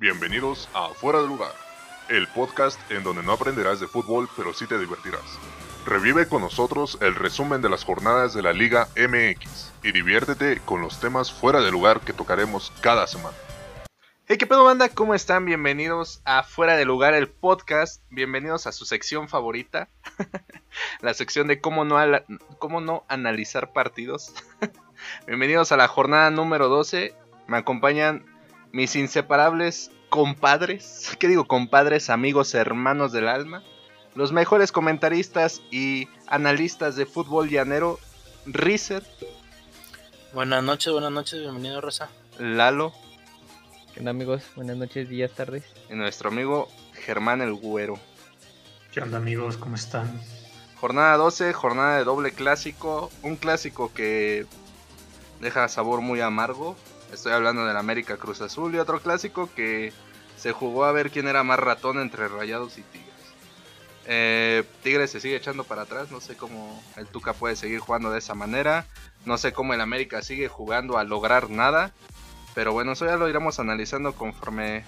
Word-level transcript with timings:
Bienvenidos 0.00 0.68
a 0.74 0.90
Fuera 0.90 1.20
de 1.20 1.26
Lugar, 1.26 1.50
el 2.08 2.28
podcast 2.28 2.78
en 2.92 3.02
donde 3.02 3.24
no 3.24 3.32
aprenderás 3.32 3.80
de 3.80 3.88
fútbol, 3.88 4.28
pero 4.36 4.54
sí 4.54 4.64
te 4.68 4.78
divertirás. 4.78 5.40
Revive 5.84 6.28
con 6.28 6.40
nosotros 6.40 6.98
el 7.00 7.16
resumen 7.16 7.62
de 7.62 7.68
las 7.68 7.82
jornadas 7.82 8.32
de 8.32 8.42
la 8.42 8.52
Liga 8.52 8.86
MX 8.94 9.72
y 9.82 9.90
diviértete 9.90 10.60
con 10.64 10.82
los 10.82 11.00
temas 11.00 11.32
fuera 11.32 11.60
de 11.60 11.72
lugar 11.72 11.98
que 12.02 12.12
tocaremos 12.12 12.72
cada 12.80 13.08
semana. 13.08 13.36
Hey, 14.28 14.38
¿qué 14.38 14.46
pedo, 14.46 14.62
banda? 14.62 14.88
¿Cómo 14.88 15.16
están? 15.16 15.44
Bienvenidos 15.44 16.22
a 16.24 16.44
Fuera 16.44 16.76
de 16.76 16.84
Lugar, 16.84 17.14
el 17.14 17.28
podcast. 17.28 18.00
Bienvenidos 18.08 18.68
a 18.68 18.72
su 18.72 18.84
sección 18.84 19.28
favorita, 19.28 19.88
la 21.00 21.12
sección 21.12 21.48
de 21.48 21.60
cómo 21.60 21.84
no, 21.84 21.98
cómo 22.60 22.80
no 22.80 23.04
analizar 23.08 23.72
partidos. 23.72 24.32
Bienvenidos 25.26 25.72
a 25.72 25.76
la 25.76 25.88
jornada 25.88 26.30
número 26.30 26.68
12. 26.68 27.16
Me 27.48 27.56
acompañan 27.56 28.37
mis 28.72 28.96
inseparables 28.96 29.90
compadres. 30.08 31.10
¿Qué 31.18 31.28
digo? 31.28 31.46
Compadres, 31.46 32.10
amigos, 32.10 32.54
hermanos 32.54 33.12
del 33.12 33.28
alma. 33.28 33.62
Los 34.14 34.32
mejores 34.32 34.72
comentaristas 34.72 35.62
y 35.70 36.08
analistas 36.26 36.96
de 36.96 37.06
fútbol 37.06 37.48
llanero. 37.48 37.98
Rizer, 38.46 39.02
Buenas 40.32 40.62
noches, 40.62 40.92
buenas 40.92 41.10
noches, 41.12 41.40
bienvenido 41.40 41.80
Rosa. 41.80 42.08
Lalo 42.38 42.92
¿Qué 43.92 44.00
onda 44.00 44.10
amigos? 44.10 44.42
Buenas 44.56 44.76
noches, 44.76 45.08
días, 45.08 45.30
tardes. 45.32 45.64
y 45.90 45.94
nuestro 45.94 46.28
amigo 46.28 46.68
Germán 46.92 47.40
el 47.40 47.54
Güero. 47.54 47.98
¿Qué 48.92 49.00
onda 49.00 49.18
amigos? 49.18 49.56
¿Cómo 49.56 49.74
están? 49.74 50.20
Jornada 50.80 51.16
12, 51.16 51.52
jornada 51.52 51.98
de 51.98 52.04
doble 52.04 52.32
clásico. 52.32 53.10
Un 53.22 53.36
clásico 53.36 53.92
que 53.92 54.46
deja 55.40 55.68
sabor 55.68 56.00
muy 56.00 56.20
amargo. 56.20 56.76
Estoy 57.12 57.32
hablando 57.32 57.64
del 57.64 57.76
América 57.76 58.16
Cruz 58.16 58.40
Azul. 58.40 58.74
Y 58.74 58.78
otro 58.78 59.00
clásico 59.00 59.48
que 59.54 59.92
se 60.36 60.52
jugó 60.52 60.84
a 60.84 60.92
ver 60.92 61.10
quién 61.10 61.26
era 61.28 61.42
más 61.42 61.58
ratón 61.58 61.98
entre 61.98 62.28
Rayados 62.28 62.78
y 62.78 62.82
Tigres. 62.82 63.08
Eh, 64.06 64.64
Tigres 64.82 65.10
se 65.10 65.20
sigue 65.20 65.36
echando 65.36 65.64
para 65.64 65.82
atrás. 65.82 66.10
No 66.10 66.20
sé 66.20 66.36
cómo 66.36 66.82
el 66.96 67.06
Tuca 67.06 67.32
puede 67.32 67.56
seguir 67.56 67.80
jugando 67.80 68.10
de 68.10 68.18
esa 68.18 68.34
manera. 68.34 68.86
No 69.24 69.38
sé 69.38 69.52
cómo 69.52 69.74
el 69.74 69.80
América 69.80 70.22
sigue 70.22 70.48
jugando 70.48 70.98
a 70.98 71.04
lograr 71.04 71.50
nada. 71.50 71.92
Pero 72.54 72.72
bueno, 72.72 72.92
eso 72.92 73.06
ya 73.06 73.16
lo 73.16 73.28
iremos 73.28 73.58
analizando 73.58 74.14
conforme 74.14 74.84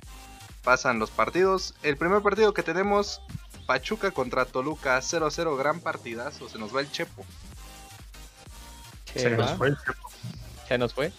pasan 0.63 0.99
los 0.99 1.11
partidos. 1.11 1.75
El 1.83 1.97
primer 1.97 2.23
partido 2.23 2.53
que 2.55 2.63
tenemos 2.63 3.21
Pachuca 3.67 4.11
contra 4.11 4.45
Toluca 4.47 4.99
0-0, 4.99 5.57
gran 5.57 5.81
partidazo, 5.81 6.49
se 6.49 6.59
nos 6.59 6.75
va 6.75 6.81
el 6.81 6.91
Chepo. 6.91 7.25
¿Qué 9.13 9.21
Se 9.21 9.37
va? 9.37 9.47
nos 9.47 9.59
fue 9.59 9.69
el 9.69 9.79
¿Se 10.69 10.79
nos 10.79 10.95
fue? 10.95 11.13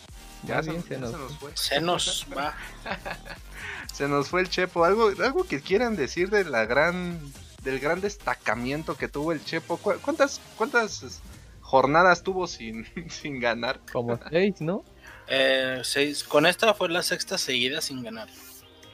Ya, 0.44 0.64
se, 0.64 0.74
ya 0.74 0.82
se 0.82 0.98
nos 0.98 1.12
nos 1.12 1.38
fue. 1.38 1.52
Se 1.56 1.82
nos 1.82 2.26
va. 2.36 2.54
Se 3.94 4.08
nos 4.08 4.30
fue 4.30 4.42
el 4.42 4.50
Chepo. 4.50 4.86
Algo, 4.86 5.10
algo 5.24 5.44
que 5.44 5.60
quieran 5.62 5.96
decir 5.96 6.30
de 6.30 6.46
la 6.46 6.66
gran, 6.66 7.20
del 7.64 7.80
gran 7.80 8.00
destacamiento 8.02 8.96
que 8.96 9.08
tuvo 9.10 9.32
el 9.34 9.44
Chepo. 9.44 9.78
¿Cu- 9.78 10.00
¿Cuántas, 10.02 10.40
cuántas 10.58 11.22
jornadas 11.60 12.24
tuvo 12.24 12.48
sin, 12.48 12.86
sin 13.10 13.40
ganar? 13.40 13.80
Como 13.92 14.18
seis, 14.30 14.62
¿no? 14.62 14.84
Eh, 15.28 15.82
seis. 15.84 16.24
Con 16.24 16.46
esta 16.46 16.74
fue 16.74 16.90
la 16.90 17.04
sexta 17.04 17.38
seguida 17.38 17.82
sin 17.82 18.02
ganar. 18.02 18.30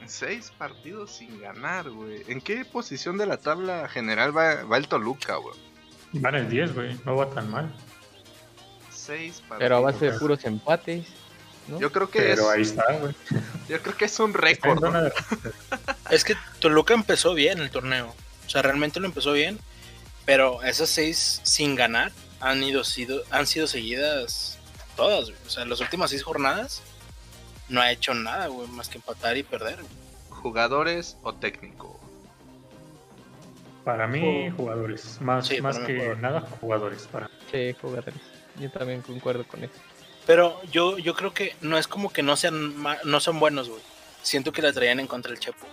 Seis 0.06 0.52
partidos 0.58 1.12
sin 1.12 1.40
ganar, 1.40 1.88
güey. 1.90 2.24
¿En 2.28 2.40
qué 2.40 2.64
posición 2.64 3.16
de 3.18 3.26
la 3.26 3.36
tabla 3.38 3.88
general 3.88 4.36
va, 4.36 4.64
va 4.64 4.76
el 4.78 4.88
Toluca, 4.88 5.36
güey? 5.36 5.54
Van 6.12 6.34
el 6.34 6.48
10, 6.50 6.74
güey. 6.74 7.00
No 7.04 7.14
va 7.16 7.30
tan 7.30 7.50
mal. 7.50 7.72
Seis 8.90 9.40
partidos. 9.40 9.58
Pero 9.60 9.76
a 9.76 9.80
base 9.80 10.10
de 10.10 10.18
puros 10.18 10.44
empates, 10.44 11.06
¿no? 11.68 11.78
Yo 11.80 11.92
creo 11.92 12.10
que 12.10 12.20
Pero 12.20 12.42
es, 12.52 12.56
ahí 12.56 12.62
está, 12.62 12.92
güey. 12.98 13.14
yo 13.68 13.80
creo 13.82 13.96
que 13.96 14.04
es 14.06 14.18
un 14.20 14.34
récord. 14.34 14.82
Es 16.10 16.24
que 16.24 16.34
Toluca 16.60 16.94
empezó 16.94 17.34
bien 17.34 17.58
el 17.60 17.70
torneo. 17.70 18.14
O 18.46 18.50
sea, 18.50 18.62
realmente 18.62 18.98
lo 19.00 19.06
empezó 19.06 19.32
bien. 19.32 19.58
Pero 20.24 20.62
esas 20.62 20.88
seis 20.90 21.40
sin 21.44 21.74
ganar 21.74 22.12
han 22.40 22.62
ido 22.62 22.84
sido, 22.84 23.22
han 23.30 23.46
sido 23.46 23.66
seguidas 23.66 24.58
todas, 24.96 25.26
güey. 25.30 25.36
O 25.46 25.50
sea, 25.50 25.64
las 25.64 25.80
últimas 25.80 26.10
seis 26.10 26.22
jornadas 26.22 26.82
no 27.68 27.80
ha 27.80 27.90
hecho 27.92 28.14
nada, 28.14 28.46
güey, 28.48 28.68
más 28.68 28.88
que 28.88 28.98
empatar 28.98 29.36
y 29.36 29.42
perder. 29.42 29.76
güey. 29.76 29.88
¿Jugadores 30.30 31.16
o 31.22 31.34
técnico? 31.34 31.98
Para 33.84 34.06
mí, 34.06 34.50
jugadores. 34.56 35.18
Más, 35.20 35.46
Sí, 35.46 35.60
más 35.62 35.78
que 35.78 35.94
jugadores. 35.94 36.20
nada, 36.20 36.40
jugadores. 36.60 37.06
Para... 37.10 37.30
Sí, 37.50 37.74
jugadores. 37.80 38.14
Yo 38.60 38.70
también 38.70 39.00
concuerdo 39.02 39.44
con 39.46 39.64
eso. 39.64 39.72
Pero 40.28 40.60
yo, 40.70 40.96
yo 40.98 41.14
creo 41.14 41.32
que 41.34 41.56
no 41.62 41.76
es 41.78 41.88
como 41.88 42.12
que 42.12 42.22
no 42.22 42.36
sean 42.36 42.76
ma- 42.76 42.98
no 43.04 43.18
son 43.18 43.40
buenos, 43.40 43.68
güey. 43.68 43.80
Siento 44.22 44.52
que 44.52 44.62
la 44.62 44.72
traían 44.72 45.00
en 45.00 45.06
contra 45.08 45.30
del 45.32 45.40
Chepo. 45.40 45.66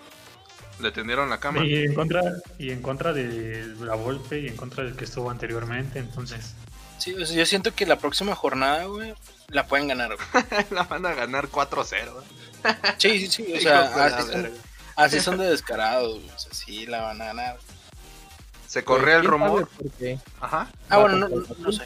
Le 0.79 0.91
tendieron 0.91 1.29
la 1.29 1.39
cama. 1.39 1.63
Y 1.65 1.83
en 1.83 1.93
contra, 1.93 2.21
y 2.57 2.71
en 2.71 2.81
contra 2.81 3.11
de 3.13 3.65
la 3.81 3.95
Volpe 3.95 4.39
y 4.39 4.47
en 4.47 4.55
contra 4.55 4.83
del 4.83 4.95
que 4.95 5.03
estuvo 5.05 5.29
anteriormente. 5.29 5.99
Entonces, 5.99 6.53
Sí, 6.97 7.13
o 7.13 7.25
sea, 7.25 7.35
yo 7.35 7.45
siento 7.45 7.75
que 7.75 7.85
la 7.85 7.97
próxima 7.99 8.33
jornada, 8.33 8.85
güey, 8.85 9.13
la 9.49 9.67
pueden 9.67 9.89
ganar, 9.89 10.15
güey. 10.15 10.45
la 10.71 10.83
van 10.83 11.05
a 11.05 11.13
ganar 11.13 11.49
4-0. 11.49 12.23
Sí, 12.97 13.19
sí, 13.19 13.27
sí. 13.27 13.53
O 13.57 13.59
sea, 13.61 13.81
así 14.05 14.21
son, 14.31 14.41
verga. 14.43 14.57
así 14.95 15.19
son 15.19 15.37
de 15.37 15.45
descarados, 15.49 16.13
güey. 16.15 16.29
O 16.29 16.39
sea, 16.39 16.53
sí 16.53 16.85
la 16.85 17.01
van 17.01 17.21
a 17.21 17.25
ganar. 17.25 17.57
Se 18.67 18.83
corría 18.85 19.17
el 19.17 19.21
¿Quién 19.21 19.33
sabe 19.37 19.45
rumor. 19.49 19.67
por 19.69 19.91
qué? 19.91 20.17
Ajá. 20.39 20.69
Ah, 20.89 20.97
bueno, 20.99 21.17
no, 21.17 21.27
no- 21.27 21.45
no 21.57 21.71
sé. 21.73 21.83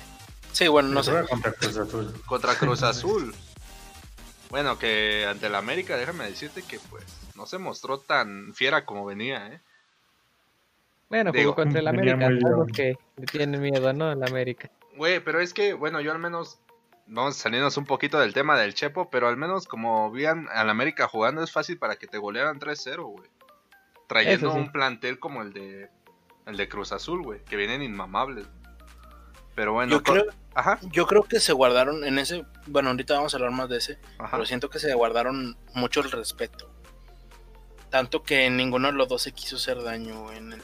Sí, 0.52 0.68
bueno, 0.68 0.90
no 0.90 1.04
sé. 1.04 1.12
contra 1.30 1.52
Cruz 1.54 1.78
Azul. 1.78 2.14
Contra 2.26 2.56
Cruz 2.56 2.84
Azul. 2.84 3.34
Bueno, 4.50 4.78
que 4.80 5.26
ante 5.30 5.46
el 5.48 5.56
América, 5.56 5.96
déjame 5.96 6.26
decirte 6.26 6.64
que 6.64 6.80
pues 6.90 7.04
no 7.36 7.46
se 7.46 7.58
mostró 7.60 8.00
tan 8.00 8.54
fiera 8.54 8.86
como 8.86 9.06
venía, 9.06 9.48
¿eh? 9.54 9.62
Bueno, 11.10 11.32
Digo, 11.32 11.52
jugó 11.54 11.64
contra 11.64 11.80
el 11.80 11.88
América, 11.88 12.16
muy 12.18 12.26
algo 12.26 12.66
bien. 12.66 12.76
que 12.76 12.98
le 13.18 13.26
tienen 13.26 13.62
miedo, 13.62 13.94
¿no? 13.94 14.10
Al 14.10 14.24
América. 14.24 14.70
Güey, 14.96 15.24
pero 15.24 15.40
es 15.40 15.54
que, 15.54 15.74
bueno, 15.74 16.02
yo 16.02 16.12
al 16.12 16.20
menos, 16.20 16.60
vamos 17.08 17.36
a 17.38 17.40
salirnos 17.40 17.78
un 17.78 17.86
poquito 17.86 18.20
del 18.20 18.34
tema 18.34 18.60
del 18.60 18.74
Chepo, 18.76 19.10
pero 19.10 19.28
al 19.28 19.38
menos 19.38 19.68
como 19.68 20.12
vean 20.12 20.48
al 20.52 20.70
América 20.70 21.08
jugando 21.08 21.44
es 21.44 21.52
fácil 21.52 21.78
para 21.80 21.96
que 21.96 22.08
te 22.08 22.18
golearan 22.18 22.60
3-0, 22.60 23.04
güey. 23.04 23.30
Trayendo 24.08 24.48
Eso 24.50 24.56
sí. 24.56 24.62
un 24.62 24.72
plantel 24.72 25.20
como 25.20 25.42
el 25.42 25.54
de 25.54 25.90
el 26.46 26.58
de 26.58 26.68
Cruz 26.68 26.92
Azul, 26.92 27.22
güey, 27.22 27.44
que 27.46 27.56
vienen 27.56 27.84
inmamables. 27.84 28.48
Pero 29.59 29.74
bueno, 29.74 29.92
Yo 29.92 30.02
creo, 30.02 30.24
ajá, 30.53 30.80
yo 30.84 31.06
creo 31.06 31.24
que 31.24 31.42
se 31.42 31.52
guardaron 31.52 32.06
en 32.06 32.18
ese. 32.18 32.46
Bueno, 32.66 32.92
ahorita 32.92 33.16
vamos 33.16 33.34
a 33.34 33.38
hablar 33.38 33.52
más 33.52 33.68
de 33.68 33.75
ese. 33.80 34.00
ajá. 34.18 34.31
Pero 34.31 34.46
siento 34.46 34.70
que 34.70 34.80
se 34.80 34.94
guardaron 34.94 35.58
mucho 35.74 36.00
el 36.00 36.09
respeto. 36.09 36.72
Tanto 37.90 38.24
que 38.24 38.50
ninguno 38.50 38.88
de 38.88 38.94
los 38.94 39.09
dos 39.09 39.22
se 39.22 39.34
quiso 39.34 39.58
hacer 39.58 39.84
daño 39.84 40.31
en 40.31 40.53
el 40.53 40.62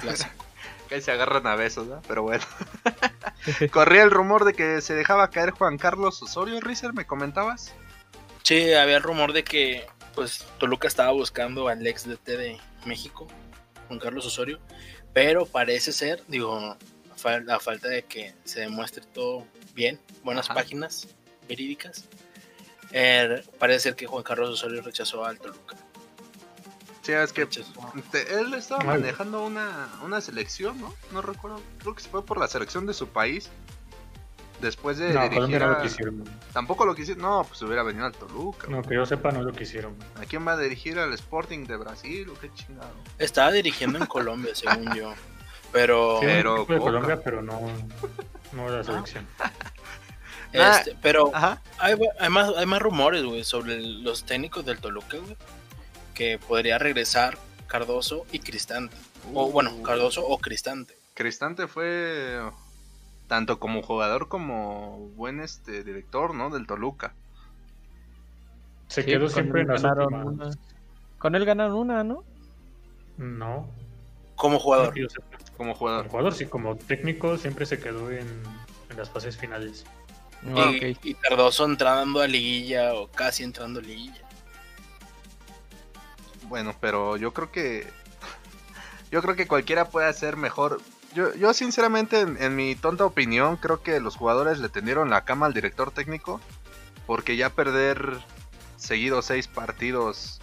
clásico. 0.00 0.30
Que 0.88 1.00
se 1.00 1.10
agarran 1.10 1.44
a 1.48 1.56
besos, 1.56 1.88
¿no? 1.88 2.00
Pero 2.06 2.22
bueno. 2.22 2.44
Corría 3.72 4.04
el 4.04 4.12
rumor 4.12 4.44
de 4.44 4.54
que 4.54 4.80
se 4.80 4.94
dejaba 4.94 5.28
caer 5.30 5.50
Juan 5.50 5.76
Carlos 5.76 6.22
Osorio, 6.22 6.60
Rizer, 6.60 6.92
¿me 6.92 7.04
comentabas? 7.04 7.74
Sí, 8.44 8.72
había 8.74 8.98
el 8.98 9.02
rumor 9.02 9.32
de 9.32 9.42
que 9.42 9.88
pues 10.14 10.46
Toluca 10.58 10.86
estaba 10.86 11.10
buscando 11.10 11.66
al 11.66 11.84
ex 11.84 12.06
DT 12.08 12.36
de 12.36 12.60
México, 12.84 13.26
Juan 13.88 13.98
Carlos 13.98 14.24
Osorio, 14.24 14.60
pero 15.12 15.46
parece 15.46 15.90
ser, 15.90 16.22
digo, 16.28 16.76
fal- 17.26 17.50
a 17.50 17.58
falta 17.60 17.88
de 17.88 18.04
que 18.04 18.34
se 18.44 18.60
demuestre 18.60 19.04
todo 19.12 19.44
bien, 19.74 19.98
buenas 20.22 20.46
Ajá. 20.46 20.54
páginas 20.54 21.08
verídicas, 21.48 22.04
eh, 22.92 23.42
parece 23.58 23.80
ser 23.80 23.96
que 23.96 24.06
Juan 24.06 24.22
Carlos 24.22 24.50
Osorio 24.50 24.80
rechazó 24.82 25.24
al 25.24 25.38
Toluca. 25.38 25.76
Sí, 27.02 27.12
es 27.12 27.32
que. 27.32 27.42
Este, 27.42 28.34
él 28.40 28.52
estaba 28.54 28.82
manejando 28.82 29.44
una, 29.44 29.88
una 30.04 30.20
selección, 30.20 30.80
¿no? 30.80 30.92
No 31.12 31.22
recuerdo. 31.22 31.60
Creo 31.78 31.94
que 31.94 32.02
se 32.02 32.08
fue 32.08 32.24
por 32.24 32.38
la 32.38 32.48
selección 32.48 32.84
de 32.86 32.94
su 32.94 33.08
país. 33.08 33.48
Después 34.60 34.96
de 34.98 35.08
No, 35.12 35.20
dirigir 35.20 35.34
Colombia 35.34 35.58
no 35.60 35.64
a- 35.66 35.68
lo 35.78 35.82
quisieron. 35.82 36.24
Tampoco 36.52 36.86
lo 36.86 36.94
quisieron. 36.96 37.22
No, 37.22 37.44
pues 37.44 37.60
hubiera 37.62 37.82
venido 37.84 38.06
al 38.06 38.12
Toluca. 38.12 38.66
No, 38.68 38.82
que 38.82 38.94
yo 38.94 39.04
sepa, 39.06 39.30
no 39.30 39.42
lo 39.42 39.52
quisieron. 39.52 39.94
¿A 40.16 40.24
quién 40.24 40.44
va 40.46 40.52
a 40.54 40.56
dirigir 40.58 40.98
al 40.98 41.12
Sporting 41.12 41.66
de 41.66 41.76
Brasil 41.76 42.28
o 42.30 42.34
qué 42.40 42.50
chingado? 42.54 42.90
Estaba 43.18 43.52
dirigiendo 43.52 43.98
en 43.98 44.06
Colombia, 44.06 44.54
según 44.54 44.92
yo, 44.96 45.12
pero... 45.72 46.18
Sí, 46.20 46.26
Pero 46.26 46.64
de. 46.64 46.78
Colombia, 46.78 47.20
pero 47.22 47.42
no, 47.42 47.60
no 48.52 48.68
la 48.68 48.82
selección. 48.84 49.26
Este, 50.52 50.96
pero 51.02 51.34
Ajá. 51.34 51.60
hay, 51.78 51.96
hay 52.18 52.30
más, 52.30 52.50
hay 52.56 52.64
más 52.64 52.80
rumores, 52.80 53.22
güey, 53.24 53.44
sobre 53.44 53.78
los 53.80 54.24
técnicos 54.24 54.64
del 54.64 54.78
Toluca, 54.78 55.18
güey. 55.18 55.36
Que 56.14 56.38
podría 56.38 56.78
regresar 56.78 57.36
Cardoso 57.66 58.24
y 58.32 58.38
Cristante. 58.38 58.96
O 59.34 59.46
Uh. 59.46 59.52
bueno, 59.52 59.82
Cardoso 59.82 60.26
o 60.26 60.38
Cristante. 60.38 60.96
Cristante 61.14 61.66
fue 61.66 62.40
tanto 63.26 63.58
como 63.58 63.82
jugador 63.82 64.28
como 64.28 65.08
buen 65.16 65.40
este 65.40 65.82
director, 65.84 66.34
¿no? 66.34 66.48
Del 66.48 66.66
Toluca. 66.66 67.12
Se 68.88 69.02
Sí, 69.02 69.08
quedó 69.10 69.28
siempre 69.28 69.62
en 69.62 69.68
las 69.68 69.82
ganaron 69.82 70.14
últimas. 70.14 70.56
una. 70.56 70.56
Con 71.18 71.34
él 71.34 71.44
ganaron 71.44 71.74
una, 71.76 72.04
¿no? 72.04 72.24
No, 73.18 73.68
Como 74.36 74.58
jugador. 74.58 74.94
Yo 75.58 75.74
sepa. 75.74 75.74
Como 75.74 75.74
Como 75.74 75.74
jugador. 75.74 76.08
jugador, 76.08 76.34
sí, 76.34 76.46
como 76.46 76.76
técnico 76.76 77.36
siempre 77.38 77.66
se 77.66 77.78
quedó 77.78 78.10
en, 78.10 78.28
en 78.90 78.96
las 78.96 79.10
fases 79.10 79.36
finales. 79.36 79.84
Ah, 80.54 80.72
y, 81.02 81.14
Cardoso 81.14 81.64
entrando 81.64 82.20
a 82.20 82.26
liguilla 82.26 82.94
o 82.94 83.08
casi 83.10 83.42
entrando 83.42 83.80
a 83.80 83.82
liguilla. 83.82 84.22
Bueno, 86.44 86.74
pero 86.80 87.16
yo 87.16 87.32
creo 87.32 87.50
que. 87.50 87.86
Yo 89.10 89.22
creo 89.22 89.36
que 89.36 89.46
cualquiera 89.46 89.88
puede 89.88 90.08
hacer 90.08 90.36
mejor. 90.36 90.80
Yo, 91.14 91.34
yo 91.34 91.54
sinceramente, 91.54 92.20
en, 92.20 92.42
en 92.42 92.56
mi 92.56 92.74
tonta 92.74 93.04
opinión, 93.06 93.56
creo 93.56 93.82
que 93.82 94.00
los 94.00 94.16
jugadores 94.16 94.58
le 94.58 94.68
tendieron 94.68 95.10
la 95.10 95.24
cama 95.24 95.46
al 95.46 95.54
director 95.54 95.90
técnico. 95.92 96.40
Porque 97.06 97.36
ya 97.36 97.50
perder 97.50 98.18
seguido 98.76 99.22
seis 99.22 99.46
partidos 99.46 100.40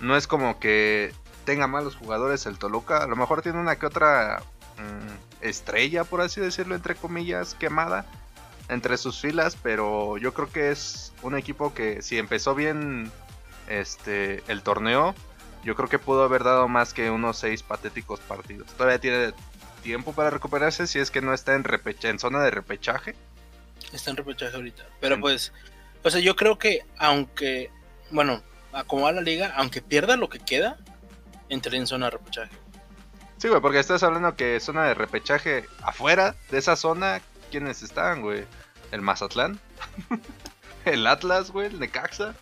no 0.00 0.16
es 0.16 0.26
como 0.26 0.58
que 0.60 1.12
tenga 1.44 1.66
malos 1.66 1.96
jugadores 1.96 2.46
el 2.46 2.58
Toluca. 2.58 2.98
A 3.02 3.06
lo 3.06 3.16
mejor 3.16 3.42
tiene 3.42 3.58
una 3.60 3.76
que 3.76 3.86
otra 3.86 4.42
mm, 4.78 5.44
estrella, 5.44 6.04
por 6.04 6.20
así 6.20 6.40
decirlo, 6.40 6.74
entre 6.74 6.94
comillas, 6.94 7.54
quemada 7.54 8.04
entre 8.68 8.96
sus 8.96 9.20
filas, 9.20 9.56
pero 9.62 10.16
yo 10.16 10.32
creo 10.32 10.50
que 10.50 10.70
es 10.70 11.12
un 11.22 11.36
equipo 11.36 11.74
que 11.74 12.00
si 12.02 12.18
empezó 12.18 12.54
bien 12.54 13.10
este 13.68 14.42
el 14.50 14.62
torneo, 14.62 15.14
yo 15.64 15.74
creo 15.76 15.88
que 15.88 15.98
pudo 15.98 16.22
haber 16.24 16.44
dado 16.44 16.68
más 16.68 16.92
que 16.94 17.10
unos 17.10 17.38
seis 17.38 17.62
patéticos 17.62 18.20
partidos. 18.20 18.68
Todavía 18.74 18.98
tiene 18.98 19.32
tiempo 19.82 20.12
para 20.14 20.30
recuperarse 20.30 20.86
si 20.86 20.98
es 20.98 21.10
que 21.10 21.20
no 21.20 21.34
está 21.34 21.54
en 21.54 21.64
repecha, 21.64 22.08
en 22.08 22.18
zona 22.18 22.42
de 22.42 22.50
repechaje. 22.50 23.14
Está 23.92 24.10
en 24.10 24.16
repechaje 24.16 24.56
ahorita. 24.56 24.82
Pero 25.00 25.18
Mm. 25.18 25.20
pues, 25.20 25.52
o 26.02 26.10
sea, 26.10 26.20
yo 26.20 26.34
creo 26.36 26.58
que 26.58 26.84
aunque, 26.98 27.70
bueno, 28.10 28.42
a 28.72 28.84
como 28.84 29.02
va 29.02 29.12
la 29.12 29.20
liga, 29.20 29.52
aunque 29.56 29.82
pierda 29.82 30.16
lo 30.16 30.28
que 30.30 30.38
queda, 30.38 30.78
entraría 31.48 31.80
en 31.80 31.86
zona 31.86 32.06
de 32.06 32.10
repechaje. 32.12 32.50
Sí, 33.38 33.48
güey, 33.48 33.60
porque 33.60 33.78
estás 33.78 34.02
hablando 34.02 34.34
que 34.36 34.58
zona 34.60 34.84
de 34.84 34.94
repechaje 34.94 35.64
afuera 35.82 36.34
de 36.50 36.58
esa 36.58 36.76
zona, 36.76 37.20
¿quiénes 37.50 37.82
están, 37.82 38.22
güey? 38.22 38.44
El 38.90 39.02
Mazatlán, 39.02 39.58
el 40.84 41.06
Atlas, 41.06 41.50
güey, 41.50 41.66
el 41.68 41.80
Necaxa. 41.80 42.34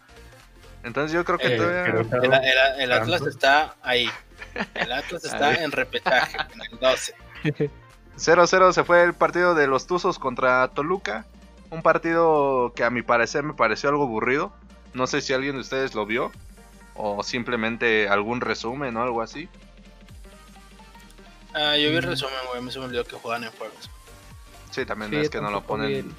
Entonces 0.85 1.13
yo 1.13 1.25
creo 1.25 1.39
que 1.39 1.55
Eh, 1.55 1.57
todavía... 1.57 1.87
El, 1.87 2.33
el- 2.35 2.81
el 2.83 2.93
Atlas 2.93 3.23
está 3.23 3.75
ahí. 3.83 4.11
El 4.75 4.93
Atlas 4.93 5.25
está 5.25 5.49
Ahí. 5.51 5.59
en 5.65 5.71
repechaje, 5.73 6.37
en 6.55 6.61
el 6.73 6.79
12. 6.79 7.15
0-0 8.17 8.73
se 8.73 8.85
fue 8.85 9.03
el 9.03 9.15
partido 9.15 9.55
de 9.55 9.67
los 9.67 9.87
Tuzos 9.87 10.19
contra 10.19 10.69
Toluca. 10.69 11.25
Un 11.71 11.83
partido 11.83 12.73
que 12.77 12.85
a 12.85 12.91
mi 12.91 13.03
parecer 13.03 13.45
me 13.45 13.55
pareció 13.55 13.89
algo 13.89 14.05
aburrido. 14.05 14.53
No 14.93 15.07
sé 15.07 15.21
si 15.23 15.33
alguien 15.33 15.55
de 15.55 15.61
ustedes 15.63 15.95
lo 15.95 16.05
vio. 16.05 16.31
O 16.95 17.23
simplemente 17.23 18.09
algún 18.09 18.41
resumen 18.41 18.97
o 18.97 19.03
algo 19.03 19.23
así. 19.23 19.49
Ah, 21.55 21.77
yo 21.77 21.89
vi 21.91 21.95
Mm. 21.95 21.99
el 21.99 22.03
resumen, 22.05 22.35
güey. 22.49 22.59
A 22.59 22.63
mí 22.63 22.71
se 22.73 22.79
me 22.79 22.87
olvidó 22.87 23.05
que 23.05 23.17
juegan 23.17 23.45
en 23.45 23.51
jueves. 23.53 23.91
Sí, 24.71 24.87
también 24.87 25.11
Sí, 25.11 25.17
es 25.19 25.31
que 25.31 25.41
no 25.41 25.51
lo 25.51 25.63
ponen. 25.63 26.15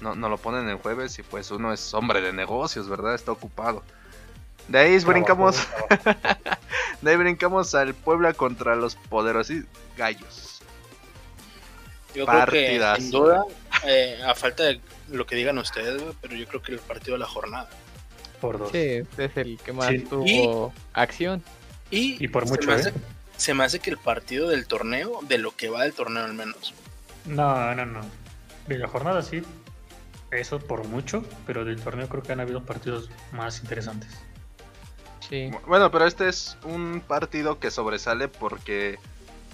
No, 0.00 0.14
no 0.14 0.28
lo 0.28 0.38
ponen 0.38 0.68
en 0.68 0.78
jueves 0.78 1.18
y 1.18 1.22
pues 1.22 1.50
uno 1.50 1.72
es 1.72 1.94
hombre 1.94 2.20
de 2.20 2.32
negocios, 2.32 2.88
¿verdad? 2.88 3.14
Está 3.14 3.32
ocupado. 3.32 3.82
De 4.68 4.78
ahí 4.78 4.98
brincamos, 5.00 5.56
de 7.02 7.10
ahí 7.10 7.16
brincamos 7.16 7.74
al 7.74 7.94
Puebla 7.94 8.32
contra 8.32 8.76
los 8.76 8.96
poderosos 8.96 9.56
gallos. 9.96 10.60
Yo 12.14 12.26
creo 12.26 12.46
que, 12.46 12.78
Partidazo. 12.78 13.00
sin 13.00 13.10
duda, 13.10 13.44
eh, 13.84 14.20
a 14.26 14.34
falta 14.34 14.62
de 14.64 14.80
lo 15.08 15.26
que 15.26 15.36
digan 15.36 15.58
ustedes, 15.58 16.00
güey, 16.02 16.14
pero 16.20 16.34
yo 16.36 16.46
creo 16.46 16.62
que 16.62 16.72
el 16.72 16.78
partido 16.78 17.14
de 17.14 17.18
la 17.20 17.26
jornada. 17.26 17.68
Por 18.40 18.58
dos. 18.58 18.70
Sí, 18.72 18.78
este 18.78 19.24
es 19.26 19.36
el 19.36 19.58
que 19.58 19.72
más 19.72 19.88
Sí. 19.88 19.98
tuvo 20.00 20.72
acción. 20.92 21.42
Y, 21.90 22.22
Y 22.22 22.28
por 22.28 22.44
se 22.46 22.50
mucho, 22.54 22.68
me 22.68 22.74
¿eh? 22.74 22.80
hace- 22.80 22.92
se 23.36 23.54
me 23.54 23.64
hace 23.64 23.78
que 23.80 23.90
el 23.90 23.98
partido 23.98 24.48
del 24.48 24.66
torneo, 24.66 25.20
de 25.28 25.38
lo 25.38 25.54
que 25.56 25.68
va 25.68 25.82
del 25.82 25.92
torneo 25.92 26.24
al 26.24 26.34
menos. 26.34 26.74
No, 27.24 27.74
no, 27.74 27.84
no. 27.86 28.00
De 28.68 28.78
la 28.78 28.88
jornada 28.88 29.22
sí, 29.22 29.42
eso 30.30 30.58
por 30.58 30.86
mucho, 30.86 31.24
pero 31.46 31.64
del 31.64 31.80
torneo 31.80 32.08
creo 32.08 32.22
que 32.22 32.32
han 32.32 32.40
habido 32.40 32.64
partidos 32.64 33.10
más 33.32 33.60
interesantes. 33.60 34.10
Sí. 35.28 35.50
Bueno, 35.66 35.90
pero 35.90 36.06
este 36.06 36.28
es 36.28 36.56
un 36.64 37.02
partido 37.06 37.58
que 37.58 37.70
sobresale 37.70 38.28
porque 38.28 38.98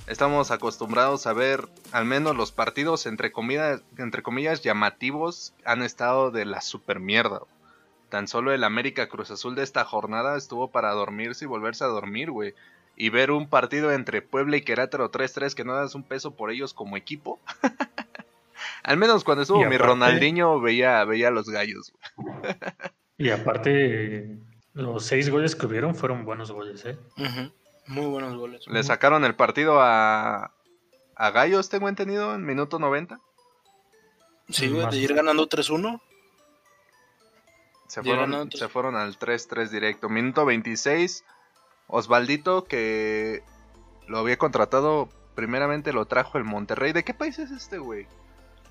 estamos 0.07 0.51
acostumbrados 0.51 1.27
a 1.27 1.33
ver 1.33 1.69
al 1.93 2.05
menos 2.05 2.35
los 2.37 2.51
partidos 2.53 3.07
entre 3.07 3.31
comillas, 3.31 3.81
entre 3.97 4.23
comillas 4.23 4.63
llamativos 4.63 5.53
han 5.65 5.83
estado 5.83 6.31
de 6.33 6.45
la 6.45 6.61
super 6.61 6.99
mierda. 6.99 7.41
Tan 8.11 8.29
solo 8.29 8.53
el 8.53 8.65
América 8.65 9.09
Cruz 9.09 9.31
Azul 9.31 9.55
de 9.55 9.63
esta 9.63 9.85
jornada 9.85 10.37
estuvo 10.37 10.69
para 10.69 10.91
dormirse 10.93 11.45
y 11.45 11.49
volverse 11.49 11.85
a 11.85 11.89
dormir, 11.89 12.31
güey. 12.31 12.55
Y 12.97 13.09
ver 13.09 13.31
un 13.31 13.49
partido 13.49 13.93
entre 13.93 14.21
Puebla 14.21 14.57
y 14.59 14.63
Querétaro 14.63 15.11
3-3 15.11 15.55
que 15.55 15.65
no 15.65 15.75
das 15.75 15.95
un 15.95 16.03
peso 16.03 16.33
por 16.33 16.51
ellos 16.51 16.75
como 16.75 16.97
equipo. 16.97 17.39
al 18.83 18.97
menos 18.97 19.25
cuando 19.25 19.43
estuvo 19.43 19.59
Y 19.63 19.67
mi 19.67 19.77
aparte- 19.77 19.87
Ronaldinho 19.87 20.61
veía, 20.61 21.05
veía 21.05 21.29
a 21.29 21.31
los 21.31 21.49
gallos. 21.49 21.93
güey. 22.17 22.37
Y 23.17 23.31
aparte, 23.31 24.37
los 24.75 25.05
seis 25.05 25.31
goles 25.31 25.55
que 25.55 25.67
hubieron 25.67 25.95
fueron 25.95 26.25
buenos 26.25 26.51
goles, 26.53 26.85
¿eh? 26.87 26.99
Ujú. 27.17 27.53
Muy 27.87 28.07
buenos 28.07 28.35
goles. 28.37 28.67
Le 28.67 28.83
sacaron 28.83 29.25
el 29.25 29.35
partido 29.35 29.81
a, 29.81 30.53
a 31.17 31.31
Gallos, 31.31 31.69
tengo 31.69 31.89
entendido, 31.89 32.35
en 32.35 32.45
minuto 32.47 32.79
90. 32.79 33.19
Sí, 34.49 34.69
güey, 34.69 34.89
de 34.91 34.97
ir 34.97 35.13
ganando 35.15 35.49
3-1. 35.49 36.01
Se 37.91 38.03
fueron, 38.03 38.33
otros. 38.35 38.59
se 38.61 38.69
fueron 38.69 38.95
al 38.97 39.19
3-3 39.19 39.69
directo. 39.69 40.09
Minuto 40.09 40.45
26. 40.45 41.25
Osvaldito, 41.89 42.65
que 42.65 43.43
lo 44.07 44.19
había 44.19 44.39
contratado, 44.39 45.09
primeramente 45.35 45.93
lo 45.93 46.07
trajo 46.07 46.39
el 46.39 46.45
Monterrey. 46.45 46.93
¿De 46.93 47.03
qué 47.03 47.15
país 47.15 47.39
es 47.39 47.51
este, 47.51 47.79
güey? 47.79 48.07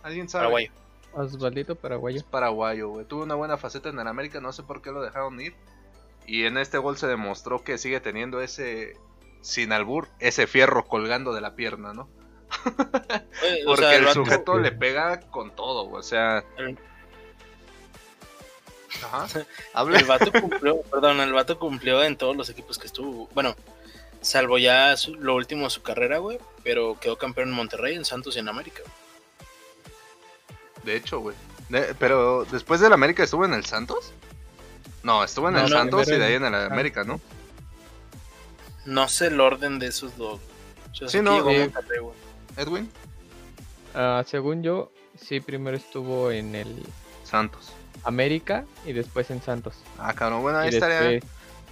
¿Alguien 0.04 0.30
sabe? 0.30 0.44
Paraguayo. 0.46 0.72
Osvaldito 1.12 1.76
paraguayo. 1.76 2.18
Es 2.18 2.24
paraguayo, 2.24 2.90
güey. 2.90 3.06
Tuvo 3.06 3.24
una 3.24 3.36
buena 3.36 3.58
faceta 3.58 3.90
en 3.90 4.00
el 4.00 4.08
América, 4.08 4.40
no 4.40 4.54
sé 4.54 4.64
por 4.64 4.82
qué 4.82 4.92
lo 4.92 5.02
dejaron 5.02 5.40
ir. 5.42 5.54
Y 6.26 6.46
en 6.46 6.58
este 6.58 6.78
gol 6.78 6.98
se 6.98 7.08
demostró 7.08 7.64
que 7.64 7.78
sigue 7.78 8.00
teniendo 8.00 8.40
ese, 8.42 8.94
sin 9.42 9.74
albur, 9.74 10.08
ese 10.20 10.48
fierro 10.48 10.86
colgando 10.86 11.34
de 11.34 11.42
la 11.42 11.56
pierna, 11.56 11.94
¿no? 11.94 12.08
O 13.66 13.66
Porque 13.66 13.82
sea, 13.84 13.96
el 13.96 14.00
el 14.02 14.06
vato- 14.06 14.14
sujeto 14.26 14.58
le 14.60 14.72
pega 14.72 15.20
con 15.30 15.56
todo, 15.56 15.86
güey. 15.88 16.00
O 16.00 16.04
sea. 16.04 16.44
El- 16.58 16.78
Ajá. 19.04 19.28
El 19.94 20.06
vato 20.06 20.32
cumplió, 20.32 20.82
perdón, 20.84 21.22
el 21.22 21.34
vato 21.34 21.58
cumplió 21.60 22.04
en 22.04 22.18
todos 22.18 22.36
los 22.36 22.50
equipos 22.50 22.78
que 22.78 22.88
estuvo. 22.88 23.28
Bueno, 23.34 23.56
salvo 24.22 24.58
ya 24.58 24.96
su- 24.98 25.16
lo 25.16 25.36
último 25.36 25.66
de 25.66 25.70
su 25.70 25.82
carrera, 25.82 26.18
güey, 26.18 26.40
pero 26.64 26.98
quedó 27.00 27.18
campeón 27.18 27.50
en 27.50 27.56
Monterrey, 27.56 27.96
en 27.96 28.06
Santos 28.06 28.36
y 28.36 28.40
en 28.40 28.50
América. 28.50 28.82
De 30.84 30.96
hecho, 30.96 31.20
güey. 31.20 31.36
De- 31.70 31.94
pero 32.00 32.46
después 32.46 32.80
del 32.80 32.94
América 32.94 33.24
estuvo 33.24 33.46
en 33.46 33.54
el 33.54 33.66
Santos. 33.66 34.12
No, 35.04 35.24
estuvo 35.24 35.48
en 35.48 35.54
No, 35.56 35.60
el 35.62 35.70
no, 35.70 35.78
Santos 35.78 36.08
y 36.08 36.16
de 36.18 36.26
ahí 36.26 36.34
en- 36.34 36.46
el 36.46 36.56
América, 36.56 37.04
¿no? 37.04 37.20
No 38.86 39.08
sé 39.08 39.28
el 39.28 39.40
orden 39.40 39.78
de 39.80 39.88
esos 39.88 40.18
dos. 40.18 40.40
Yo 40.94 41.08
Sí, 41.08 41.22
no, 41.22 41.38
eh, 41.50 41.70
Monterrey, 41.74 42.00
güey. 42.00 42.16
Edwin. 42.58 42.92
Ah, 43.94 44.24
según 44.26 44.64
yo, 44.64 44.92
sí, 45.20 45.40
primero 45.40 45.78
estuvo 45.78 46.32
en 46.32 46.56
el 46.56 46.84
Santos. 47.24 47.72
América 48.04 48.66
y 48.86 48.94
después 48.94 49.30
en 49.32 49.42
Santos. 49.42 49.76
Ah, 49.98 50.14
cabrón. 50.14 50.42
Bueno, 50.42 50.60
ahí 50.60 50.70
y 50.72 50.74
estaría, 50.76 51.02
después, 51.02 51.32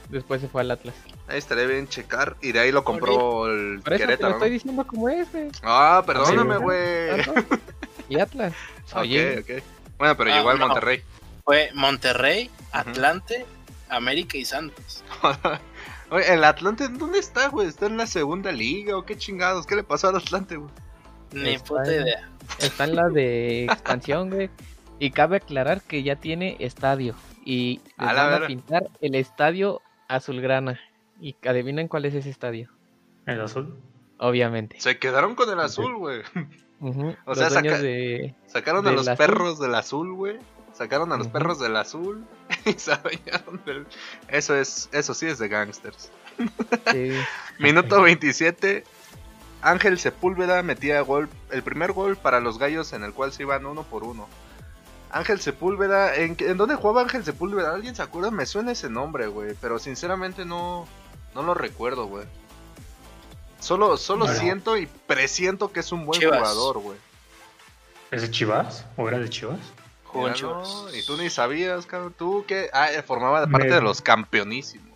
después 0.09 0.41
se 0.41 0.47
fue 0.47 0.61
al 0.61 0.71
Atlas. 0.71 0.95
ahí 1.27 1.37
estaría 1.37 1.65
bien 1.65 1.87
checar. 1.87 2.35
Y 2.41 2.51
de 2.51 2.59
ahí 2.59 2.71
lo 2.71 2.83
compró 2.83 3.47
el 3.47 3.81
Por 3.83 3.93
eso 3.93 3.99
te 3.99 4.05
lo 4.05 4.07
Querétaro. 4.07 4.33
estoy 4.33 4.49
¿no? 4.49 4.53
diciendo 4.53 4.87
como 4.87 5.09
es, 5.09 5.31
güey. 5.31 5.49
Ah, 5.63 6.03
perdóname, 6.05 6.55
América, 6.55 6.63
güey. 6.63 7.23
Santos 7.23 7.59
Y 8.09 8.19
Atlas. 8.19 8.53
Oye, 8.95 9.39
Ok, 9.39 9.45
ok. 9.49 9.63
Bueno, 9.97 10.17
pero 10.17 10.31
Ah, 10.31 10.37
llegó 10.37 10.49
al 10.51 10.59
no. 10.59 10.67
Monterrey. 10.67 11.03
Fue 11.43 11.69
Monterrey, 11.73 12.49
Atlante, 12.71 13.45
América 13.89 14.37
y 14.37 14.45
Santos. 14.45 15.03
Oye, 16.09 16.33
¿el 16.33 16.43
Atlante 16.45 16.87
dónde 16.87 17.19
está, 17.19 17.49
güey? 17.49 17.67
¿Está 17.67 17.85
en 17.87 17.97
la 17.97 18.07
segunda 18.07 18.51
liga 18.51 18.95
o 18.97 19.05
qué 19.05 19.17
chingados? 19.17 19.65
¿Qué 19.67 19.75
le 19.75 19.83
pasó 19.83 20.07
al 20.07 20.15
Atlante, 20.17 20.55
güey? 20.55 20.69
Ni 21.33 21.49
Está 21.55 21.67
puta 21.67 21.93
en- 21.93 22.01
idea. 22.03 22.29
está 22.59 22.83
en 22.85 22.95
la 22.95 23.09
de 23.09 23.65
expansión, 23.65 24.29
güey. 24.29 24.49
Y 24.99 25.11
cabe 25.11 25.37
aclarar 25.37 25.81
que 25.81 26.03
ya 26.03 26.15
tiene 26.15 26.55
estadio. 26.59 27.15
Y 27.45 27.81
les 27.99 28.09
A 28.09 28.13
la 28.13 28.25
van 28.27 28.43
a 28.43 28.47
pintar 28.47 28.83
el 29.01 29.15
estadio 29.15 29.81
azulgrana. 30.07 30.79
Y 31.21 31.35
adivinen 31.47 31.87
cuál 31.87 32.05
es 32.05 32.13
ese 32.15 32.29
estadio. 32.29 32.69
El 33.25 33.41
azul. 33.41 33.75
Obviamente. 34.19 34.79
Se 34.79 34.97
quedaron 34.99 35.35
con 35.35 35.49
el 35.49 35.59
azul, 35.59 35.95
güey. 35.97 36.21
O 36.79 36.91
Los 37.25 37.39
sea, 37.39 37.49
dueños 37.49 37.73
saca- 37.73 37.81
de... 37.81 38.35
Sacaron 38.45 38.85
a 38.85 38.89
¿Del 38.89 38.97
los 38.97 39.07
azul? 39.07 39.17
perros 39.25 39.59
del 39.59 39.73
azul, 39.73 40.13
güey. 40.13 40.37
Sacaron 40.73 41.11
a 41.11 41.17
los 41.17 41.27
perros 41.27 41.59
del 41.59 41.75
azul 41.75 42.23
y 42.65 42.73
se 42.73 42.91
adueñaron 42.93 43.59
del... 43.65 43.87
Eso 44.27 44.55
es, 44.55 44.87
eso 44.91 45.15
sí 45.15 45.25
es 45.25 45.39
de 45.39 45.47
gangsters. 45.47 46.11
sí, 46.91 47.13
Minuto 47.59 47.99
27. 48.03 48.83
Ángel 49.63 49.97
Sepúlveda 49.97 50.61
metía 50.61 51.01
gol, 51.01 51.29
el 51.49 51.63
primer 51.63 51.93
gol 51.93 52.15
para 52.15 52.39
los 52.41 52.59
gallos 52.59 52.93
en 52.93 53.03
el 53.03 53.11
cual 53.11 53.31
se 53.33 53.41
iban 53.41 53.65
uno 53.65 53.81
por 53.81 54.03
uno. 54.03 54.27
Ángel 55.11 55.39
Sepúlveda, 55.39 56.15
¿en, 56.15 56.35
qué- 56.35 56.49
¿en 56.49 56.57
dónde 56.57 56.75
jugaba 56.75 57.01
Ángel 57.01 57.23
Sepúlveda? 57.23 57.73
¿Alguien 57.73 57.95
se 57.95 58.01
acuerda? 58.01 58.29
Me 58.31 58.45
suena 58.45 58.71
ese 58.73 58.89
nombre, 58.89 59.27
güey, 59.27 59.53
pero 59.61 59.79
sinceramente 59.79 60.43
no, 60.45 60.87
no 61.33 61.43
lo 61.43 61.53
recuerdo, 61.53 62.05
güey. 62.07 62.25
Solo, 63.59 63.97
solo 63.97 64.25
Bueno. 64.25 64.39
siento 64.39 64.77
y 64.77 64.85
presiento 65.07 65.71
que 65.71 65.79
es 65.79 65.91
un 65.91 66.05
buen 66.05 66.19
Chivas. 66.19 66.37
jugador, 66.39 66.79
güey. 66.79 66.97
¿Es 68.11 68.21
de 68.21 68.31
Chivas? 68.31 68.85
¿O 68.95 69.07
era 69.07 69.17
de 69.19 69.29
Chivas? 69.29 69.59
Jugó 70.03 70.27
Mira, 70.29 70.41
no, 70.41 70.63
Chivas. 70.63 70.95
Y 70.95 71.05
tú 71.05 71.17
ni 71.17 71.29
sabías, 71.29 71.85
cabrón. 71.85 72.13
Tú 72.17 72.45
que 72.47 72.69
ah, 72.73 72.91
eh, 72.91 73.01
formaba 73.01 73.45
Me- 73.45 73.51
parte 73.51 73.73
de 73.73 73.81
los 73.81 74.01
campeonísimos. 74.01 74.87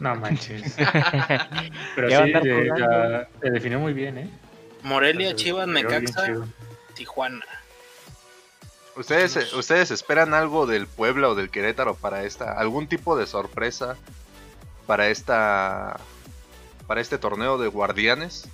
No 0.00 0.14
manches. 0.16 0.74
Pero 1.94 2.08
¿Qué 2.08 2.16
va 2.16 2.22
a 2.22 2.26
sí, 2.26 2.32
andar 2.32 2.46
eh, 2.46 2.68
jugando? 2.70 3.08
la- 3.10 3.28
te 3.40 3.50
definió 3.50 3.78
muy 3.78 3.92
bien, 3.92 4.18
¿eh? 4.18 4.30
Morelia, 4.82 5.34
Chivas, 5.36 5.68
Necaxa. 5.68 6.26
Tijuana. 6.94 7.44
¿Ustedes, 8.96 9.52
¿Ustedes 9.54 9.90
esperan 9.90 10.34
algo 10.34 10.66
del 10.66 10.86
Puebla 10.86 11.28
o 11.28 11.34
del 11.34 11.50
Querétaro 11.50 11.94
para 11.94 12.24
esta? 12.24 12.52
¿Algún 12.52 12.86
tipo 12.88 13.16
de 13.16 13.26
sorpresa 13.26 13.96
para 14.86 15.08
esta 15.08 15.98
para 16.86 17.00
este 17.00 17.18
torneo 17.18 17.56
de 17.56 17.68
guardianes? 17.68 18.48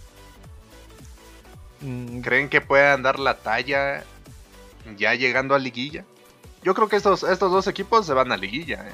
Mm, 1.80 2.20
¿Creen 2.20 2.48
que 2.48 2.60
puedan 2.60 3.02
dar 3.02 3.18
la 3.18 3.38
talla 3.38 4.04
ya 4.96 5.14
llegando 5.14 5.54
a 5.54 5.58
liguilla? 5.58 6.04
Yo 6.62 6.74
creo 6.74 6.88
que 6.88 6.96
estos, 6.96 7.22
estos 7.22 7.50
dos 7.50 7.66
equipos 7.66 8.06
se 8.06 8.12
van 8.12 8.30
a 8.32 8.36
liguilla, 8.36 8.86
¿eh? 8.88 8.92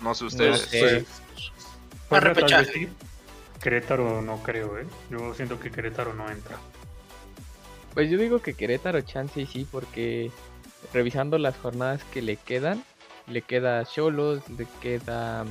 No 0.00 0.14
sé 0.14 0.24
ustedes. 0.26 0.60
sé. 0.62 0.80
Pues, 0.80 1.50
A 1.50 2.08
Puebla 2.08 2.34
tal 2.34 2.34
repechaje. 2.34 2.64
vez 2.64 2.72
sí. 2.74 2.88
Querétaro 3.60 4.22
no 4.22 4.40
creo, 4.42 4.78
¿eh? 4.78 4.86
Yo 5.10 5.34
siento 5.34 5.58
que 5.58 5.70
Querétaro 5.70 6.14
no 6.14 6.30
entra. 6.30 6.56
Pues 7.98 8.10
yo 8.10 8.16
digo 8.16 8.38
que 8.40 8.54
Querétaro 8.54 9.00
chance 9.00 9.40
y 9.40 9.46
sí, 9.46 9.66
porque 9.68 10.30
revisando 10.94 11.36
las 11.36 11.56
jornadas 11.56 12.04
que 12.12 12.22
le 12.22 12.36
quedan, 12.36 12.84
le 13.26 13.42
queda 13.42 13.84
Cholos, 13.84 14.48
le 14.50 14.68
queda 14.80 15.44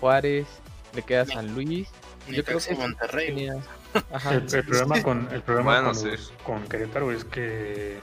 Juárez, 0.00 0.46
le 0.94 1.02
queda 1.02 1.26
San 1.26 1.54
Luis. 1.54 1.90
Yo 2.26 2.42
creo 2.42 2.58
que 2.58 2.74
Monterrey. 2.74 3.26
tenía- 3.26 3.52
Ajá. 4.14 4.32
El, 4.32 4.44
el 4.54 4.64
problema 4.64 5.02
con 5.02 5.28
el 5.30 5.42
problema 5.42 5.72
Bueno, 5.72 5.86
con, 5.88 5.94
sí. 5.94 6.08
los- 6.08 6.32
con 6.42 6.66
Querétaro 6.68 7.12
es 7.12 7.26
que 7.26 7.98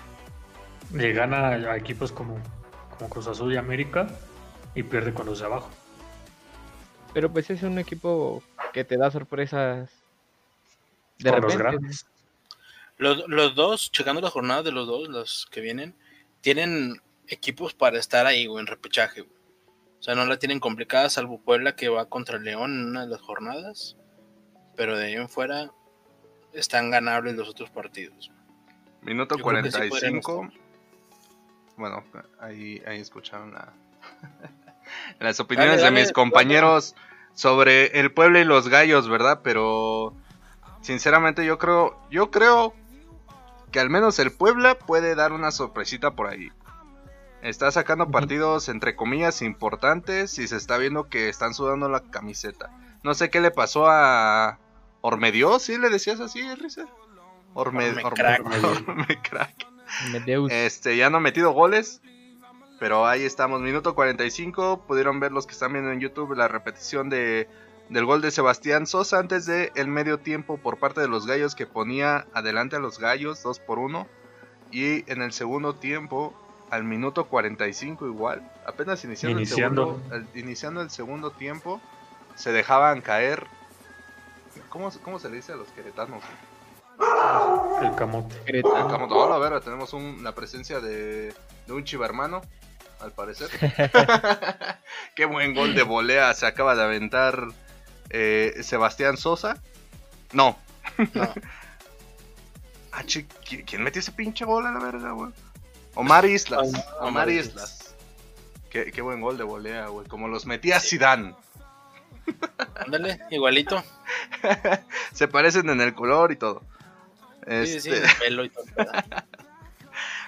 le 0.94 1.14
gana 1.14 1.48
a 1.54 1.76
equipos 1.76 2.12
como, 2.12 2.38
como 2.96 3.10
Cruz 3.10 3.26
Azul 3.26 3.52
y 3.52 3.58
América 3.58 4.06
y 4.76 4.84
pierde 4.84 5.12
con 5.12 5.26
los 5.26 5.40
de 5.40 5.46
abajo. 5.48 5.72
Pero 7.16 7.32
pues 7.34 7.50
es 7.50 7.64
un 7.64 7.80
equipo 7.80 8.44
que 8.74 8.84
te 8.84 8.96
da 8.96 9.10
sorpresas 9.10 9.90
de 11.18 11.32
con 11.32 11.42
los 11.42 11.52
repente. 11.56 11.58
grandes. 11.78 12.06
Los, 12.98 13.28
los 13.28 13.56
dos, 13.56 13.92
checando 13.92 14.22
las 14.22 14.32
jornadas 14.34 14.66
de 14.66 14.72
los 14.72 14.88
dos, 14.88 15.08
los 15.08 15.48
que 15.52 15.62
vienen, 15.62 15.96
tienen 16.42 17.02
equipos 17.28 17.74
para 17.74 18.00
estar 18.00 18.26
ahí, 18.26 18.46
güey, 18.48 18.62
en 18.62 18.68
repechaje, 18.68 19.22
güey. 19.22 19.38
O 20.00 20.04
sea, 20.04 20.16
no 20.16 20.26
la 20.26 20.38
tienen 20.40 20.60
complicada, 20.60 21.10
salvo 21.10 21.42
Puebla 21.42 21.76
que 21.76 21.90
va 21.90 22.06
contra 22.06 22.38
León 22.38 22.72
en 22.72 22.86
una 22.88 23.02
de 23.06 23.12
las 23.12 23.22
jornadas. 23.22 23.98
Pero 24.76 24.96
de 24.96 25.08
ahí 25.08 25.14
en 25.16 25.28
fuera 25.28 25.72
están 26.54 26.92
ganables 26.92 27.36
los 27.36 27.50
otros 27.50 27.70
partidos. 27.70 28.32
Minuto 29.02 29.38
Yo 29.38 29.44
creo 29.44 29.64
que 29.64 29.72
sí 29.72 29.78
podrían 29.90 30.22
45. 30.22 30.50
bueno, 31.78 32.04
ahí, 32.40 32.82
ahí 32.86 33.00
escucharon 33.00 33.54
la- 33.54 33.74
las 35.20 35.40
opiniones 35.40 35.82
Dale, 35.82 35.96
de 35.96 36.02
mis 36.02 36.12
compañeros 36.12 36.96
sobre 37.34 38.00
el 38.00 38.12
pueblo 38.14 38.40
y 38.40 38.44
los 38.44 38.68
gallos, 38.70 39.10
¿verdad? 39.10 39.42
Pero 39.44 40.14
sinceramente 40.82 41.46
yo 41.46 41.58
creo, 41.58 42.00
yo 42.10 42.30
creo 42.32 42.74
que 43.72 43.80
al 43.80 43.90
menos 43.90 44.20
el 44.20 44.32
Puebla 44.32 44.78
puede 44.78 45.16
dar 45.16 45.32
una 45.34 45.52
sorpresita 45.52 46.12
por 46.12 46.28
ahí. 46.28 46.52
Está 47.42 47.72
sacando 47.72 48.10
partidos 48.10 48.68
entre 48.70 48.96
comillas 48.96 49.42
importantes 49.42 50.40
y 50.40 50.48
se 50.48 50.56
está 50.58 50.78
viendo 50.78 51.08
que 51.08 51.30
están 51.30 51.54
sudando 51.54 51.88
la 51.88 52.00
camiseta. 52.02 52.72
No 53.04 53.14
sé 53.14 53.30
qué 53.30 53.40
le 53.42 53.52
pasó 53.52 53.88
a 53.90 54.60
Ormedio, 55.02 55.60
¿sí 55.60 55.78
le 55.78 55.90
decías 55.90 56.20
así, 56.20 56.42
Rizer? 56.56 56.88
Orme, 57.54 57.90
Ormecrack. 57.90 58.42
Orme- 58.44 58.88
Ormecrack. 58.88 59.68
Medeus. 60.12 60.52
Este, 60.52 60.98
ya 60.98 61.10
no 61.10 61.18
ha 61.18 61.22
metido 61.22 61.52
goles. 61.52 62.02
Pero 62.80 63.08
ahí 63.08 63.24
estamos, 63.24 63.62
minuto 63.62 63.96
45. 63.96 64.86
Pudieron 64.88 65.20
ver 65.20 65.32
los 65.32 65.48
que 65.48 65.54
están 65.54 65.74
viendo 65.74 65.92
en 65.92 66.00
YouTube 66.00 66.36
la 66.36 66.48
repetición 66.48 67.10
de, 67.10 67.50
del 67.90 68.06
gol 68.06 68.22
de 68.22 68.32
Sebastián 68.32 68.86
Sosa 68.88 69.20
antes 69.20 69.46
del 69.46 69.72
el 69.76 69.88
medio 69.88 70.20
tiempo 70.20 70.58
por 70.58 70.78
parte 70.78 71.00
de 71.02 71.08
los 71.08 71.26
gallos 71.26 71.56
que 71.56 71.66
ponía 71.68 72.28
adelante 72.34 72.76
a 72.76 72.80
los 72.80 73.00
gallos 73.00 73.42
2 73.44 73.60
por 73.60 73.80
1. 73.80 74.08
Y 74.72 75.10
en 75.12 75.22
el 75.22 75.32
segundo 75.32 75.74
tiempo, 75.76 76.34
al 76.70 76.84
minuto 76.84 77.26
45 77.28 78.06
igual, 78.08 78.52
apenas 78.66 79.04
iniciando, 79.06 79.40
Iniciando. 79.40 79.82
El, 79.84 79.88
segundo, 80.12 80.30
el- 80.34 80.40
iniciando 80.40 80.82
el 80.82 80.90
segundo 80.90 81.32
tiempo, 81.32 81.80
se 82.36 82.52
dejaban 82.52 83.00
caer. 83.02 83.48
¿Cómo, 84.70 84.92
se- 84.92 85.00
cómo 85.00 85.20
se 85.20 85.30
le 85.30 85.38
dice 85.38 85.54
a 85.54 85.56
los 85.56 85.70
queretanos? 85.70 86.22
El 87.82 87.96
camote. 87.96 88.36
Acabamos 88.60 89.30
de 89.30 89.36
a 89.36 89.38
ver, 89.50 89.62
tenemos 89.62 89.94
un- 89.94 90.24
la 90.24 90.34
presencia 90.34 90.80
de, 90.82 91.34
de 91.68 91.74
un 91.74 91.84
chivermano, 91.86 92.42
al 93.00 93.12
parecer. 93.14 93.50
Qué 95.16 95.26
buen 95.26 95.54
gol 95.56 95.76
de 95.76 95.84
volea 95.84 96.34
se 96.34 96.46
acaba 96.46 96.76
de 96.76 96.84
aventar 96.84 97.48
eh, 98.10 98.56
Sebastián 98.62 99.18
Sosa. 99.18 99.62
No. 100.34 100.58
No. 101.14 101.34
Ah, 102.92 103.04
¿qui- 103.04 103.28
¿Quién 103.64 103.84
metió 103.84 104.00
ese 104.00 104.12
pinche 104.12 104.44
gol 104.44 104.66
a 104.66 104.72
la 104.72 104.80
verga, 104.80 105.12
güey? 105.12 105.32
Omar 105.94 106.26
Islas. 106.26 106.62
Omar 106.68 106.86
Omar 107.02 107.30
Islas. 107.30 107.54
Islas. 107.80 107.96
Qué, 108.72 108.92
qué 108.92 109.02
buen 109.04 109.22
gol 109.22 109.38
de 109.38 109.44
volea, 109.44 109.86
güey. 109.88 110.08
Como 110.08 110.28
los 110.28 110.48
metía 110.48 110.80
Zidane. 110.80 111.36
Ándale, 112.76 113.20
igualito. 113.30 113.84
Se 115.14 115.28
parecen 115.28 115.70
en 115.70 115.80
el 115.82 115.94
color 115.94 116.32
y 116.32 116.38
todo. 116.38 116.64
Sí, 117.48 117.80
sí, 117.82 117.92
Este- 117.92 117.98
el 118.04 118.16
pelo 118.20 118.46
y 118.46 118.50
todo. 118.50 118.66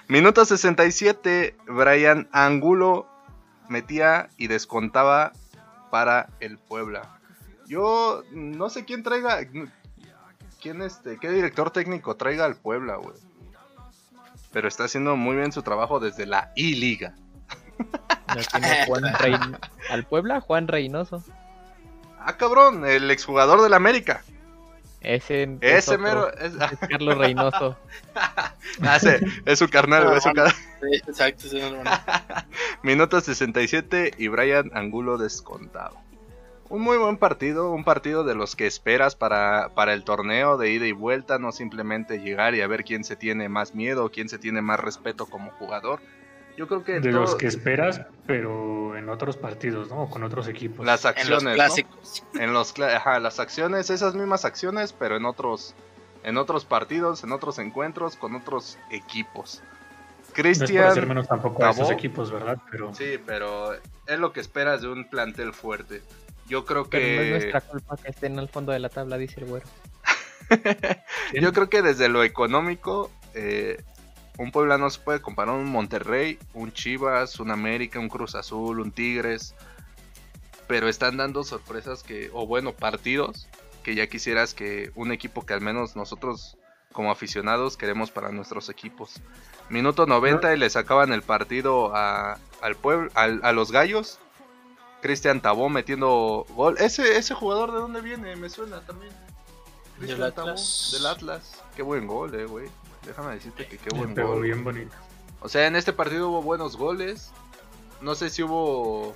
Minuto 0.06 0.44
67, 0.44 1.56
Brian 1.66 2.28
Angulo 2.30 3.08
metía 3.68 4.28
y 4.36 4.46
descontaba 4.46 5.32
para 5.90 6.28
el 6.40 6.56
Puebla. 6.58 7.18
Yo 7.70 8.24
no 8.32 8.68
sé 8.68 8.84
quién 8.84 9.04
traiga, 9.04 9.38
quién 10.60 10.82
este, 10.82 11.18
qué 11.18 11.30
director 11.30 11.70
técnico 11.70 12.16
traiga 12.16 12.44
al 12.44 12.56
Puebla, 12.56 12.96
güey. 12.96 13.14
Pero 14.52 14.66
está 14.66 14.84
haciendo 14.84 15.14
muy 15.14 15.36
bien 15.36 15.52
su 15.52 15.62
trabajo 15.62 16.00
desde 16.00 16.26
la 16.26 16.50
I-Liga. 16.56 17.14
Rein- 18.26 19.58
Al 19.88 20.04
Puebla, 20.04 20.40
Juan 20.40 20.66
Reynoso. 20.66 21.22
Ah, 22.18 22.36
cabrón, 22.36 22.84
el 22.84 23.08
exjugador 23.12 23.62
del 23.62 23.72
América. 23.74 24.24
Ese, 25.00 25.44
es 25.44 25.58
Ese 25.60 25.92
otro, 25.92 26.02
mero. 26.02 26.34
Es, 26.38 26.54
es 26.54 26.88
Carlos 26.88 27.18
Reynoso. 27.18 27.78
ah, 28.16 28.98
sí, 28.98 29.10
es 29.46 29.60
su 29.60 29.68
carnal, 29.68 30.06
güey, 30.06 30.16
es 30.18 30.24
su 30.24 30.32
carnal. 30.32 30.54
Sí, 30.80 30.96
exacto, 31.06 31.42
sí, 31.48 31.60
no, 31.60 31.84
no. 31.84 31.90
Minuto 32.82 33.20
67 33.20 34.14
y 34.18 34.26
Brian 34.26 34.72
Angulo 34.74 35.18
descontado. 35.18 35.94
Un 36.70 36.82
muy 36.82 36.96
buen 36.98 37.16
partido, 37.16 37.72
un 37.72 37.82
partido 37.84 38.22
de 38.22 38.34
los 38.36 38.54
que 38.54 38.66
esperas 38.66 39.16
para, 39.16 39.70
para 39.74 39.92
el 39.92 40.04
torneo 40.04 40.56
de 40.56 40.70
ida 40.70 40.86
y 40.86 40.92
vuelta, 40.92 41.38
no 41.40 41.50
simplemente 41.50 42.18
llegar 42.20 42.54
y 42.54 42.60
a 42.60 42.66
ver 42.68 42.84
quién 42.84 43.02
se 43.02 43.16
tiene 43.16 43.48
más 43.48 43.74
miedo, 43.74 44.10
quién 44.10 44.28
se 44.28 44.38
tiene 44.38 44.62
más 44.62 44.78
respeto 44.78 45.26
como 45.26 45.50
jugador. 45.52 46.00
Yo 46.56 46.68
creo 46.68 46.84
que 46.84 47.00
De 47.00 47.10
todo- 47.10 47.22
los 47.22 47.34
que 47.34 47.48
esperas, 47.48 48.02
pero 48.26 48.96
en 48.96 49.08
otros 49.08 49.36
partidos, 49.36 49.88
¿no? 49.88 50.02
O 50.02 50.10
con 50.10 50.22
otros 50.22 50.46
equipos. 50.46 50.86
las 50.86 51.04
En 51.04 51.10
los 51.10 51.16
acciones, 51.18 51.42
¿no? 51.44 51.54
clásicos. 51.54 52.24
En 52.38 52.52
los 52.52 52.78
ajá, 52.78 53.18
las 53.18 53.40
acciones, 53.40 53.90
esas 53.90 54.14
mismas 54.14 54.44
acciones, 54.44 54.92
pero 54.92 55.16
en 55.16 55.24
otros 55.24 55.74
en 56.22 56.36
otros 56.36 56.64
partidos, 56.66 57.24
en 57.24 57.32
otros 57.32 57.58
encuentros 57.58 58.14
con 58.14 58.36
otros 58.36 58.78
equipos. 58.90 59.62
No 59.62 60.48
es 60.48 60.58
por 60.58 60.60
hacer 60.60 60.68
Cristian, 60.68 61.08
menos 61.08 61.26
tampoco 61.26 61.64
a 61.64 61.70
esos 61.70 61.90
equipos, 61.90 62.30
¿verdad? 62.30 62.58
Pero 62.70 62.94
sí, 62.94 63.18
pero 63.26 63.72
es 63.74 64.18
lo 64.18 64.32
que 64.32 64.38
esperas 64.40 64.82
de 64.82 64.88
un 64.88 65.08
plantel 65.08 65.52
fuerte. 65.52 66.02
Yo 66.50 66.64
creo 66.64 66.90
Pero 66.90 67.06
no 67.06 67.22
es 67.22 67.26
que 67.26 67.30
nuestra 67.30 67.60
culpa 67.60 67.96
que 67.96 68.10
estén 68.10 68.36
al 68.40 68.48
fondo 68.48 68.72
de 68.72 68.80
la 68.80 68.88
tabla, 68.88 69.16
dice 69.16 69.38
el 69.38 69.46
güero. 69.46 69.66
Yo 71.32 71.52
creo 71.52 71.70
que 71.70 71.80
desde 71.80 72.08
lo 72.08 72.24
económico, 72.24 73.08
eh, 73.34 73.80
un 74.36 74.50
no 74.52 74.90
se 74.90 74.98
puede 74.98 75.20
comparar 75.20 75.54
un 75.54 75.66
Monterrey, 75.66 76.40
un 76.52 76.72
Chivas, 76.72 77.38
un 77.38 77.52
América, 77.52 78.00
un 78.00 78.08
Cruz 78.08 78.34
Azul, 78.34 78.80
un 78.80 78.90
Tigres. 78.90 79.54
Pero 80.66 80.88
están 80.88 81.18
dando 81.18 81.44
sorpresas 81.44 82.02
que, 82.02 82.30
o 82.32 82.48
bueno, 82.48 82.72
partidos 82.72 83.46
que 83.84 83.94
ya 83.94 84.08
quisieras 84.08 84.52
que 84.52 84.90
un 84.96 85.12
equipo 85.12 85.46
que 85.46 85.54
al 85.54 85.60
menos 85.60 85.94
nosotros 85.94 86.58
como 86.92 87.12
aficionados 87.12 87.76
queremos 87.76 88.10
para 88.10 88.32
nuestros 88.32 88.68
equipos. 88.68 89.20
Minuto 89.68 90.04
90 90.04 90.52
y 90.52 90.58
le 90.58 90.68
sacaban 90.68 91.12
el 91.12 91.22
partido 91.22 91.94
a, 91.94 92.38
al 92.60 92.74
pueblo, 92.74 93.08
a 93.14 93.52
los 93.52 93.70
gallos. 93.70 94.18
Cristian 95.02 95.40
Tabó 95.40 95.68
metiendo 95.68 96.46
gol. 96.50 96.76
Ese, 96.78 97.16
ese 97.16 97.34
jugador 97.34 97.72
de 97.72 97.78
dónde 97.78 98.00
viene, 98.00 98.36
me 98.36 98.48
suena 98.50 98.80
también. 98.82 99.12
Del 99.98 100.06
Cristian 100.08 100.32
Tabó, 100.34 100.48
Atlas. 100.50 100.90
del 100.92 101.06
Atlas. 101.06 101.62
Qué 101.76 101.82
buen 101.82 102.06
gol, 102.06 102.34
eh, 102.34 102.44
güey. 102.46 102.68
Déjame 103.06 103.34
decirte 103.34 103.66
que 103.66 103.78
qué 103.78 103.90
buen 103.96 104.14
gol. 104.14 104.42
bien 104.42 104.62
bonito. 104.62 104.94
O 105.40 105.48
sea, 105.48 105.66
en 105.66 105.76
este 105.76 105.92
partido 105.92 106.28
hubo 106.28 106.42
buenos 106.42 106.76
goles. 106.76 107.30
No 108.02 108.14
sé 108.14 108.28
si 108.30 108.42
hubo 108.42 109.14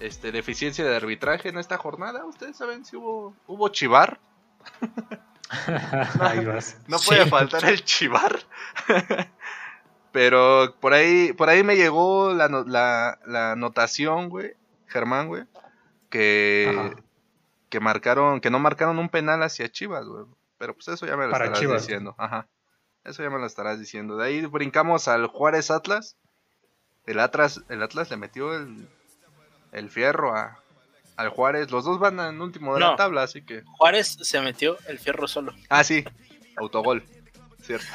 este 0.00 0.32
deficiencia 0.32 0.84
de 0.84 0.94
arbitraje 0.96 1.48
en 1.48 1.58
esta 1.58 1.78
jornada. 1.78 2.24
Ustedes 2.26 2.56
saben 2.56 2.84
si 2.84 2.96
hubo 2.96 3.34
hubo 3.46 3.68
chivar. 3.68 4.18
Ahí 6.20 6.44
vas. 6.44 6.76
No 6.86 6.98
puede 6.98 7.24
Sí. 7.24 7.30
faltar 7.30 7.64
el 7.66 7.84
chivar. 7.84 8.40
Pero 10.12 10.74
por 10.80 10.92
ahí 10.92 11.32
por 11.32 11.48
ahí 11.48 11.62
me 11.62 11.74
llegó 11.76 12.32
la, 12.34 12.46
la, 12.48 13.18
la 13.26 13.52
anotación, 13.52 14.28
güey, 14.28 14.54
Germán, 14.92 15.28
güey, 15.28 15.44
que 16.10 16.72
Ajá. 16.76 16.94
que 17.70 17.80
marcaron, 17.80 18.40
que 18.40 18.50
no 18.50 18.58
marcaron 18.58 18.98
un 18.98 19.08
penal 19.08 19.42
hacia 19.42 19.70
Chivas, 19.70 20.04
güey. 20.06 20.26
Pero 20.58 20.74
pues 20.74 20.88
eso 20.88 21.06
ya 21.06 21.16
me 21.16 21.24
lo 21.24 21.30
Para 21.32 21.46
estarás 21.46 21.60
Chivas. 21.60 21.82
diciendo. 21.82 22.14
Ajá. 22.18 22.46
Eso 23.04 23.22
ya 23.22 23.30
me 23.30 23.38
lo 23.38 23.46
estarás 23.46 23.80
diciendo. 23.80 24.16
De 24.16 24.26
ahí 24.26 24.46
brincamos 24.46 25.08
al 25.08 25.26
Juárez 25.26 25.70
Atlas. 25.70 26.16
El 27.06 27.18
Atlas, 27.18 27.64
el 27.68 27.82
Atlas 27.82 28.10
le 28.10 28.16
metió 28.16 28.54
el, 28.54 28.88
el 29.72 29.90
fierro 29.90 30.36
a, 30.36 30.62
al 31.16 31.30
Juárez. 31.30 31.72
Los 31.72 31.84
dos 31.84 31.98
van 31.98 32.20
en 32.20 32.40
último 32.40 32.74
de 32.74 32.80
la 32.80 32.94
tabla, 32.94 33.24
así 33.24 33.44
que. 33.44 33.62
Juárez 33.76 34.18
se 34.22 34.40
metió 34.40 34.78
el 34.86 35.00
fierro 35.00 35.26
solo. 35.26 35.52
Ah, 35.68 35.82
sí. 35.82 36.04
Autogol. 36.58 37.02
Cierto. 37.62 37.86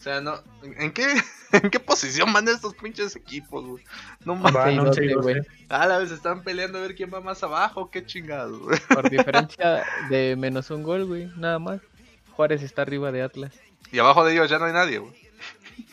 O 0.00 0.02
sea, 0.02 0.22
no. 0.22 0.42
¿En 0.62 0.92
qué, 0.92 1.06
en 1.52 1.68
qué 1.68 1.78
posición 1.78 2.32
van 2.32 2.48
estos 2.48 2.74
pinches 2.74 3.14
equipos, 3.16 3.66
güey? 3.66 3.84
No 4.24 4.34
mames. 4.34 4.54
Van 4.54 4.72
Sí, 4.72 4.78
11 4.78 5.04
y 5.04 5.08
doce, 5.08 5.14
12. 5.14 5.22
güey. 5.22 5.46
A 5.68 5.86
la 5.86 5.98
vez 5.98 6.10
están 6.10 6.42
peleando 6.42 6.78
a 6.78 6.80
ver 6.80 6.94
quién 6.94 7.10
va 7.12 7.20
más 7.20 7.42
abajo. 7.42 7.90
Qué 7.90 8.06
chingados, 8.06 8.58
güey. 8.60 8.78
Por 8.88 9.10
diferencia 9.10 9.84
de 10.08 10.36
menos 10.38 10.70
un 10.70 10.82
gol, 10.82 11.04
güey. 11.04 11.30
Nada 11.36 11.58
más. 11.58 11.80
Juárez 12.32 12.62
está 12.62 12.80
arriba 12.80 13.12
de 13.12 13.20
Atlas. 13.20 13.52
Y 13.92 13.98
abajo 13.98 14.24
de 14.24 14.32
ellos 14.32 14.48
ya 14.48 14.58
no 14.58 14.64
hay 14.64 14.72
nadie, 14.72 14.98
güey. 14.98 15.12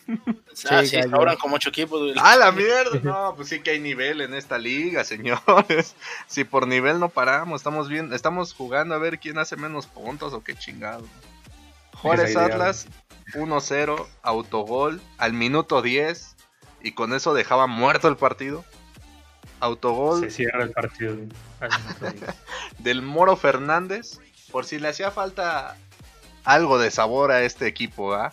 Ah, 0.71 0.81
Sí, 0.81 0.87
sí, 1.01 1.03
sobran 1.03 1.35
como 1.35 1.57
ocho 1.57 1.69
equipos. 1.69 1.99
güey. 2.01 2.13
¡Ah, 2.17 2.35
la 2.37 2.51
mierda! 2.51 2.99
No, 3.03 3.33
pues 3.35 3.49
sí 3.49 3.59
que 3.59 3.71
hay 3.71 3.79
nivel 3.79 4.21
en 4.21 4.33
esta 4.33 4.57
liga, 4.57 5.03
señores. 5.03 5.95
Si 6.27 6.45
por 6.45 6.65
nivel 6.65 6.99
no 6.99 7.09
paramos, 7.09 7.59
estamos 7.59 7.89
bien, 7.89 8.11
estamos 8.13 8.53
jugando 8.53 8.95
a 8.95 8.97
ver 8.97 9.19
quién 9.19 9.37
hace 9.37 9.55
menos 9.57 9.85
puntos 9.85 10.33
o 10.33 10.43
qué 10.43 10.55
chingado. 10.55 11.05
Juárez. 11.93 12.35
Atlas 12.35 12.87
1-0, 13.33 14.07
autogol 14.21 15.01
al 15.17 15.33
minuto 15.33 15.81
10 15.81 16.35
y 16.81 16.91
con 16.93 17.13
eso 17.13 17.33
dejaba 17.33 17.67
muerto 17.67 18.07
el 18.07 18.17
partido. 18.17 18.63
Autogol 19.59 20.21
Se 20.21 20.29
cierra 20.29 20.63
el 20.63 20.71
partido. 20.71 21.13
Al 21.59 21.69
minuto 21.81 22.11
diez. 22.11 22.35
del 22.79 23.01
Moro 23.01 23.35
Fernández, 23.35 24.19
por 24.51 24.65
si 24.65 24.79
le 24.79 24.89
hacía 24.89 25.11
falta 25.11 25.77
algo 26.43 26.77
de 26.79 26.91
sabor 26.91 27.31
a 27.31 27.41
este 27.43 27.67
equipo, 27.67 28.13
¿ah? 28.13 28.31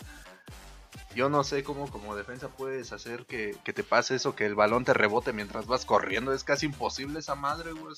Yo 1.14 1.28
no 1.28 1.44
sé 1.44 1.62
cómo 1.62 1.88
como 1.90 2.16
defensa 2.16 2.48
puedes 2.48 2.92
hacer 2.92 3.24
que, 3.24 3.56
que 3.64 3.72
te 3.72 3.84
pase 3.84 4.16
eso, 4.16 4.34
que 4.34 4.46
el 4.46 4.56
balón 4.56 4.84
te 4.84 4.94
rebote 4.94 5.32
mientras 5.32 5.66
vas 5.66 5.84
corriendo. 5.84 6.32
Es 6.32 6.42
casi 6.42 6.66
imposible 6.66 7.20
esa 7.20 7.36
madre, 7.36 7.72
güey. 7.72 7.94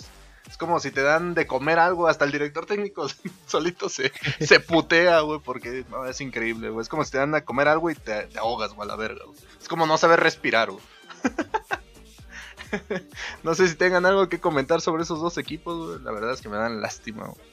Es- 0.46 0.52
Es 0.52 0.56
como 0.58 0.80
si 0.80 0.90
te 0.90 1.02
dan 1.02 1.34
de 1.34 1.46
comer 1.46 1.78
algo, 1.78 2.08
hasta 2.08 2.24
el 2.24 2.32
director 2.32 2.66
técnico 2.66 3.06
solito 3.46 3.88
se, 3.88 4.12
se 4.40 4.60
putea, 4.60 5.20
güey, 5.20 5.40
porque 5.40 5.84
no, 5.90 6.06
es 6.06 6.20
increíble, 6.20 6.70
güey. 6.70 6.82
Es 6.82 6.88
como 6.88 7.04
si 7.04 7.12
te 7.12 7.18
dan 7.18 7.34
a 7.34 7.44
comer 7.44 7.68
algo 7.68 7.90
y 7.90 7.94
te, 7.94 8.26
te 8.28 8.38
ahogas, 8.38 8.72
güey, 8.74 8.88
a 8.88 8.92
la 8.92 8.96
verga, 8.96 9.24
güey. 9.24 9.38
Es 9.60 9.68
como 9.68 9.86
no 9.86 9.98
saber 9.98 10.20
respirar, 10.20 10.70
güey. 10.70 10.82
no 13.42 13.54
sé 13.54 13.68
si 13.68 13.74
tengan 13.76 14.06
algo 14.06 14.28
que 14.28 14.40
comentar 14.40 14.80
sobre 14.80 15.02
esos 15.02 15.20
dos 15.20 15.38
equipos, 15.38 15.88
güey. 15.88 16.02
La 16.02 16.12
verdad 16.12 16.32
es 16.32 16.40
que 16.40 16.48
me 16.48 16.56
dan 16.56 16.80
lástima, 16.80 17.26
güey. 17.26 17.46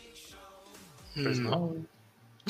Pues 1.23 1.39
Mm, 1.39 1.43
no. 1.49 1.59
güey. 1.59 1.81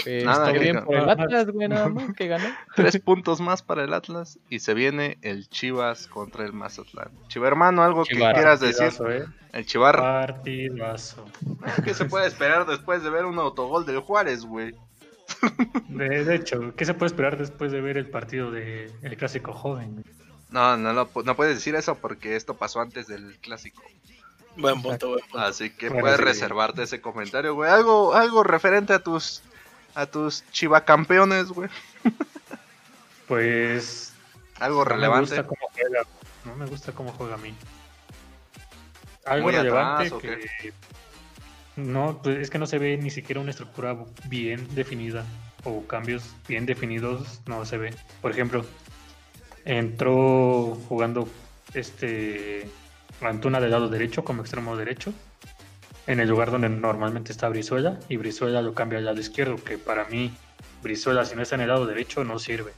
Eh, 0.06 0.24
Nada, 0.26 0.48
está 0.48 0.54
que- 0.54 0.60
bien 0.60 0.84
por 0.86 0.96
el. 0.96 1.10
Atlas, 1.10 1.48
güey, 1.52 1.68
nada 1.68 1.88
más 1.88 2.14
que 2.16 2.28
ganó. 2.28 2.46
Tres 2.76 3.00
puntos 3.00 3.40
más 3.42 3.62
para 3.62 3.84
el 3.84 3.94
Atlas 3.94 4.40
y 4.50 4.60
se 4.60 4.74
viene 4.74 5.18
el 5.22 5.48
Chivas 5.50 6.08
contra 6.08 6.46
el 6.46 6.54
Mazatlán. 6.54 7.12
Chiva 7.28 7.48
hermano, 7.48 7.84
algo 7.84 8.04
que 8.04 8.16
quieras 8.16 8.60
decir. 8.60 8.92
Eh. 9.08 9.26
El 9.54 9.66
Chivar, 9.68 9.98
Partidazo. 9.98 11.26
¿qué 11.86 11.94
se 11.94 12.06
puede 12.06 12.26
esperar 12.28 12.66
después 12.66 13.04
de 13.04 13.12
ver 13.12 13.26
un 13.26 13.38
autogol 13.38 13.86
del 13.86 14.00
Juárez, 14.00 14.46
güey? 14.46 14.74
De, 15.90 16.26
de 16.26 16.36
hecho, 16.36 16.74
¿qué 16.76 16.86
se 16.86 16.94
puede 16.96 17.08
esperar 17.08 17.38
después 17.38 17.72
de 17.72 17.80
ver 17.82 17.98
el 17.98 18.10
partido 18.10 18.50
del 18.52 18.92
el 19.04 19.18
clásico 19.18 19.54
joven? 19.54 19.94
güey? 19.94 20.06
No, 20.50 20.76
no, 20.78 21.08
pu- 21.12 21.24
no 21.24 21.36
puedes 21.36 21.56
decir 21.56 21.76
eso 21.76 21.96
porque 21.96 22.36
esto 22.36 22.56
pasó 22.56 22.80
antes 22.82 23.08
del 23.08 23.38
clásico. 23.42 23.84
Buen 24.58 24.82
punto, 24.82 25.10
buen 25.10 25.22
punto. 25.22 25.40
Así 25.40 25.70
que 25.72 25.90
Bueno, 25.90 26.02
puedes 26.02 26.18
sí. 26.18 26.24
reservarte 26.24 26.84
ese 26.84 27.02
comentario, 27.02 27.54
güey. 27.56 27.70
Algo, 27.72 28.14
algo 28.16 28.44
referente 28.44 28.94
a 28.94 29.00
tus 29.00 29.42
a 29.96 30.06
tus 30.06 30.44
chivacampeones, 30.51 31.50
güey. 31.50 31.70
Pues. 33.27 34.14
Algo 34.60 34.79
no 34.79 34.86
me 34.86 34.96
relevante. 34.96 35.36
gusta 35.36 35.48
cómo 35.48 35.70
juega. 35.72 36.01
No 36.46 36.56
me 36.56 36.66
gusta 36.66 36.92
cómo 36.92 37.12
juega 37.14 37.36
a 37.36 37.38
mí. 37.38 37.56
Algo 39.25 39.46
Muy 39.46 39.53
relevante 39.53 40.08
atrás, 40.08 40.12
¿o 40.12 40.20
que. 40.20 40.74
No, 41.75 42.20
pues 42.22 42.38
es 42.38 42.50
que 42.50 42.60
no 42.60 42.68
se 42.68 42.77
ve 42.77 42.98
ni 42.98 43.10
siquiera 43.10 43.42
una 43.42 43.51
estructura 43.51 43.98
bien 44.25 44.68
definida 44.75 45.25
o 45.64 45.86
cambios 45.88 46.36
bien 46.48 46.66
definidos, 46.66 47.42
no 47.48 47.66
se 47.66 47.77
ve. 47.77 47.96
Por 48.22 48.32
ejemplo, 48.32 48.66
entró 49.66 50.77
jugando 50.88 51.27
este 51.74 52.70
Antuna 53.22 53.60
del 53.62 53.72
lado 53.72 53.88
derecho 53.88 54.24
como 54.24 54.42
extremo 54.42 54.75
derecho 54.75 55.14
en 56.07 56.20
el 56.20 56.27
lugar 56.27 56.51
donde 56.51 56.70
normalmente 56.70 57.31
está 57.31 57.50
Brizuela 57.50 58.00
y 58.09 58.18
Brizuela 58.18 58.61
lo 58.61 58.74
cambia 58.74 59.00
al 59.00 59.05
lado 59.05 59.20
izquierdo, 59.20 59.55
que 59.55 59.77
para 59.77 60.05
mí 60.05 60.33
Brizuela 60.81 61.25
si 61.25 61.35
no 61.35 61.42
está 61.42 61.55
en 61.55 61.61
el 61.61 61.70
lado 61.70 61.85
derecho 61.85 62.24
no 62.24 62.39
sirve. 62.39 62.74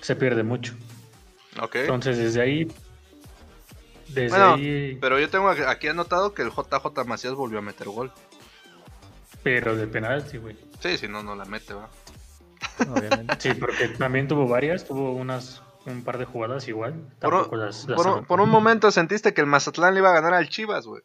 Se 0.00 0.16
pierde 0.16 0.42
mucho. 0.42 0.74
Ok. 1.60 1.76
Entonces 1.76 2.18
desde 2.18 2.40
ahí 2.40 2.68
desde 4.08 4.30
Bueno, 4.30 4.54
ahí 4.54 4.96
Pero 5.00 5.18
yo 5.18 5.28
tengo 5.28 5.48
aquí 5.48 5.88
anotado 5.88 6.32
que 6.32 6.42
el 6.42 6.50
JJ 6.50 7.04
Macías 7.06 7.34
volvió 7.34 7.58
a 7.58 7.62
meter 7.62 7.88
gol. 7.88 8.12
pero 9.42 9.76
de 9.76 9.86
penalti, 9.86 10.38
güey. 10.38 10.56
Sí, 10.80 10.96
si 10.96 11.08
no, 11.08 11.22
no 11.22 11.34
la 11.34 11.44
mete, 11.44 11.74
va. 11.74 11.88
Obviamente. 12.88 13.34
Sí, 13.38 13.54
porque 13.54 13.88
también 13.88 14.28
tuvo 14.28 14.46
varias, 14.46 14.86
tuvo 14.86 15.12
unas 15.12 15.62
un 15.88 16.02
par 16.04 16.18
de 16.18 16.24
jugadas 16.24 16.68
igual. 16.68 16.94
Por 17.20 17.56
las, 17.56 17.86
las 17.88 17.96
por 17.96 18.06
un- 18.06 18.12
anotó. 18.12 18.26
por 18.28 18.40
un 18.40 18.50
momento 18.50 18.90
sentiste 18.90 19.34
que 19.34 19.40
el 19.40 19.46
Mazatlán 19.46 19.94
le 19.94 20.00
iba 20.00 20.10
a 20.10 20.14
ganar 20.14 20.34
al 20.34 20.48
Chivas, 20.48 20.86
güey. 20.86 21.02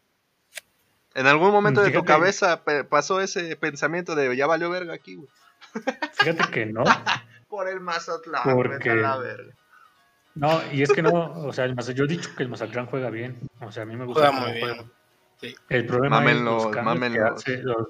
En 1.16 1.28
algún 1.28 1.52
momento 1.52 1.82
de 1.84 1.92
tu 1.92 2.04
cabeza 2.04 2.64
pasó 2.90 3.22
ese 3.22 3.56
pensamiento 3.56 4.16
de 4.16 4.36
ya 4.36 4.48
valió 4.48 4.70
verga 4.70 4.94
aquí, 4.94 5.16
güey. 5.16 5.30
Fíjate 6.14 6.52
que 6.52 6.66
no. 6.68 6.84
Por 7.48 7.68
el 7.70 7.80
Mazatlán, 7.82 8.42
Porque- 8.44 8.96
la 8.96 9.18
verga. 9.18 9.54
No, 10.36 10.60
y 10.72 10.82
es 10.82 10.92
que 10.92 11.04
no, 11.04 11.12
o 11.46 11.54
sea, 11.54 11.66
el 11.66 11.76
Maza- 11.76 11.92
yo 11.92 12.06
he 12.06 12.08
dicho 12.08 12.32
que 12.36 12.42
el 12.42 12.50
Mazatlán 12.50 12.88
juega 12.88 13.12
bien. 13.12 13.38
O 13.62 13.72
sea, 13.72 13.84
a 13.84 13.86
mí 13.86 13.96
me 13.96 14.06
gusta 14.06 14.32
Juega 14.32 14.40
muy 14.46 14.54
bien. 14.54 14.68
juega. 14.78 14.90
Sí. 15.40 15.56
El 15.70 15.86
problema 15.86 16.32
es 16.32 16.42
los 16.42 16.68
cambios, 16.68 17.12
que 17.14 17.20
hace, 17.22 17.58
los, 17.64 17.88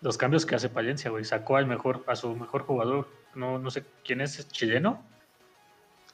los 0.00 0.16
cambios 0.16 0.46
que 0.46 0.54
hace 0.54 0.70
Palencia, 0.70 1.10
güey. 1.10 1.24
Sacó 1.26 1.58
al 1.58 1.66
mejor, 1.66 2.02
a 2.06 2.16
su 2.16 2.34
mejor 2.34 2.62
jugador. 2.62 3.08
No, 3.34 3.58
no 3.58 3.70
sé 3.70 3.84
quién 4.04 4.22
es, 4.22 4.38
¿es 4.38 4.48
chileno. 4.48 5.04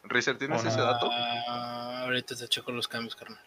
Rizer, 0.04 0.36
¿tienes 0.38 0.64
ese 0.64 0.80
dato? 0.80 1.08
Ah, 1.12 2.02
ahorita 2.04 2.34
te 2.36 2.48
checo 2.48 2.72
los 2.72 2.88
cambios, 2.88 3.16
carnal. 3.16 3.40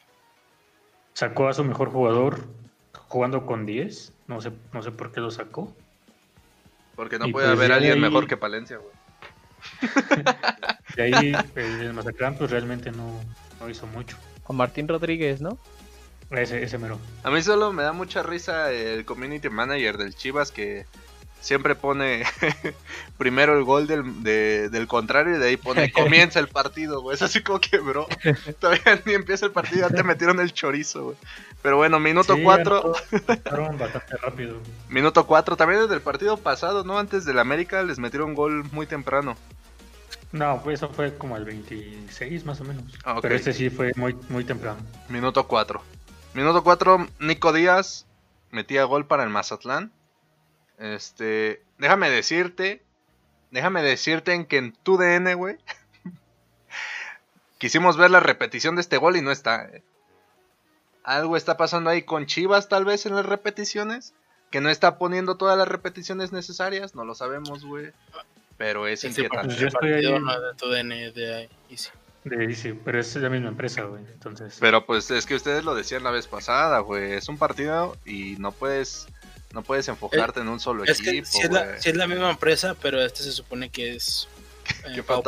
Sacó 1.13 1.47
a 1.47 1.53
su 1.53 1.63
mejor 1.63 1.91
jugador 1.91 2.45
jugando 3.07 3.45
con 3.45 3.65
10. 3.65 4.13
No 4.27 4.41
sé, 4.41 4.51
no 4.73 4.81
sé 4.81 4.91
por 4.91 5.11
qué 5.11 5.19
lo 5.19 5.31
sacó. 5.31 5.73
Porque 6.95 7.19
no 7.19 7.27
y 7.27 7.31
puede 7.31 7.47
pues 7.47 7.57
haber 7.57 7.71
alguien 7.73 7.93
ahí- 7.95 7.99
mejor 7.99 8.27
que 8.27 8.37
Palencia, 8.37 8.77
güey. 8.77 8.95
De 10.95 11.03
ahí 11.03 11.33
el, 11.55 11.81
el 11.81 11.93
Mazatlán 11.93 12.35
pues 12.37 12.51
realmente 12.51 12.91
no, 12.91 13.19
no 13.59 13.69
hizo 13.69 13.85
mucho. 13.87 14.17
Con 14.43 14.55
Martín 14.55 14.87
Rodríguez, 14.87 15.41
¿no? 15.41 15.57
Ese, 16.31 16.63
ese 16.63 16.77
mero. 16.77 16.99
A 17.23 17.31
mí 17.31 17.41
solo 17.41 17.73
me 17.73 17.83
da 17.83 17.91
mucha 17.91 18.23
risa 18.23 18.71
el 18.71 19.05
community 19.05 19.49
manager 19.49 19.97
del 19.97 20.15
Chivas 20.15 20.51
que 20.51 20.85
siempre 21.45 21.75
pone 21.75 22.23
primero 23.17 23.57
el 23.57 23.63
gol 23.63 23.85
del, 23.87 24.23
de- 24.23 24.69
del 24.69 24.87
contrario 24.87 25.35
y 25.35 25.39
de 25.39 25.47
ahí 25.49 25.57
pone 25.57 25.91
comienza 25.93 26.39
el 26.39 26.47
partido, 26.47 27.01
güey. 27.01 27.15
Es 27.15 27.21
así 27.21 27.41
como 27.43 27.59
que, 27.61 27.77
bro, 27.77 28.07
todavía 28.59 29.01
ni 29.05 29.13
empieza 29.13 29.45
el 29.45 29.51
partido, 29.51 29.87
ya 29.87 29.95
te 29.95 30.03
metieron 30.03 30.39
el 30.39 30.51
chorizo, 30.53 31.03
güey. 31.05 31.17
Pero 31.61 31.77
bueno, 31.77 31.99
minuto 31.99 32.35
Sí, 32.35 32.43
4, 32.43 32.93
anotó- 32.95 33.23
anotaron 33.27 33.77
bastante 33.77 34.17
rápido. 34.17 34.57
minuto 34.89 35.25
4, 35.25 35.55
también 35.55 35.81
desde 35.81 35.95
el 35.95 36.01
partido 36.01 36.37
pasado, 36.37 36.83
¿no? 36.83 36.97
Antes 36.97 37.25
del 37.25 37.39
América 37.39 37.81
les 37.83 37.99
metieron 37.99 38.33
gol 38.33 38.63
muy 38.71 38.85
temprano. 38.87 39.35
No, 40.31 40.61
pues 40.63 40.79
eso 40.79 40.89
fue 40.89 41.15
como 41.17 41.37
el 41.37 41.45
26 41.45 42.45
más 42.45 42.59
o 42.59 42.65
menos. 42.65 42.83
Ah. 43.05 43.19
Pero 43.21 43.35
este 43.35 43.53
sí 43.53 43.69
fue 43.69 43.91
muy, 43.95 44.15
muy 44.29 44.43
temprano. 44.43 44.77
Minuto 45.09 45.47
4. 45.47 45.81
Minuto 46.33 46.63
4, 46.63 47.07
Nico 47.19 47.53
Díaz 47.53 48.05
metía 48.51 48.83
gol 48.83 49.05
para 49.05 49.23
el 49.23 49.29
Mazatlán. 49.29 49.91
Este, 50.77 51.61
déjame 51.77 52.09
decirte, 52.09 52.83
déjame 53.51 53.81
decirte 53.81 54.33
en 54.33 54.45
que 54.45 54.57
en 54.57 54.73
tu 54.73 54.97
DN, 54.97 55.33
güey, 55.35 55.57
quisimos 57.57 57.97
ver 57.97 58.11
la 58.11 58.19
repetición 58.19 58.75
de 58.75 58.81
este 58.81 58.97
gol 58.97 59.15
y 59.17 59.21
no 59.21 59.31
está. 59.31 59.65
eh. 59.65 59.83
Algo 61.03 61.37
está 61.37 61.55
pasando 61.57 61.89
ahí 61.89 62.01
con 62.01 62.25
Chivas 62.25 62.67
tal 62.67 62.83
vez 62.85 63.05
en 63.05 63.15
las 63.15 63.25
repeticiones, 63.25 64.13
que 64.51 64.59
no 64.61 64.69
está 64.69 64.97
poniendo 64.97 65.37
todas 65.37 65.57
las 65.57 65.67
repeticiones 65.67 66.31
necesarias, 66.31 66.95
no 66.95 67.05
lo 67.05 67.13
sabemos, 67.15 67.63
güey. 67.63 67.91
Pero 68.57 68.87
es 68.87 69.01
Sí, 69.01 69.07
inquietante. 69.07 69.47
pues 69.47 69.57
yo 69.59 69.67
estoy 69.67 69.91
partido 69.91 70.15
ahí. 70.15 70.41
de 70.41 70.53
tu 70.57 70.69
DN 70.69 71.11
de 71.11 71.35
ahí. 71.35 71.49
y 71.69 71.77
sí. 71.77 71.89
De, 72.23 72.55
sí, 72.55 72.73
pero 72.83 72.99
es 72.99 73.15
la 73.17 73.29
misma 73.29 73.49
empresa, 73.49 73.83
güey. 73.83 74.01
Entonces, 74.11 74.57
Pero 74.59 74.85
pues 74.87 75.11
es 75.11 75.27
que 75.27 75.35
ustedes 75.35 75.63
lo 75.63 75.75
decían 75.75 76.03
la 76.03 76.09
vez 76.09 76.25
pasada, 76.25 76.79
güey. 76.79 77.11
Es 77.13 77.29
un 77.29 77.37
partido 77.37 77.95
y 78.03 78.35
no 78.39 78.51
puedes 78.51 79.07
no 79.55 79.63
puedes 79.63 79.87
enfocarte 79.87 80.41
en 80.41 80.49
un 80.49 80.59
solo 80.59 80.83
Es 80.83 81.01
que 81.01 81.11
equipo, 81.11 81.27
sí 81.31 81.39
es, 81.41 81.49
la, 81.49 81.77
es 81.77 82.09
misma 82.09 82.29
empresa, 82.29 82.75
pero 82.79 83.01
este 83.01 83.23
se 83.23 83.31
supone 83.31 83.69
que 83.69 83.95
es 83.95 84.27
eh, 84.83 84.91
Qué 84.95 85.03
pago. 85.03 85.23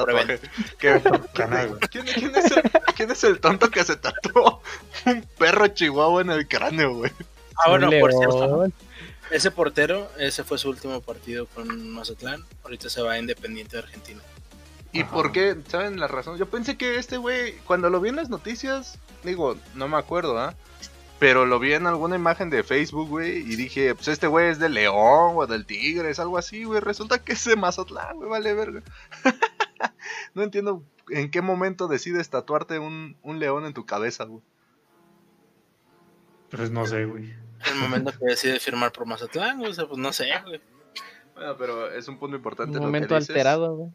¿Qué-. 0.77 1.01
¿Quién, 1.89 2.05
quién 2.05 2.35
es 2.35 2.51
el, 2.51 2.63
¿Quién 2.95 3.11
es 3.11 3.23
el 3.23 3.39
tonto 3.39 3.71
que 3.71 3.85
se 3.85 3.95
tatuó 3.95 4.61
un 5.05 5.21
perro 5.37 5.67
chihuahua 5.69 6.21
en 6.21 6.31
el 6.31 6.47
cráneo, 6.47 6.93
güey? 6.93 7.11
Ah, 7.55 7.69
bueno, 7.69 7.89
por 8.01 8.11
cierto, 8.11 8.67
ese 9.31 9.49
portero, 9.49 10.11
ese 10.19 10.43
fue 10.43 10.57
su 10.57 10.69
último 10.69 10.99
partido 10.99 11.47
con 11.47 11.89
Mazatlán. 11.89 12.43
Ahorita 12.63 12.89
se 12.89 13.01
va 13.01 13.13
a 13.13 13.19
Independiente 13.19 13.77
de 13.77 13.83
Argentina. 13.83 14.21
¿Y 14.91 15.03
Ajá. 15.03 15.11
por 15.11 15.31
qué? 15.31 15.55
¿Saben 15.69 16.01
la 16.01 16.07
razón? 16.07 16.37
Yo 16.37 16.49
pensé 16.49 16.77
que 16.77 16.97
este 16.97 17.15
güey, 17.15 17.53
cuando 17.59 17.89
lo 17.89 18.01
vi 18.01 18.09
en 18.09 18.17
las 18.17 18.29
noticias, 18.29 18.99
digo, 19.23 19.57
no 19.73 19.87
me 19.87 19.97
acuerdo, 19.97 20.37
¿ah? 20.37 20.53
Pero 21.19 21.47
lo 21.47 21.59
vi 21.59 21.73
en 21.73 21.87
alguna 21.87 22.15
imagen 22.15 22.49
de 22.51 22.63
Facebook, 22.63 23.09
güey, 23.09 23.37
y 23.37 23.55
dije, 23.55 23.95
pues 23.95 24.07
este 24.07 24.27
güey 24.27 24.49
es 24.49 24.59
del 24.59 24.75
León 24.75 25.33
o 25.35 25.47
del 25.47 25.65
Tigres, 25.65 26.19
algo 26.19 26.37
así, 26.37 26.63
güey. 26.63 26.79
Resulta 26.79 27.23
que 27.23 27.33
es 27.33 27.43
de 27.45 27.55
Mazatlán, 27.55 28.17
güey, 28.17 28.29
vale 28.29 28.53
verga. 28.53 28.83
no 30.35 30.43
entiendo 30.43 30.83
en 31.09 31.31
qué 31.31 31.41
momento 31.41 31.87
decides 31.87 32.29
tatuarte 32.29 32.77
un, 32.77 33.17
un 33.23 33.39
león 33.39 33.65
en 33.65 33.73
tu 33.73 33.85
cabeza, 33.85 34.25
güey. 34.25 34.43
Pues 36.51 36.69
no 36.69 36.85
sé, 36.85 37.05
güey. 37.05 37.33
El 37.65 37.75
momento 37.79 38.11
que 38.11 38.25
decide 38.25 38.59
firmar 38.59 38.91
por 38.91 39.07
Mazatlán, 39.07 39.65
o 39.65 39.73
sea, 39.73 39.87
pues 39.87 39.97
no 39.97 40.13
sé, 40.13 40.29
güey. 40.45 40.61
Bueno, 41.33 41.55
pero 41.57 41.91
es 41.91 42.07
un 42.07 42.19
punto 42.19 42.35
importante 42.35 42.77
Un 42.77 42.81
lo 42.83 42.87
momento 42.87 43.09
que 43.09 43.15
dices. 43.15 43.29
alterado, 43.31 43.75
güey. 43.75 43.91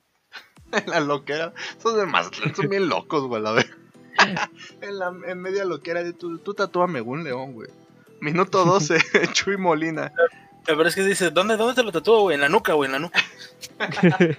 la 0.87 1.00
loquera. 1.00 1.54
Esos 1.78 1.96
de 1.96 2.06
Mazatlán 2.06 2.54
son 2.54 2.68
bien 2.68 2.88
locos, 2.88 3.26
güey, 3.26 3.42
la 3.42 3.52
verdad. 3.52 3.76
en, 4.80 4.98
la, 4.98 5.12
en 5.26 5.40
media 5.40 5.64
loquera 5.64 6.02
de 6.02 6.12
tú, 6.12 6.38
tú 6.38 6.54
tatúame 6.54 7.00
un 7.00 7.24
león, 7.24 7.52
güey. 7.52 7.68
Minuto 8.20 8.64
12, 8.64 8.98
Chuy 9.32 9.56
Molina. 9.56 10.12
Pero 10.64 10.87
es 10.87 10.94
que 10.94 11.02
dices, 11.02 11.35
¿dónde, 11.35 11.56
¿dónde 11.56 11.74
te 11.74 11.82
lo 11.82 11.90
tatúo, 11.92 12.20
güey? 12.22 12.35
En 12.37 12.40
la 12.40 12.48
nuca, 12.48 12.72
güey, 12.74 12.87
en 12.87 12.92
la 12.92 12.98
nuca. 13.00 13.18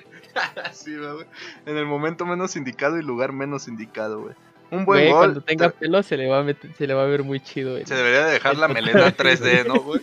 Sí, 0.74 0.96
güey. 0.98 1.28
En 1.68 1.78
el 1.78 1.86
momento 1.86 2.26
menos 2.26 2.56
indicado 2.56 2.98
y 2.98 3.04
lugar 3.04 3.32
menos 3.34 3.68
indicado, 3.68 4.22
güey. 4.22 4.34
Un 4.72 4.84
buen 4.86 5.02
Güey, 5.02 5.12
gol. 5.12 5.20
cuando 5.20 5.42
tenga 5.42 5.70
Te- 5.70 5.78
pelo 5.78 6.02
se 6.02 6.18
le 6.18 6.28
va 6.28 6.40
a 6.40 6.44
meter- 6.44 6.74
se 6.76 6.88
le 6.88 6.94
va 6.96 7.04
a 7.04 7.06
ver 7.06 7.22
muy 7.24 7.40
chido, 7.40 7.74
güey. 7.74 7.86
Se 7.86 7.94
debería 7.94 8.26
de 8.26 8.32
dejar 8.34 8.58
la 8.58 8.68
melena 8.68 9.16
3D, 9.16 9.68
¿no, 9.68 9.76
güey? 9.82 10.02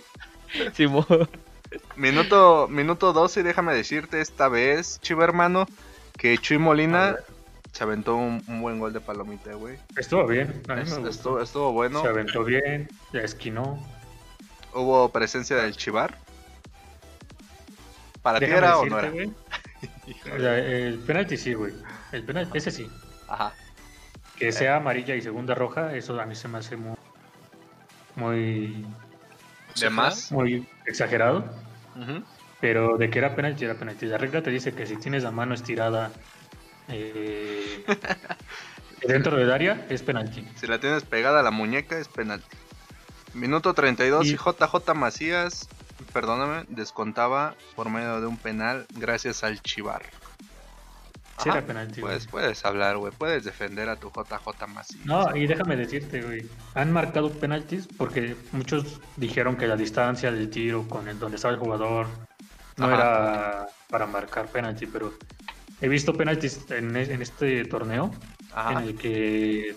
Simón. 0.75 1.29
Minuto, 1.97 2.69
minuto 2.69 3.13
12, 3.13 3.43
déjame 3.43 3.75
decirte 3.75 4.21
esta 4.21 4.49
vez, 4.49 5.01
chivo 5.01 5.25
hermano, 5.25 5.67
que 6.17 6.39
Chuy 6.39 6.59
Molina. 6.59 7.17
Se 7.73 7.85
aventó 7.85 8.17
un, 8.17 8.43
un 8.49 8.61
buen 8.61 8.79
gol 8.79 8.93
de 8.93 9.01
palomita, 9.01 9.53
güey. 9.55 9.79
Estuvo 9.97 10.27
bien. 10.27 10.63
A 10.69 10.75
mí 10.75 10.83
me 10.83 10.83
Es- 10.83 10.91
gustó. 10.99 11.09
Estuvo, 11.11 11.41
estuvo 11.43 11.73
bueno. 11.73 12.03
Se 12.03 12.09
aventó 12.09 12.45
bien, 12.45 12.89
ya 13.13 13.21
esquinó. 13.21 13.79
Hubo 14.75 15.09
presencia 15.11 15.57
del 15.57 15.77
Chivar. 15.77 16.17
¿Para 18.23 18.39
ti 18.39 18.45
era 18.47 18.79
o 18.79 18.85
no 18.87 18.99
era? 18.99 19.11
güey, 19.11 19.33
el 20.37 20.99
penalti 21.07 21.37
sí, 21.37 21.55
güey. 21.55 21.73
El 22.13 22.23
penalti, 22.25 22.59
ese 22.59 22.71
sí. 22.71 22.89
Ajá. 23.29 23.53
Que 24.37 24.53
sea 24.53 24.77
amarilla 24.77 25.15
y 25.15 25.23
segunda 25.23 25.55
roja, 25.55 25.95
eso 25.95 26.19
a 26.21 26.27
mí 26.27 26.35
se 26.35 26.49
me 26.49 26.59
hace 26.59 26.77
muy, 26.77 26.97
muy, 28.17 28.87
De 29.79 29.91
más. 29.91 30.31
muy 30.33 30.67
exagerado. 30.87 31.45
Pero 32.61 32.97
de 32.99 33.09
que 33.11 33.19
era 33.19 33.35
penalti, 33.35 33.65
era 33.65 33.75
penalti. 33.75 34.07
La 34.07 34.19
regla 34.19 34.43
te 34.43 34.51
dice 34.51 34.73
que 34.75 34.87
si 34.87 34.97
tienes 34.97 35.23
la 35.23 35.31
mano 35.31 35.55
estirada 35.55 36.11
eh, 36.89 37.85
dentro 39.07 39.37
del 39.37 39.51
área, 39.51 39.87
es 39.89 40.03
penalti. 40.03 40.47
Si 40.57 40.67
la 40.67 40.79
tienes 40.81 41.05
pegada 41.05 41.41
a 41.41 41.43
la 41.43 41.51
muñeca 41.51 41.99
es 41.99 42.09
penalti. 42.09 42.57
Minuto 43.35 43.75
32 43.75 44.27
y, 44.27 44.31
Y- 44.31 44.37
JJ 44.37 44.95
Macías, 44.95 45.69
perdóname, 46.13 46.65
descontaba 46.69 47.55
por 47.77 47.89
medio 47.91 48.21
de 48.21 48.27
un 48.27 48.37
penal 48.37 48.87
gracias 48.97 49.45
al 49.45 49.61
Chivar. 49.63 50.03
Sí 51.43 51.49
era 51.49 51.63
penalti, 51.63 52.03
güey. 52.03 52.13
Puedes, 52.13 52.27
puedes 52.27 52.65
hablar, 52.67 52.99
güey. 52.99 53.15
Puedes 53.17 53.45
defender 53.45 53.89
a 53.89 53.97
tu 53.97 54.11
JJ 54.11 54.67
Macías. 54.69 55.07
No, 55.07 55.35
y 55.35 55.47
déjame 55.47 55.75
decirte, 55.75 56.21
güey. 56.21 56.47
Han 56.75 56.93
marcado 56.93 57.31
penaltis 57.31 57.89
porque 57.97 58.37
muchos 58.53 59.01
dijeron 59.17 59.57
que 59.57 59.67
la 59.67 59.77
distancia 59.77 60.31
del 60.31 60.51
tiro 60.51 60.87
con 60.87 61.09
el 61.09 61.19
donde 61.19 61.37
estaba 61.37 61.55
el 61.55 61.61
jugador 61.61 62.09
no 62.77 62.87
Ajá. 62.87 62.95
era 62.95 63.67
para 63.89 64.07
marcar 64.07 64.49
penalti, 64.49 64.87
pero 64.87 65.15
he 65.81 65.89
visto 65.89 66.15
penaltis 66.15 66.61
en, 66.71 66.97
e- 66.97 67.13
en 67.13 67.23
este 67.23 67.65
torneo 67.65 68.11
Ajá. 68.55 68.73
en 68.73 68.89
el 68.89 68.97
que 68.97 69.77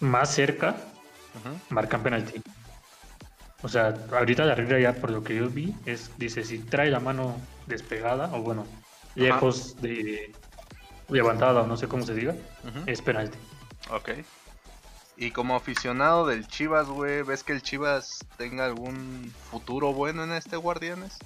más 0.00 0.34
cerca 0.34 0.76
marcan 1.70 2.02
penalti. 2.02 2.40
O 3.62 3.68
sea, 3.68 3.94
ahorita 4.12 4.44
la 4.44 4.54
regla 4.54 4.78
ya 4.78 4.92
por 4.94 5.10
lo 5.10 5.22
que 5.24 5.34
yo 5.36 5.48
vi 5.48 5.74
es, 5.86 6.10
dice, 6.18 6.44
si 6.44 6.58
trae 6.58 6.90
la 6.90 7.00
mano 7.00 7.40
despegada 7.66 8.30
o 8.34 8.40
bueno, 8.42 8.66
lejos 9.14 9.80
de 9.80 10.34
levantada 11.08 11.62
o 11.62 11.66
no 11.66 11.76
sé 11.76 11.88
cómo 11.88 12.04
se 12.04 12.14
diga, 12.14 12.34
es 12.86 13.00
penalti. 13.02 13.38
Ok. 13.90 14.10
Y 15.18 15.30
como 15.30 15.56
aficionado 15.56 16.26
del 16.26 16.46
Chivas, 16.46 16.86
güey, 16.88 17.22
¿ves 17.22 17.42
que 17.42 17.52
el 17.52 17.62
Chivas 17.62 18.18
tenga 18.36 18.66
algún 18.66 19.32
futuro 19.50 19.92
bueno 19.94 20.22
en 20.24 20.32
este 20.32 20.56
Guardianes? 20.56 21.16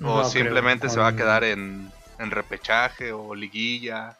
¿O 0.00 0.04
No 0.04 0.14
creo. 0.18 0.24
simplemente 0.28 0.90
se 0.90 1.00
va 1.00 1.08
a 1.08 1.16
quedar 1.16 1.44
en, 1.44 1.90
en 2.18 2.30
repechaje 2.30 3.12
o 3.12 3.34
liguilla? 3.34 4.18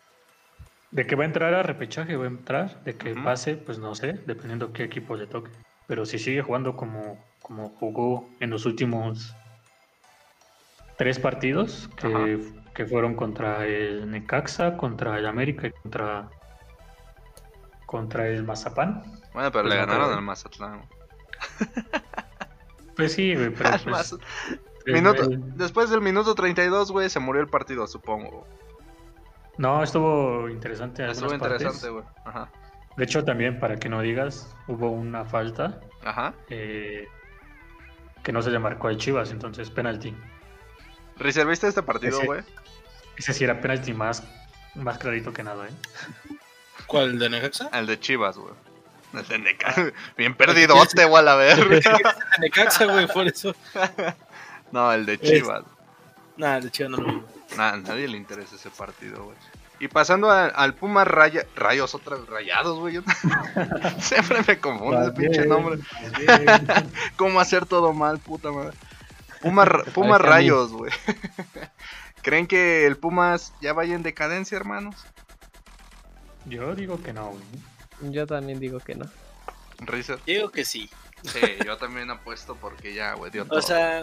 De 0.90 1.06
que 1.06 1.16
va 1.16 1.24
a 1.24 1.26
entrar 1.26 1.54
a 1.54 1.62
repechaje, 1.62 2.16
va 2.16 2.24
a 2.24 2.28
entrar. 2.28 2.84
De 2.84 2.96
que 2.96 3.14
pase, 3.14 3.56
pues 3.56 3.78
no 3.78 3.94
sé, 3.94 4.12
dependiendo 4.26 4.72
qué 4.72 4.84
equipo 4.84 5.16
le 5.16 5.26
toque. 5.26 5.50
Pero 5.86 6.06
si 6.06 6.18
sigue 6.18 6.42
jugando 6.42 6.76
como, 6.76 7.18
como 7.42 7.68
jugó 7.68 8.30
en 8.40 8.50
los 8.50 8.64
últimos 8.64 9.34
tres 10.96 11.18
partidos, 11.18 11.90
que, 11.96 12.52
que 12.74 12.86
fueron 12.86 13.14
contra 13.14 13.66
el 13.66 14.10
Necaxa, 14.10 14.76
contra 14.76 15.18
el 15.18 15.26
América 15.26 15.66
y 15.66 15.72
contra, 15.72 16.28
contra 17.86 18.28
el 18.28 18.44
Mazapán. 18.44 19.02
Bueno, 19.32 19.50
pero 19.50 19.64
Pues 19.64 19.74
le 19.74 19.80
ganaron 19.80 20.12
al 20.12 20.22
Mazatlán. 20.22 20.82
Pues 22.96 23.12
sí, 23.12 23.34
pero 23.36 23.54
pues, 23.84 24.16
Minuto- 24.86 25.22
el- 25.22 25.56
Después 25.56 25.90
del 25.90 26.00
minuto 26.00 26.34
32, 26.34 26.90
güey, 26.92 27.08
se 27.10 27.18
murió 27.20 27.40
el 27.42 27.48
partido, 27.48 27.86
supongo. 27.86 28.46
no, 29.56 29.82
estuvo 29.82 30.48
interesante. 30.48 31.08
Estuvo 31.10 31.32
interesante, 31.32 31.88
güey. 31.88 32.04
Ajá. 32.24 32.50
De 32.96 33.04
hecho, 33.04 33.24
también, 33.24 33.58
para 33.58 33.76
que 33.76 33.88
no 33.88 34.00
digas, 34.02 34.54
hubo 34.68 34.90
una 34.90 35.24
falta 35.24 35.80
Ajá. 36.04 36.34
eh, 36.48 37.06
que 38.22 38.32
no 38.32 38.40
se 38.42 38.50
le 38.50 38.58
marcó 38.58 38.88
al 38.88 38.96
Chivas, 38.98 39.30
entonces 39.30 39.70
penalti. 39.70 40.14
Rizer, 41.16 41.46
¿viste 41.46 41.66
este 41.68 41.82
partido, 41.82 42.18
Ese- 42.18 42.26
güey? 42.26 42.42
Ese 43.16 43.32
sí 43.32 43.44
era 43.44 43.60
penalti 43.60 43.92
más, 43.92 44.22
más 44.74 44.98
clarito 44.98 45.32
que 45.32 45.42
nada, 45.44 45.66
¿eh? 45.66 46.36
¿Cuál, 46.86 47.18
de 47.18 47.30
Necaxa? 47.30 47.68
El 47.72 47.86
de 47.86 47.98
Chivas, 47.98 48.36
güey. 48.36 48.52
El 49.12 49.26
de 49.28 49.38
Neca. 49.38 49.72
Bien 50.16 50.34
perdidote, 50.34 51.04
güey, 51.04 51.20
a 51.20 51.22
la 51.22 51.34
verga. 51.36 51.64
De 51.78 52.40
Necaxa, 52.40 52.86
güey, 52.86 53.06
por 53.06 53.26
eso. 53.28 53.54
No, 54.72 54.92
el 54.92 55.06
de 55.06 55.18
Chivas. 55.20 55.62
Nada, 56.36 56.60
de 56.60 56.70
chido 56.70 56.88
no 56.88 56.96
lo 56.96 57.06
vi. 57.12 57.22
Nah, 57.56 57.76
nadie 57.76 58.08
le 58.08 58.16
interesa 58.16 58.56
ese 58.56 58.68
partido, 58.70 59.24
güey. 59.24 59.36
Y 59.78 59.86
pasando 59.88 60.30
a- 60.30 60.46
al 60.46 60.74
Puma 60.74 61.04
Raya, 61.04 61.46
Rayos, 61.54 61.94
otra 61.94 62.16
vez 62.16 62.26
Rayados, 62.28 62.78
güey. 62.80 63.00
Siempre 64.00 64.42
me 64.46 64.58
confunde 64.58 65.02
ese 65.02 65.12
pinche 65.12 65.46
nombre. 65.46 65.78
¿Cómo 67.16 67.38
hacer 67.40 67.66
todo 67.66 67.92
mal, 67.92 68.18
puta 68.18 68.50
madre? 68.50 68.76
Puma, 69.42 69.64
Puma. 69.92 70.18
Rayos, 70.18 70.72
güey. 70.72 70.90
¿Creen 72.22 72.46
que 72.46 72.86
el 72.86 72.96
Pumas 72.96 73.52
ya 73.60 73.72
vaya 73.74 73.94
en 73.94 74.02
decadencia, 74.02 74.56
hermanos? 74.56 74.96
Yo 76.46 76.74
digo 76.74 77.02
que 77.02 77.12
no, 77.12 77.28
güey. 77.30 78.12
Yo 78.12 78.26
también 78.26 78.58
digo 78.58 78.80
que 78.80 78.94
no. 78.94 79.06
Rizer. 79.78 80.18
Digo 80.26 80.50
que 80.50 80.64
sí. 80.64 80.88
Sí, 81.22 81.40
yo 81.64 81.76
también 81.78 82.10
apuesto 82.10 82.56
porque 82.56 82.94
ya, 82.94 83.14
güey, 83.14 83.30
dio 83.30 83.44
todo. 83.46 83.58
O 83.58 83.62
sea, 83.62 84.02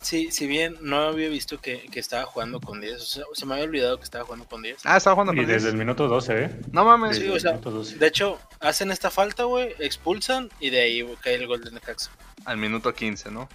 sí, 0.00 0.30
si 0.30 0.46
bien 0.46 0.76
no 0.80 1.02
había 1.02 1.28
visto 1.28 1.60
que, 1.60 1.86
que 1.90 2.00
estaba 2.00 2.24
jugando 2.24 2.60
con 2.60 2.80
10, 2.80 3.00
o 3.00 3.04
sea, 3.04 3.24
se 3.32 3.46
me 3.46 3.54
había 3.54 3.64
olvidado 3.66 3.98
que 3.98 4.04
estaba 4.04 4.24
jugando 4.24 4.46
con 4.46 4.62
10. 4.62 4.80
ah, 4.84 4.96
estaba 4.96 5.14
jugando 5.14 5.32
Y 5.34 5.36
con 5.36 5.46
desde 5.46 5.60
10. 5.68 5.72
el 5.72 5.78
minuto 5.78 6.08
12, 6.08 6.42
¿eh? 6.44 6.60
No 6.72 6.84
mames. 6.84 7.16
Sí, 7.16 7.22
Desde 7.22 7.32
o 7.32 7.34
el 7.36 7.40
sea, 7.40 7.50
minuto 7.52 7.70
12. 7.70 7.96
De 7.98 8.06
hecho, 8.06 8.38
hacen 8.60 8.90
esta 8.90 9.10
falta, 9.10 9.44
güey, 9.44 9.74
expulsan 9.78 10.48
y 10.60 10.70
de 10.70 10.80
ahí 10.80 11.16
cae 11.20 11.34
el 11.34 11.46
gol 11.46 11.62
de 11.64 11.70
Necaxa. 11.72 12.10
Al 12.44 12.56
minuto 12.56 12.94
15, 12.94 13.30
¿no? 13.30 13.48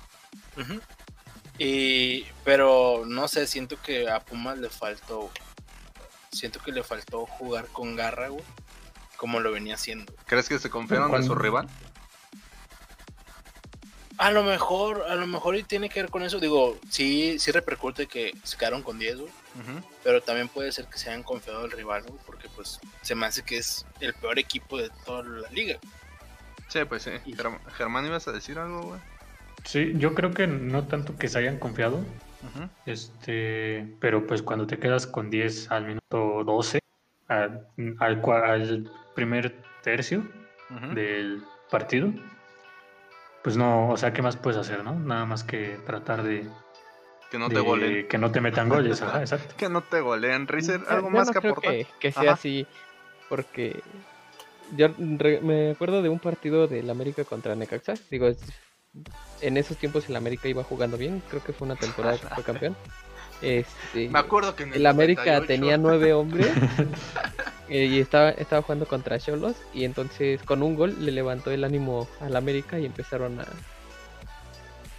Y, 1.59 2.25
pero 2.43 3.03
no 3.07 3.27
sé, 3.27 3.45
siento 3.47 3.79
que 3.81 4.09
a 4.09 4.19
Pumas 4.19 4.57
le 4.57 4.69
faltó, 4.69 5.19
güey. 5.19 5.31
siento 6.31 6.59
que 6.59 6.71
le 6.71 6.83
faltó 6.83 7.25
jugar 7.25 7.67
con 7.67 7.95
garra, 7.95 8.29
güey, 8.29 8.43
como 9.17 9.39
lo 9.39 9.51
venía 9.51 9.75
haciendo. 9.75 10.13
¿Crees 10.25 10.49
que 10.49 10.57
se 10.59 10.69
confiaron 10.69 11.11
de 11.11 11.23
su 11.23 11.35
rival? 11.35 11.67
A 14.17 14.31
lo 14.31 14.43
mejor, 14.43 15.03
a 15.09 15.15
lo 15.15 15.25
mejor 15.27 15.55
y 15.55 15.63
tiene 15.63 15.89
que 15.89 16.01
ver 16.01 16.11
con 16.11 16.23
eso. 16.23 16.39
Digo, 16.39 16.77
sí, 16.89 17.39
sí 17.39 17.51
repercute 17.51 18.05
que 18.07 18.33
se 18.43 18.57
quedaron 18.57 18.83
con 18.83 18.99
10, 18.99 19.17
güey. 19.17 19.31
Ujú. 19.55 19.85
Pero 20.03 20.21
también 20.21 20.47
puede 20.49 20.71
ser 20.71 20.85
que 20.87 20.97
se 20.97 21.09
hayan 21.09 21.23
confiado 21.23 21.61
del 21.63 21.71
rival, 21.71 22.03
güey, 22.03 22.19
porque 22.25 22.47
pues 22.55 22.79
se 23.01 23.15
me 23.15 23.25
hace 23.25 23.43
que 23.43 23.57
es 23.57 23.85
el 23.99 24.13
peor 24.13 24.37
equipo 24.39 24.77
de 24.77 24.89
toda 25.05 25.23
la 25.23 25.49
liga. 25.49 25.77
Sí, 26.67 26.79
pues 26.87 27.03
sí. 27.03 27.11
Germ- 27.35 27.59
Germán, 27.75 28.05
¿ibas 28.05 28.27
a 28.27 28.31
decir 28.31 28.57
algo, 28.59 28.81
güey? 28.83 28.99
Sí, 29.65 29.93
yo 29.95 30.13
creo 30.13 30.31
que 30.31 30.45
no 30.47 30.87
tanto 30.87 31.15
que 31.17 31.27
se 31.29 31.37
hayan 31.39 31.57
confiado, 31.57 32.03
este, 32.85 33.95
pero 33.99 34.27
pues 34.27 34.41
cuando 34.41 34.67
te 34.67 34.77
quedas 34.77 35.07
con 35.07 35.29
10 35.29 35.71
al 35.71 35.85
minuto 35.85 36.43
12, 36.43 36.79
a- 37.29 37.49
al, 37.99 38.21
cua- 38.21 38.43
al 38.49 38.91
primer 39.15 39.55
tercio 39.83 40.23
del 40.93 41.43
partido, 41.69 42.11
pues 43.43 43.57
no, 43.57 43.89
o 43.89 43.97
sea, 43.97 44.13
¿qué 44.13 44.21
más 44.21 44.37
puedes 44.37 44.59
hacer, 44.59 44.83
no? 44.83 44.93
Nada 44.95 45.25
más 45.25 45.43
que 45.43 45.77
tratar 45.85 46.23
de, 46.23 46.47
Que 47.29 47.37
no 47.37 47.49
de 47.49 47.55
te 47.55 47.61
goleen. 47.61 48.07
que 48.07 48.17
no 48.17 48.31
te 48.31 48.41
metan 48.41 48.69
goles, 48.69 49.01
ajá, 49.01 49.19
exacto. 49.21 49.55
Que 49.57 49.69
no 49.69 49.81
te 49.81 49.99
goleen. 49.99 50.47
Rizer, 50.47 50.81
¿algo 50.89 51.09
yo 51.09 51.17
más 51.17 51.27
no 51.27 51.33
que 51.33 51.39
creo 51.39 51.51
aportar? 51.51 51.71
Que, 51.73 51.87
que 51.99 52.11
sea 52.11 52.21
Ajá. 52.23 52.31
así, 52.33 52.65
porque 53.29 53.81
yo 54.77 54.87
re- 54.97 55.41
me 55.41 55.71
acuerdo 55.71 56.01
de 56.01 56.09
un 56.09 56.19
partido 56.19 56.67
del 56.67 56.89
América 56.89 57.23
contra 57.25 57.55
Necaxa. 57.55 57.93
Digo, 58.09 58.27
es- 58.27 58.37
en 59.41 59.57
esos 59.57 59.77
tiempos 59.77 60.07
el 60.07 60.15
América 60.15 60.47
iba 60.47 60.63
jugando 60.63 60.97
bien. 60.97 61.21
Creo 61.29 61.43
que 61.43 61.51
fue 61.51 61.65
una 61.65 61.75
temporada 61.75 62.17
que 62.17 62.27
fue 62.27 62.43
campeón. 62.43 62.75
Este, 63.41 64.07
Me 64.09 64.19
acuerdo 64.19 64.55
que 64.55 64.63
en 64.63 64.73
el 64.73 64.85
América 64.85 65.23
98, 65.25 65.47
tenía 65.47 65.77
nueve 65.77 66.13
hombres 66.13 66.47
eh, 67.67 67.85
y 67.85 67.99
estaba, 67.99 68.31
estaba 68.31 68.61
jugando 68.61 68.87
contra 68.87 69.19
Cholos. 69.19 69.55
Y 69.73 69.85
entonces, 69.85 70.43
con 70.43 70.63
un 70.63 70.75
gol, 70.75 71.05
le 71.05 71.11
levantó 71.11 71.51
el 71.51 71.63
ánimo 71.63 72.09
al 72.19 72.35
América 72.35 72.79
y 72.79 72.85
empezaron 72.85 73.39
a, 73.39 73.47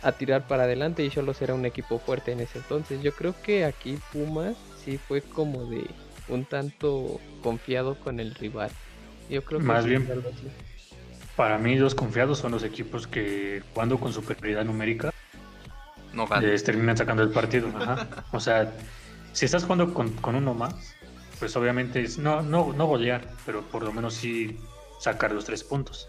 a 0.03 0.13
tirar 0.13 0.47
para 0.47 0.65
adelante. 0.65 1.05
Y 1.05 1.11
Cholos 1.11 1.41
era 1.43 1.55
un 1.55 1.65
equipo 1.67 1.99
fuerte 1.99 2.33
en 2.33 2.41
ese 2.41 2.59
entonces. 2.59 3.03
Yo 3.03 3.15
creo 3.15 3.35
que 3.43 3.65
aquí 3.65 3.99
Pumas 4.13 4.57
sí 4.77 4.99
fue 4.99 5.23
como 5.23 5.67
de 5.67 5.91
un 6.29 6.45
tanto 6.47 7.21
confiado 7.43 7.99
con 8.01 8.21
el 8.21 8.35
rival. 8.35 8.71
Yo 9.29 9.45
creo 9.45 9.65
que 9.67 9.67
Más 9.67 9.85
sí 9.85 9.91
bien-. 9.91 10.09
Para 11.37 11.59
mí 11.59 11.77
los 11.77 11.95
confiados 11.95 12.39
son 12.39 12.53
los 12.53 12.63
equipos 12.63 13.07
que 13.07 13.63
jugando 13.73 13.99
con 13.99 14.13
superioridad 14.13 14.65
numérica 14.65 15.11
No 16.13 16.27
les 16.41 16.63
terminan 16.65 16.97
sacando 16.97 17.23
el 17.23 17.31
partido. 17.31 17.69
ajá. 17.77 18.09
O 18.33 18.41
sea, 18.41 18.73
si 19.33 19.45
estás 19.45 19.65
jugando 19.65 19.93
con, 19.93 20.13
con 20.17 20.37
uno 20.37 20.55
más, 20.55 20.94
pues 21.45 21.57
obviamente 21.57 22.01
es 22.01 22.17
no, 22.17 22.41
no, 22.41 22.73
no 22.73 22.87
golear, 22.87 23.29
pero 23.45 23.61
por 23.61 23.83
lo 23.83 23.93
menos 23.93 24.15
sí 24.15 24.59
sacar 24.99 25.31
los 25.33 25.45
tres 25.45 25.63
puntos. 25.63 26.09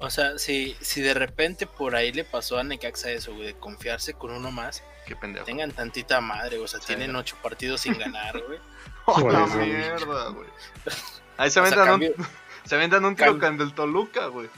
O 0.00 0.10
sea, 0.10 0.36
si, 0.38 0.76
si 0.82 1.00
de 1.00 1.14
repente 1.14 1.66
por 1.66 1.96
ahí 1.96 2.12
le 2.12 2.24
pasó 2.24 2.58
a 2.58 2.62
Necaxa 2.62 3.10
eso, 3.10 3.32
güey, 3.32 3.46
de 3.46 3.54
confiarse 3.54 4.12
con 4.12 4.32
uno 4.32 4.50
más, 4.50 4.82
Qué 5.06 5.16
pendejo. 5.16 5.46
tengan 5.46 5.70
tantita 5.72 6.20
madre, 6.20 6.58
o 6.58 6.68
sea, 6.68 6.78
Sí. 6.80 6.88
tienen 6.88 7.16
ocho 7.16 7.36
partidos 7.42 7.80
sin 7.80 7.96
ganar, 7.98 8.38
güey. 8.46 8.58
¡Oh, 9.06 9.30
la 9.30 9.46
mierda, 9.46 10.28
güey! 10.28 10.48
Ahí 11.38 11.50
se 11.50 11.60
O 11.60 11.62
sea, 11.64 11.72
aventan 11.72 11.86
cambio- 11.86 12.12
un, 12.18 12.26
se 12.68 12.74
aventan 12.74 13.04
un 13.06 13.16
tiro 13.16 13.30
el 13.48 13.56
del 13.56 13.72
Toluca, 13.72 14.26
güey. 14.26 14.50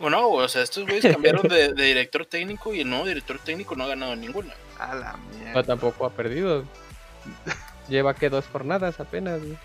Bueno, 0.00 0.26
güey, 0.26 0.46
o 0.46 0.48
sea, 0.48 0.62
estos 0.62 0.82
güeyes 0.84 1.12
cambiaron 1.12 1.46
de, 1.46 1.74
de 1.74 1.84
director 1.84 2.26
técnico 2.26 2.74
y 2.74 2.80
el 2.80 2.90
nuevo 2.90 3.06
director 3.06 3.38
técnico 3.38 3.76
no 3.76 3.84
ha 3.84 3.86
ganado 3.86 4.16
ninguna. 4.16 4.52
A 4.80 4.96
la 4.96 5.16
mierda. 5.38 5.62
tampoco 5.62 6.06
ha 6.06 6.10
perdido. 6.10 6.64
Lleva 7.92 8.14
que 8.14 8.30
dos 8.30 8.46
jornadas 8.50 8.98
apenas. 9.00 9.40
güey. 9.40 9.58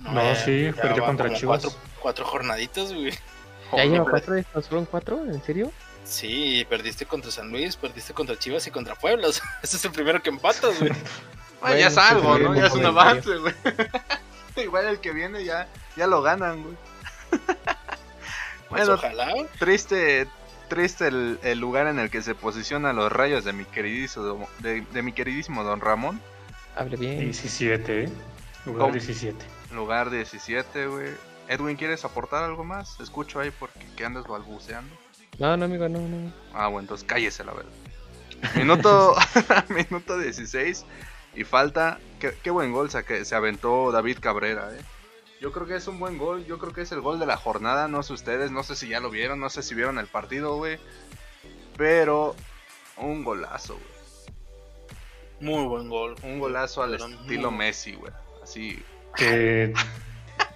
No, 0.00 0.34
sí, 0.36 0.64
ya 0.64 0.72
perdió 0.80 1.02
va 1.02 1.08
contra 1.08 1.34
Chivas. 1.34 1.62
Cuatro, 1.62 1.80
cuatro 2.00 2.24
jornaditas, 2.24 2.92
güey. 2.92 3.12
¿Ya 3.76 3.84
lleva 3.84 4.08
cuatro 4.08 4.36
estos? 4.36 4.68
¿Fueron 4.68 4.86
cuatro? 4.86 5.24
¿En 5.24 5.42
serio? 5.42 5.72
Sí, 6.04 6.64
perdiste 6.68 7.06
contra 7.06 7.32
San 7.32 7.50
Luis, 7.50 7.76
perdiste 7.76 8.14
contra 8.14 8.38
Chivas 8.38 8.66
y 8.68 8.70
contra 8.70 8.94
Puebla. 8.94 9.26
o 9.28 9.32
sea, 9.32 9.44
ese 9.64 9.78
es 9.78 9.84
el 9.84 9.90
primero 9.90 10.22
que 10.22 10.30
empatas, 10.30 10.78
güey. 10.78 10.92
Bueno, 11.60 11.76
ya 11.78 11.86
es 11.86 11.96
algo, 11.98 12.30
pues, 12.30 12.42
¿no? 12.42 12.54
Ya 12.56 12.66
es 12.66 12.72
un 12.72 12.86
avance, 12.86 13.36
güey. 13.36 13.54
Igual 14.64 14.86
el 14.86 14.98
que 14.98 15.12
viene 15.12 15.44
ya, 15.44 15.68
ya 15.96 16.08
lo 16.08 16.20
ganan, 16.20 16.60
güey. 16.64 16.76
Pues 17.30 17.50
Bueno, 18.68 18.94
ojalá. 18.94 19.32
triste, 19.60 20.26
triste 20.68 21.06
el, 21.06 21.38
el 21.44 21.60
lugar 21.60 21.86
en 21.86 22.00
el 22.00 22.10
que 22.10 22.20
se 22.20 22.34
posicionan 22.34 22.96
los 22.96 23.12
rayos 23.12 23.44
de 23.44 23.52
mi 23.52 23.64
queridísimo, 23.64 24.48
de, 24.58 24.80
de 24.80 25.02
mi 25.02 25.12
queridísimo 25.12 25.62
Don 25.62 25.80
Ramón. 25.80 26.20
Hable 26.76 26.96
bien. 26.96 27.18
17, 27.18 28.04
¿eh? 28.04 28.08
Lugar 28.66 28.80
¿Cómo? 28.80 28.92
17. 28.92 29.44
Lugar 29.72 30.10
17, 30.10 30.86
güey. 30.86 31.10
Edwin, 31.48 31.76
¿quieres 31.76 32.04
aportar 32.04 32.44
algo 32.44 32.64
más? 32.64 32.98
Escucho 33.00 33.40
ahí 33.40 33.50
porque 33.50 33.86
que 33.96 34.04
andas 34.04 34.26
balbuceando. 34.26 34.94
No, 35.38 35.56
no, 35.56 35.64
amigo, 35.64 35.88
no, 35.88 35.98
no. 36.00 36.32
Ah, 36.54 36.68
bueno, 36.68 36.80
entonces 36.80 37.06
cállese 37.06 37.44
la 37.44 37.52
verdad. 37.52 37.72
Minuto, 38.56 39.14
minuto 39.68 40.18
16 40.18 40.84
y 41.34 41.44
falta. 41.44 41.98
Qué, 42.20 42.34
qué 42.42 42.50
buen 42.50 42.72
gol 42.72 42.90
se, 42.90 43.24
se 43.24 43.34
aventó 43.34 43.90
David 43.92 44.18
Cabrera, 44.20 44.70
eh. 44.72 44.80
Yo 45.40 45.50
creo 45.50 45.66
que 45.66 45.74
es 45.74 45.88
un 45.88 45.98
buen 45.98 46.18
gol, 46.18 46.46
yo 46.46 46.58
creo 46.58 46.72
que 46.72 46.82
es 46.82 46.92
el 46.92 47.00
gol 47.00 47.18
de 47.18 47.26
la 47.26 47.36
jornada, 47.36 47.88
no 47.88 48.04
sé 48.04 48.12
ustedes, 48.12 48.52
no 48.52 48.62
sé 48.62 48.76
si 48.76 48.88
ya 48.88 49.00
lo 49.00 49.10
vieron, 49.10 49.40
no 49.40 49.50
sé 49.50 49.64
si 49.64 49.74
vieron 49.74 49.98
el 49.98 50.06
partido, 50.06 50.56
güey. 50.56 50.78
Pero 51.76 52.36
un 52.96 53.24
golazo, 53.24 53.74
güey. 53.74 53.91
Muy 55.42 55.64
buen 55.64 55.88
gol. 55.88 56.14
Un 56.22 56.38
golazo 56.38 56.82
al 56.82 56.92
Pero 56.92 57.06
estilo 57.08 57.50
muy- 57.50 57.58
Messi, 57.66 57.94
güey. 57.94 58.12
Así. 58.42 58.82
Que 59.16 59.74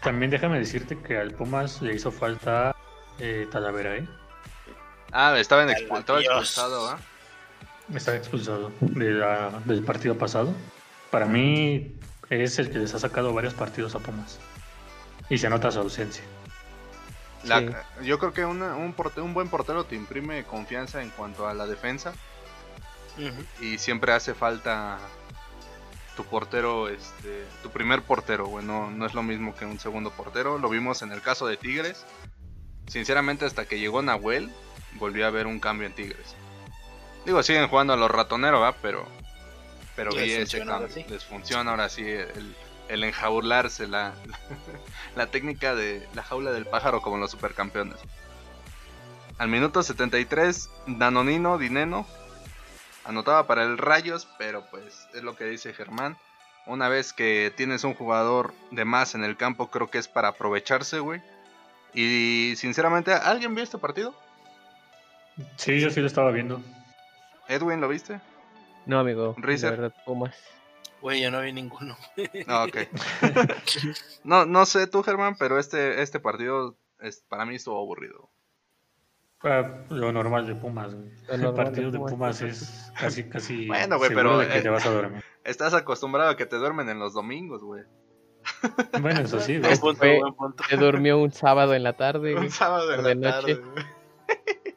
también 0.03 0.31
déjame 0.31 0.59
decirte 0.59 0.97
que 0.99 1.19
al 1.19 1.33
Pumas 1.33 1.83
le 1.83 1.95
hizo 1.95 2.11
falta 2.13 2.75
eh, 3.19 3.47
Talavera, 3.51 3.97
¿eh? 3.97 4.07
Ah, 5.13 5.35
estaba, 5.39 5.63
en 5.65 5.71
expu- 5.71 5.99
estaba 5.99 6.21
expulsado, 6.21 6.89
¿ah? 6.89 6.99
Está 7.95 8.17
expulsado 8.17 8.73
de 8.81 9.11
la- 9.13 9.61
del 9.65 9.83
partido 9.83 10.17
pasado. 10.17 10.53
Para 11.11 11.27
mí 11.27 11.95
es 12.31 12.59
el 12.59 12.71
que 12.71 12.79
les 12.79 12.95
ha 12.95 12.99
sacado 12.99 13.33
varios 13.33 13.55
partidos 13.55 13.95
a 13.95 13.99
Pumas. 14.01 14.39
Y 15.29 15.39
se 15.39 15.49
nota 15.49 15.71
su 15.71 15.81
ausencia. 15.81 16.23
La- 17.45 17.61
Sí. 17.61 17.69
Yo 18.05 18.19
creo 18.19 18.33
que 18.33 18.45
una- 18.45 18.77
un, 18.77 18.93
porte- 18.95 19.21
un 19.21 19.35
buen 19.35 19.49
portero 19.49 19.85
te 19.85 19.95
imprime 19.97 20.45
confianza 20.45 21.03
en 21.03 21.11
cuanto 21.11 21.47
a 21.49 21.55
la 21.55 21.67
defensa. 21.67 22.13
Y 23.61 23.79
siempre 23.79 24.13
hace 24.13 24.35
falta 24.35 24.99
tu 26.17 26.25
portero, 26.25 26.89
este, 26.89 27.45
tu 27.63 27.71
primer 27.71 28.03
portero, 28.03 28.47
güey, 28.47 28.65
no, 28.65 28.91
no 28.91 29.07
es 29.07 29.15
lo 29.15 29.23
mismo 29.23 29.55
que 29.55 29.67
un 29.67 29.79
segundo 29.79 30.11
portero, 30.11 30.59
lo 30.59 30.69
vimos 30.69 31.03
en 31.03 31.13
el 31.13 31.21
caso 31.21 31.47
de 31.47 31.57
Tigres, 31.57 32.05
sinceramente 32.87 33.45
hasta 33.45 33.67
que 33.67 33.79
llegó 33.79 34.03
Nahuel, 34.03 34.51
volví 34.95 35.23
a 35.23 35.31
ver 35.31 35.47
un 35.47 35.61
cambio 35.61 35.87
en 35.87 35.95
Tigres. 35.95 36.35
Digo, 37.27 37.43
siguen 37.43 37.69
jugando 37.69 37.93
a 37.93 37.97
los 37.97 38.11
ratoneros, 38.11 38.63
¿va? 38.63 38.73
Pero, 38.81 39.07
pero 39.95 40.11
Les 40.13 40.25
vi 40.25 40.33
ese 40.33 40.65
cambio, 40.65 40.89
sí. 40.89 41.05
les 41.09 41.25
funciona 41.25 41.71
ahora 41.71 41.89
sí 41.89 42.03
el, 42.03 42.55
el 42.89 43.05
enjaularse, 43.05 43.87
la, 43.87 44.15
la 45.17 45.27
técnica 45.27 45.75
de 45.75 46.07
la 46.15 46.23
jaula 46.23 46.53
del 46.53 46.67
pájaro 46.67 47.03
como 47.03 47.19
los 47.19 47.31
supercampeones. 47.31 47.99
Al 49.39 49.49
minuto 49.49 49.83
73, 49.83 50.71
Danonino, 50.87 51.59
Dineno, 51.59 52.07
anotaba 53.07 53.47
para 53.47 53.63
el 53.63 53.79
Rayos, 53.79 54.29
pero 54.39 54.65
pues 54.71 55.09
es 55.15 55.23
lo 55.23 55.37
que 55.37 55.45
dice 55.45 55.73
Germán. 55.73 56.17
Una 56.67 56.89
vez 56.89 57.13
que 57.13 57.53
tienes 57.57 57.85
un 57.85 57.95
jugador 57.95 58.53
de 58.71 58.85
más 58.85 59.15
en 59.15 59.25
el 59.25 59.37
campo, 59.37 59.71
creo 59.71 59.89
que 59.89 59.99
es 59.99 60.09
para 60.09 60.29
aprovecharse, 60.29 60.99
güey. 60.99 61.23
Y 61.95 62.55
sinceramente, 62.57 63.13
¿alguien 63.13 63.55
vio 63.55 63.63
este 63.63 63.79
partido? 63.79 64.15
Sí, 65.57 65.81
yo 65.81 65.91
sí 65.91 66.01
lo 66.01 66.07
estaba 66.07 66.31
viendo. 66.33 66.61
Edwin, 67.49 67.81
¿lo 67.81 67.89
viste? 67.89 68.21
No, 68.85 68.99
amigo. 68.99 69.35
Rizer. 69.39 69.71
La 69.73 69.77
verdad, 69.77 69.97
Pumas. 70.05 70.35
Güey, 71.01 71.23
yo 71.23 71.31
no 71.31 71.41
vi 71.41 71.53
ninguno. 71.53 71.97
Ah, 72.49 72.65
ok. 72.65 72.79
no, 74.25 74.45
no 74.45 74.67
sé 74.67 74.87
tú, 74.87 75.03
Germán, 75.03 75.37
pero 75.39 75.59
este, 75.59 76.03
este 76.03 76.19
partido 76.19 76.77
es, 77.01 77.23
para 77.29 77.45
mí 77.45 77.57
estuvo 77.57 77.79
aburrido. 77.79 78.31
Ah, 79.43 79.85
Lo 79.91 80.13
normal 80.13 80.47
de 80.47 80.55
Pumas, 80.55 80.95
güey. 80.95 81.11
El 81.29 81.53
partido 81.55 81.91
de 81.91 81.99
de 81.99 82.05
Pumas. 82.05 82.41
Es 82.43 82.91
casi, 82.99 83.29
casi. 83.29 83.67
Bueno, 83.67 83.99
güey, 83.99 84.09
seguro 84.09 84.31
pero, 84.31 84.39
de 84.39 84.49
que 84.49 84.59
eh, 84.59 84.63
te 84.63 84.69
vas 84.69 84.87
a 84.87 84.91
dormir. 84.91 85.23
Estás 85.45 85.75
acostumbrado 85.75 86.31
a 86.31 86.37
que 86.37 86.47
te 86.47 86.57
duermen 86.57 86.89
en 86.89 86.99
los 86.99 87.15
domingos, 87.15 87.63
güey. 87.63 87.85
Bueno, 89.01 89.21
eso 89.21 89.41
sí, 89.41 89.59
güey. 89.59 89.73
Este 89.73 89.81
punto, 89.83 89.99
fue- 89.99 90.21
buen 90.21 90.35
punto. 90.35 90.65
Se 90.69 90.77
durmió 90.77 91.19
un 91.19 91.33
sábado 91.33 91.75
en 91.75 91.83
la 91.83 91.93
tarde. 91.95 92.35
Un 92.35 92.51
sábado 92.51 92.93
en 92.95 93.03
la 93.05 93.15
noche. 93.15 93.31
tarde, 93.31 93.55
güey. 93.55 93.85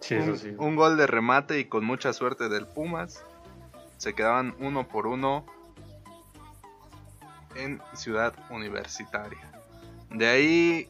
Sí, 0.00 0.14
eso 0.16 0.30
un, 0.32 0.38
sí. 0.38 0.54
un 0.58 0.74
gol 0.76 0.96
de 0.96 1.06
remate 1.06 1.60
y 1.60 1.66
con 1.66 1.84
mucha 1.84 2.12
suerte 2.12 2.48
del 2.48 2.66
Pumas. 2.66 3.24
Se 3.98 4.14
quedaban 4.14 4.54
uno 4.58 4.88
por 4.88 5.06
uno 5.06 5.44
en 7.54 7.80
Ciudad 7.94 8.34
Universitaria. 8.50 9.38
De 10.10 10.26
ahí 10.26 10.88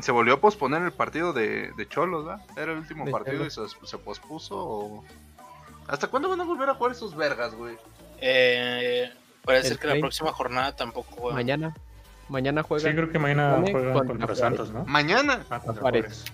se 0.00 0.12
volvió 0.12 0.34
a 0.34 0.40
posponer 0.40 0.82
el 0.82 0.92
partido 0.92 1.32
de, 1.32 1.72
de 1.76 1.88
Cholos, 1.88 2.24
¿verdad? 2.24 2.44
Era 2.56 2.72
el 2.72 2.78
último 2.78 3.04
De 3.04 3.10
partido 3.12 3.44
y 3.44 3.50
se, 3.50 3.60
se 3.84 3.98
pospuso. 3.98 4.56
o- 4.56 5.04
¿Hasta 5.88 6.06
cuándo 6.06 6.28
van 6.28 6.40
a 6.40 6.44
volver 6.44 6.68
a 6.70 6.74
jugar 6.74 6.92
esos 6.92 7.14
vergas, 7.16 7.54
güey? 7.54 7.76
Eh, 8.20 9.10
parece 9.44 9.72
El 9.72 9.78
que 9.78 9.86
la 9.88 9.92
30. 9.94 10.04
próxima 10.06 10.32
jornada 10.32 10.74
tampoco 10.76 11.12
juega. 11.18 11.34
Mañana. 11.34 11.74
Mañana 12.28 12.62
Sí, 12.62 12.68
juegan. 12.68 12.94
creo 12.94 13.10
que 13.10 13.18
mañana 13.18 13.62
juegan 13.70 14.06
contra. 14.06 14.34
Santos, 14.34 14.70
¿no? 14.72 14.84
Mañana. 14.84 15.44
Ah, 15.50 15.58
contra 15.60 15.80
Juárez. 15.82 16.24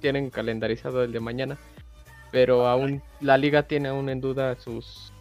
Tienen 0.00 0.30
calendarizado 0.30 1.04
el 1.04 1.12
de 1.12 1.20
mañana. 1.20 1.58
Pero 2.32 2.66
aún 2.66 3.02
la 3.20 3.36
liga 3.38 3.62
tiene 3.64 3.88
aún 3.90 4.08
en 4.08 4.20
duda 4.20 4.56
sus 4.56 5.12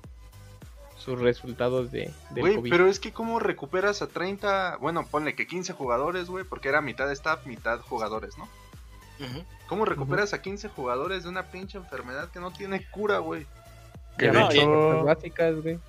sus 1.07 1.21
resultados 1.21 1.89
de 1.89 2.11
del 2.31 2.41
Güey, 2.41 2.55
COVID. 2.57 2.69
pero 2.69 2.87
es 2.87 2.99
que 2.99 3.13
cómo 3.13 3.39
recuperas 3.39 4.01
a 4.01 4.07
30, 4.07 4.75
bueno, 4.81 5.05
ponle 5.07 5.35
que 5.35 5.47
15 5.47 5.71
jugadores, 5.71 6.27
güey, 6.27 6.43
porque 6.43 6.67
era 6.67 6.81
mitad 6.81 7.09
staff, 7.13 7.45
mitad 7.45 7.79
jugadores, 7.79 8.37
¿no? 8.37 8.45
¿Cómo 9.67 9.85
recuperas 9.85 10.33
a 10.33 10.41
15 10.41 10.67
jugadores 10.67 11.23
de 11.23 11.29
una 11.29 11.43
pinche 11.49 11.77
enfermedad 11.77 12.29
que 12.29 12.41
no 12.41 12.51
tiene 12.51 12.85
cura, 12.91 13.19
güey? 13.19 13.45
Que 14.17 14.25
de 14.27 14.31
no, 14.33 14.51
hecho, 14.51 15.03
básicas, 15.05 15.55
güey. 15.61 15.79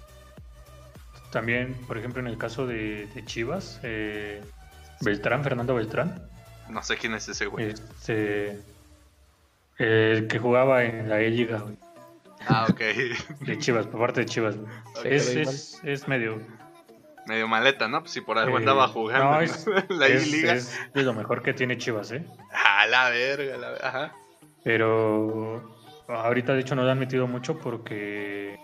también, 1.32 1.74
por 1.88 1.98
ejemplo, 1.98 2.20
en 2.20 2.28
el 2.28 2.38
caso 2.38 2.64
de, 2.66 3.06
de 3.08 3.24
Chivas, 3.24 3.80
eh, 3.82 4.40
Beltrán, 5.00 5.42
Fernando 5.42 5.74
Beltrán, 5.74 6.22
No 6.68 6.82
sé 6.84 6.96
quién 6.96 7.14
es 7.14 7.28
ese 7.28 7.46
güey. 7.46 7.70
este, 7.70 8.60
el 9.78 10.28
que 10.28 10.38
jugaba 10.38 10.84
en 10.84 11.08
la 11.08 11.20
E-Liga 11.20 11.58
güey, 11.58 11.76
Ah, 12.46 12.66
ok. 12.70 12.80
de 13.40 13.58
Chivas, 13.58 13.86
por 13.86 14.00
parte 14.00 14.20
de 14.20 14.26
Chivas. 14.26 14.56
es, 15.04 15.28
es, 15.34 15.80
es 15.84 16.08
medio. 16.08 16.38
Medio 17.26 17.46
maleta, 17.46 17.88
¿no? 17.88 18.00
Pues 18.00 18.12
si 18.12 18.20
por 18.22 18.38
algo 18.38 18.56
eh, 18.56 18.60
andaba 18.60 18.88
jugando. 18.88 19.24
no, 19.26 19.30
¿no? 19.32 19.40
es, 19.42 19.66
la 19.90 20.06
es- 20.06 20.26
I-Liga. 20.28 20.54
es 20.54 20.78
de 20.94 21.02
lo 21.02 21.12
mejor 21.12 21.42
que 21.42 21.52
tiene 21.52 21.76
Chivas, 21.76 22.10
¿eh? 22.12 22.24
A 22.52 22.86
la 22.86 23.10
verga, 23.10 23.56
la 23.58 23.70
verga. 23.70 23.88
Ajá. 23.88 24.12
Pero 24.64 25.62
ahorita 26.08 26.54
de 26.54 26.60
hecho 26.60 26.74
no 26.74 26.84
le 26.84 26.90
han 26.90 26.98
metido 26.98 27.26
mucho 27.26 27.58
porque 27.58 28.58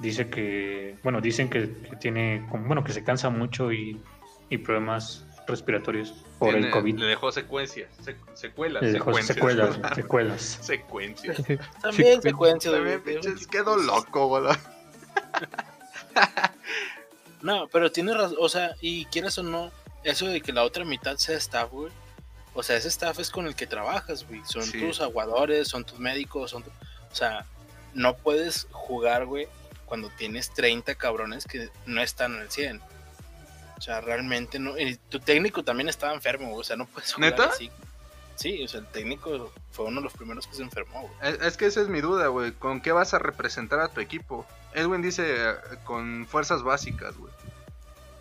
dice 0.00 0.28
que, 0.28 0.96
bueno, 1.04 1.20
dicen 1.20 1.48
que, 1.48 1.70
que 1.88 1.96
tiene, 1.96 2.44
bueno, 2.50 2.82
que 2.82 2.92
se 2.92 3.04
cansa 3.04 3.30
mucho 3.30 3.70
y, 3.72 4.00
y 4.48 4.58
problemas 4.58 5.26
respiratorios 5.50 6.14
por 6.38 6.50
Tiene- 6.52 6.68
el 6.68 6.72
COVID. 6.72 6.98
Le 6.98 7.06
dejó 7.06 7.30
secuencias. 7.32 7.88
sec- 8.02 8.16
secuelas. 8.34 8.82
Le 8.82 8.92
dejó 8.92 9.12
secuencias. 9.12 9.34
secuelas, 9.36 9.78
secuelas. 9.94 10.42
Secuencias. 10.62 11.36
También 11.82 12.16
Sí, 12.22 12.28
secuencia 12.28 12.70
También, 12.72 13.02
pinches, 13.02 13.46
quedó 13.46 13.76
loco, 13.76 14.28
boludo. 14.28 14.52
No, 17.42 17.68
pero 17.68 17.90
tiene 17.90 18.12
razón, 18.12 18.36
o 18.38 18.48
sea, 18.50 18.74
y 18.82 19.06
quieras 19.06 19.38
o 19.38 19.42
no, 19.42 19.70
eso 20.04 20.26
de 20.26 20.42
que 20.42 20.52
la 20.52 20.62
otra 20.62 20.84
mitad 20.84 21.16
sea 21.16 21.36
staff, 21.38 21.70
güey. 21.70 21.90
O 22.52 22.62
sea, 22.62 22.76
ese 22.76 22.88
staff 22.88 23.18
es 23.18 23.30
con 23.30 23.46
el 23.46 23.54
que 23.54 23.66
trabajas, 23.66 24.26
güey. 24.28 24.42
Son 24.44 24.62
Sí. 24.62 24.78
tus 24.80 25.00
aguadores, 25.00 25.68
son 25.68 25.84
tus 25.84 25.98
médicos, 25.98 26.50
son 26.50 26.62
tu- 26.64 26.70
O 26.70 27.14
sea, 27.14 27.46
no 27.94 28.14
puedes 28.16 28.66
jugar, 28.72 29.24
güey, 29.24 29.48
cuando 29.86 30.10
tienes 30.10 30.52
30 30.52 30.94
cabrones 30.96 31.46
que 31.46 31.70
no 31.86 32.02
están 32.02 32.38
al 32.38 32.50
100. 32.50 32.80
O 33.80 33.82
sea, 33.82 34.02
realmente 34.02 34.58
no. 34.58 34.78
Y 34.78 34.96
tu 35.08 35.18
técnico 35.20 35.64
también 35.64 35.88
estaba 35.88 36.12
enfermo, 36.12 36.48
güey. 36.50 36.60
O 36.60 36.64
sea, 36.64 36.76
no 36.76 36.84
puedes 36.86 37.14
jugar 37.14 37.30
¿Neta? 37.30 37.44
así. 37.46 37.70
Sí, 38.36 38.62
o 38.62 38.68
sea, 38.68 38.80
el 38.80 38.86
técnico 38.88 39.50
fue 39.70 39.86
uno 39.86 40.00
de 40.00 40.04
los 40.04 40.12
primeros 40.12 40.46
que 40.46 40.54
se 40.54 40.62
enfermó, 40.62 41.00
güey. 41.00 41.12
Es, 41.32 41.40
es 41.40 41.56
que 41.56 41.64
esa 41.64 41.80
es 41.80 41.88
mi 41.88 42.02
duda, 42.02 42.26
güey. 42.26 42.52
¿Con 42.52 42.82
qué 42.82 42.92
vas 42.92 43.14
a 43.14 43.18
representar 43.18 43.80
a 43.80 43.88
tu 43.88 44.02
equipo? 44.02 44.46
Edwin 44.74 45.00
dice 45.00 45.34
con 45.84 46.26
fuerzas 46.28 46.62
básicas, 46.62 47.16
güey. 47.16 47.32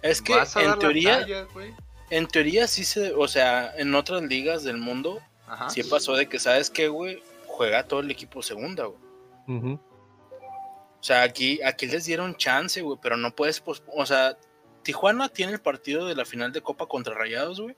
Es 0.01 0.21
que 0.21 0.33
¿Vas 0.33 0.55
a 0.55 0.59
dar 0.59 0.63
en 0.65 0.71
la 0.71 0.79
teoría, 0.79 1.19
talla, 1.19 1.43
güey? 1.53 1.73
en 2.09 2.25
teoría 2.27 2.65
sí 2.67 2.85
se, 2.85 3.13
o 3.13 3.27
sea, 3.27 3.73
en 3.77 3.93
otras 3.95 4.21
ligas 4.23 4.63
del 4.63 4.77
mundo 4.77 5.19
Ajá. 5.45 5.69
sí 5.69 5.83
pasó 5.83 6.13
de 6.15 6.29
que, 6.29 6.39
¿sabes 6.39 6.69
qué, 6.69 6.87
güey? 6.87 7.21
Juega 7.47 7.83
todo 7.83 7.99
el 7.99 8.09
equipo 8.09 8.41
segunda, 8.41 8.85
güey. 8.85 8.99
O 9.75 11.03
sea, 11.03 11.23
aquí, 11.23 11.59
aquí 11.63 11.85
les 11.87 12.05
dieron 12.05 12.35
chance, 12.35 12.81
güey, 12.81 12.97
pero 13.01 13.15
no 13.17 13.33
puedes, 13.35 13.59
pos- 13.61 13.83
o 13.93 14.05
sea, 14.05 14.37
Tijuana 14.83 15.29
tiene 15.29 15.53
el 15.53 15.61
partido 15.61 16.05
de 16.05 16.15
la 16.15 16.25
final 16.25 16.51
de 16.51 16.61
Copa 16.61 16.87
contra 16.87 17.13
Rayados, 17.13 17.59
güey, 17.61 17.75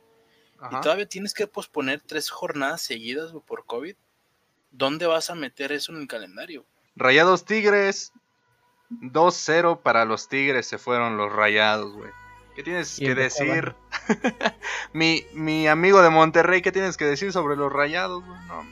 Ajá. 0.59 0.77
y 0.77 0.81
todavía 0.81 1.05
tienes 1.05 1.33
que 1.33 1.47
posponer 1.47 2.01
tres 2.01 2.29
jornadas 2.29 2.81
seguidas, 2.81 3.31
güey, 3.31 3.43
por 3.45 3.65
COVID. 3.65 3.95
¿Dónde 4.71 5.05
vas 5.05 5.29
a 5.29 5.35
meter 5.35 5.71
eso 5.71 5.91
en 5.91 6.01
el 6.01 6.07
calendario? 6.07 6.65
Rayados 6.95 7.45
Tigres. 7.45 8.13
2-0 8.89 9.81
para 9.81 10.03
los 10.03 10.27
Tigres 10.27 10.67
se 10.67 10.77
fueron 10.77 11.15
los 11.15 11.31
Rayados, 11.31 11.93
güey. 11.93 12.11
¿Qué 12.55 12.63
tienes 12.63 12.97
que 12.99 13.15
decir? 13.15 13.73
mi, 14.93 15.25
mi 15.33 15.67
amigo 15.67 16.01
de 16.01 16.09
Monterrey, 16.09 16.61
¿qué 16.61 16.73
tienes 16.73 16.97
que 16.97 17.05
decir 17.05 17.31
sobre 17.31 17.55
los 17.55 17.71
Rayados, 17.71 18.25
güey? 18.25 18.39
No, 18.47 18.65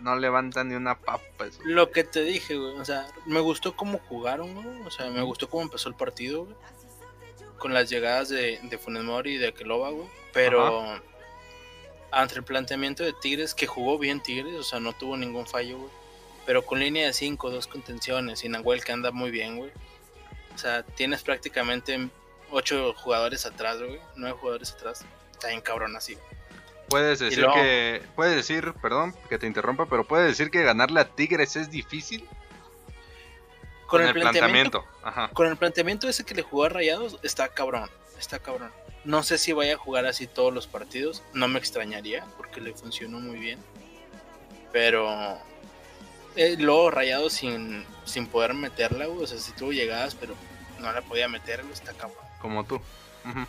no 0.00 0.16
levantan 0.16 0.68
ni 0.68 0.74
una 0.74 0.98
papa. 0.98 1.46
eso. 1.46 1.60
Lo 1.64 1.90
que 1.90 2.04
te 2.04 2.22
dije, 2.22 2.56
güey, 2.56 2.78
o 2.78 2.84
sea, 2.84 3.06
me 3.24 3.40
gustó 3.40 3.74
cómo 3.74 3.98
jugaron, 4.08 4.54
güey, 4.54 4.82
o 4.82 4.90
sea, 4.90 5.08
me 5.10 5.22
gustó 5.22 5.48
cómo 5.48 5.62
empezó 5.62 5.88
el 5.88 5.94
partido, 5.94 6.44
güey, 6.44 6.56
con 7.62 7.72
las 7.72 7.88
llegadas 7.88 8.28
de, 8.28 8.58
de 8.60 8.76
Funes 8.76 9.04
Mori 9.04 9.34
y 9.34 9.38
de 9.38 9.46
Aqueloba, 9.46 9.90
güey, 9.90 10.08
pero 10.32 11.00
ante 12.10 12.34
el 12.34 12.42
planteamiento 12.42 13.04
de 13.04 13.12
Tigres, 13.12 13.54
que 13.54 13.68
jugó 13.68 13.98
bien 14.00 14.20
Tigres, 14.20 14.56
o 14.56 14.64
sea, 14.64 14.80
no 14.80 14.92
tuvo 14.94 15.16
ningún 15.16 15.46
fallo, 15.46 15.78
güey, 15.78 15.90
pero 16.44 16.66
con 16.66 16.80
línea 16.80 17.06
de 17.06 17.12
5, 17.12 17.50
dos 17.52 17.68
contenciones 17.68 18.42
y 18.42 18.48
Nahuel 18.48 18.82
que 18.82 18.90
anda 18.90 19.12
muy 19.12 19.30
bien, 19.30 19.58
güey, 19.58 19.70
o 20.52 20.58
sea, 20.58 20.82
tienes 20.82 21.22
prácticamente 21.22 22.08
8 22.50 22.94
jugadores 22.96 23.46
atrás, 23.46 23.78
güey, 23.78 24.00
9 24.16 24.36
jugadores 24.40 24.72
atrás, 24.72 25.04
está 25.30 25.46
bien 25.46 25.60
cabrón 25.60 25.94
así. 25.94 26.18
Puedes 26.88 27.20
decir 27.20 27.38
luego- 27.38 27.54
que. 27.54 28.02
Puedes 28.16 28.34
decir, 28.34 28.74
perdón 28.82 29.14
que 29.28 29.38
te 29.38 29.46
interrumpa, 29.46 29.86
pero 29.86 30.04
puedes 30.04 30.26
decir 30.26 30.50
que 30.50 30.64
ganarle 30.64 31.00
a 31.00 31.04
Tigres 31.04 31.54
es 31.54 31.70
difícil. 31.70 32.28
Con, 33.92 34.02
el, 34.02 34.14
planteamiento 34.14 34.84
Ajá. 35.02 35.28
con 35.34 35.46
el 35.46 35.56
planteamiento 35.56 36.08
ese 36.08 36.24
que 36.24 36.34
le 36.34 36.42
jugó 36.42 36.64
a 36.64 36.68
Rayados, 36.70 37.18
está 37.22 37.48
cabrón, 37.48 37.90
está 38.18 38.38
cabrón. 38.38 38.70
No 39.04 39.22
sé 39.22 39.36
si 39.36 39.52
vaya 39.52 39.74
a 39.74 39.76
jugar 39.76 40.06
así 40.06 40.26
todos 40.26 40.52
los 40.52 40.66
partidos, 40.66 41.22
no 41.34 41.46
me 41.48 41.58
extrañaría, 41.58 42.24
porque 42.36 42.60
le 42.60 42.72
funcionó 42.72 43.20
muy 43.20 43.38
bien. 43.38 43.58
Pero 44.72 45.38
eh, 46.36 46.56
luego 46.58 46.90
Rayados 46.90 47.34
sin, 47.34 47.84
sin 48.04 48.26
poder 48.26 48.54
meterla, 48.54 49.08
o 49.08 49.26
sea, 49.26 49.38
sí 49.38 49.52
tuvo 49.52 49.72
llegadas, 49.72 50.14
pero 50.14 50.34
no 50.80 50.90
la 50.92 51.02
podía 51.02 51.28
meter, 51.28 51.62
está 51.72 51.92
cabrón. 51.92 52.24
Como 52.40 52.64
tú. 52.64 52.76
Ujú. 52.76 53.46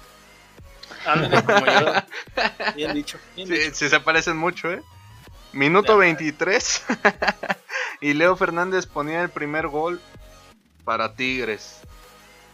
Ándale, 1.05 1.43
como 1.43 1.65
yo. 1.65 1.93
Bien 2.75 2.93
dicho, 2.93 3.17
bien 3.35 3.47
Sí, 3.47 3.53
dicho. 3.55 3.75
sí 3.75 3.89
se 3.89 3.99
parecen 3.99 4.37
mucho, 4.37 4.71
¿eh? 4.71 4.81
Minuto 5.53 5.93
Ya. 5.93 5.99
23. 5.99 6.83
y 8.01 8.13
Leo 8.13 8.35
Fernández 8.35 8.85
ponía 8.85 9.21
el 9.21 9.29
primer 9.29 9.67
gol 9.67 10.01
para 10.83 11.15
Tigres. 11.15 11.81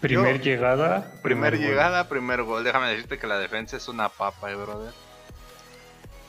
Primer 0.02 0.38
Yo- 0.38 0.44
llegada. 0.44 1.12
Primer 1.22 1.58
llegada, 1.60 2.08
primer 2.08 2.44
gol. 2.44 2.64
Déjame 2.64 2.90
decirte 2.90 3.18
que 3.20 3.28
la 3.28 3.38
defensa 3.38 3.78
es 3.78 3.88
una 3.88 4.10
papa, 4.10 4.52
eh, 4.52 4.56
brother. 4.56 4.94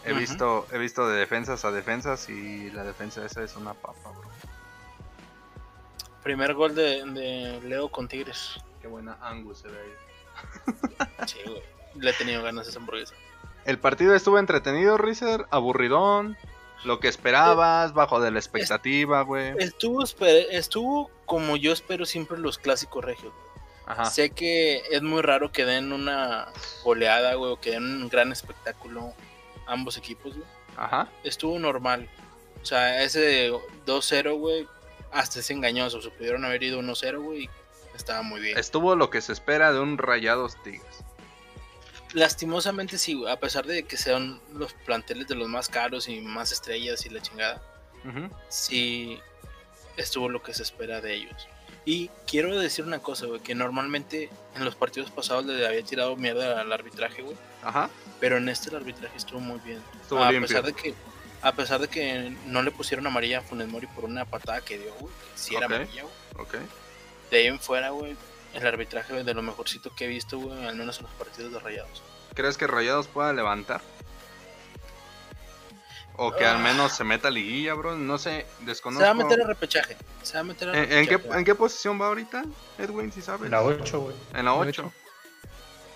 He 0.05 0.13
visto, 0.15 0.67
he 0.73 0.79
visto 0.79 1.07
de 1.09 1.19
defensas 1.19 1.65
a 1.65 1.71
defensas 1.71 2.29
y 2.31 2.71
la 2.71 2.85
defensa 2.85 3.25
esa 3.25 3.43
es 3.43 3.55
una 3.57 3.75
papa, 3.75 4.11
bro. 4.11 4.31
Primer 6.23 6.55
gol 6.55 6.75
de, 6.75 7.05
de 7.05 7.61
Leo 7.63 7.89
con 7.91 8.09
Tigres. 8.09 8.55
Qué 8.81 8.89
buena 8.89 9.17
Angus 9.21 9.59
se 9.59 9.69
ve 9.69 9.79
ahí. 9.79 10.77
Sí, 11.27 11.39
güey. 11.45 11.63
Le 11.97 12.11
he 12.11 12.15
tenido 12.15 12.43
ganas 12.43 12.67
a 12.67 12.71
esa 12.71 12.79
hamburguesa. 12.79 13.15
El 13.65 13.79
partido 13.79 14.15
estuvo 14.15 14.39
entretenido, 14.39 14.97
Rizer, 14.97 15.45
aburridón, 15.51 16.37
lo 16.85 16.99
que 16.99 17.09
esperabas, 17.09 17.93
bajo 17.93 18.21
de 18.21 18.31
la 18.31 18.39
expectativa, 18.39 19.21
güey. 19.23 19.53
Estuvo, 19.59 20.03
estuvo 20.03 21.11
como 21.31 21.57
yo 21.57 21.73
espero 21.73 22.07
siempre 22.07 22.39
los 22.39 22.59
clásicos 22.59 23.05
regios. 23.05 23.33
Ajá. 23.87 24.07
Sé 24.07 24.31
que 24.31 24.83
es 24.91 25.01
muy 25.01 25.23
raro 25.23 25.53
que 25.53 25.65
den 25.65 25.93
una 25.93 26.49
goleada, 26.83 27.35
güey, 27.35 27.53
o 27.53 27.61
que 27.61 27.71
den 27.71 27.85
un 28.03 28.09
gran 28.09 28.33
espectáculo 28.33 29.15
ambos 29.65 29.97
equipos, 29.97 30.35
güey. 30.35 30.49
Ajá. 30.77 31.09
Estuvo 31.23 31.57
normal. 31.61 32.11
O 32.61 32.67
sea, 32.67 33.05
ese 33.05 33.53
2-0, 33.87 34.39
güey, 34.39 34.67
hasta 35.13 35.39
es 35.39 35.49
engañoso. 35.51 36.03
Se 36.03 36.11
pudieron 36.11 36.45
haber 36.45 36.65
ido 36.65 36.81
1-0, 36.81 37.23
güey, 37.23 37.45
y 37.45 37.51
estaba 37.95 38.23
muy 38.23 38.41
bien. 38.41 38.59
Estuvo 38.59 38.97
lo 38.97 39.09
que 39.11 39.21
se 39.21 39.33
espera 39.33 39.73
de 39.73 39.79
un 39.79 39.99
Rayados 39.99 40.61
Tigres. 40.65 41.05
Lastimosamente 42.13 42.99
sí, 42.99 43.15
güey, 43.15 43.33
a 43.33 43.39
pesar 43.39 43.67
de 43.67 43.85
que 43.85 43.97
sean 43.97 44.41
los 44.53 44.73
planteles 44.73 45.29
de 45.29 45.37
los 45.37 45.47
más 45.49 45.69
caros 45.69 46.09
y 46.09 46.21
más 46.23 46.51
estrellas 46.51 47.07
y 47.07 47.11
la 47.11 47.23
chingada, 47.23 47.63
Ujú. 48.05 48.29
sí 48.49 49.21
estuvo 50.01 50.29
lo 50.29 50.43
que 50.43 50.55
se 50.55 50.63
espera 50.63 51.01
de 51.01 51.15
ellos. 51.15 51.47
Y 51.85 52.09
quiero 52.27 52.59
decir 52.59 52.85
una 52.85 52.99
cosa, 53.01 53.27
güey, 53.27 53.41
que 53.41 53.55
normalmente 53.55 54.29
en 54.55 54.65
los 54.65 54.75
partidos 54.75 55.11
pasados 55.11 55.47
le 55.47 55.67
había 55.67 55.83
tirado 55.83 56.15
mierda 56.17 56.61
al 56.61 56.73
arbitraje, 56.73 57.23
güey. 57.23 57.37
Ajá. 57.63 57.89
Pero 58.21 58.37
en 58.37 58.49
este 58.49 58.69
el 58.71 58.77
arbitraje 58.77 59.17
estuvo 59.17 59.41
muy 59.41 59.59
bien. 59.61 59.83
Estuvo 60.03 60.23
a 60.23 60.31
limpio. 60.31 60.49
pesar 60.49 60.65
de 60.65 60.73
que 60.75 60.95
a 61.43 61.53
pesar 61.53 61.81
de 61.81 61.89
que 61.89 62.37
no 62.47 62.63
le 62.63 62.71
pusieron 62.71 63.07
amarilla 63.07 63.39
a 63.39 63.43
Funes 63.43 63.67
Mori 63.67 63.87
por 63.87 64.05
una 64.05 64.27
patada 64.27 64.61
que 64.61 64.79
dio, 64.79 64.93
güey, 65.01 65.13
que 65.15 65.39
sí 65.39 65.57
era 65.57 65.67
Ok. 65.67 65.73
amarilla, 65.73 66.03
güey. 66.03 66.15
Ok. 66.47 66.55
De 67.31 67.39
ahí 67.39 67.47
en 67.47 67.59
fuera, 67.59 67.91
güey, 67.91 68.15
el 68.53 68.67
arbitraje 68.67 69.25
de 69.25 69.35
lo 69.35 69.41
mejorcito 69.41 69.91
que 69.95 70.05
he 70.05 70.09
visto, 70.09 70.39
güey, 70.39 70.67
al 70.67 70.77
menos 70.77 70.99
en 70.99 71.05
los 71.05 71.13
partidos 71.15 71.51
de 71.53 71.61
Rayados. 71.61 72.03
¿Crees 72.35 72.59
que 72.59 72.67
Rayados 72.67 73.07
pueda 73.09 73.33
levantar? 73.33 73.81
O 76.23 76.33
que 76.37 76.45
al 76.45 76.59
menos 76.59 76.93
se 76.93 77.03
meta 77.03 77.29
a 77.29 77.31
liguilla, 77.31 77.73
bro. 77.73 77.97
No 77.97 78.19
sé, 78.19 78.45
Se 78.59 78.65
desconozco. 78.67 79.05
va 79.05 79.11
a 79.11 79.15
meter 79.15 79.41
a 79.41 79.47
repechaje. 79.47 79.97
Se 80.23 80.35
va 80.35 80.41
a 80.41 80.45
meter 80.45 80.69
a 80.69 80.77
¿En, 80.77 80.93
en 80.93 81.07
qué, 81.07 81.13
repechaje. 81.17 81.39
en 81.39 81.45
qué 81.47 81.55
posición 81.55 81.99
va 82.01 82.09
ahorita, 82.09 82.45
Edwin, 82.79 83.11
si 83.11 83.23
sabes? 83.23 83.51
La 83.51 83.63
8, 83.63 84.01
güey. 84.01 84.15
En 84.35 84.45
la 84.45 84.51
La 84.53 84.55
8. 84.55 84.69
ocho. 84.69 84.93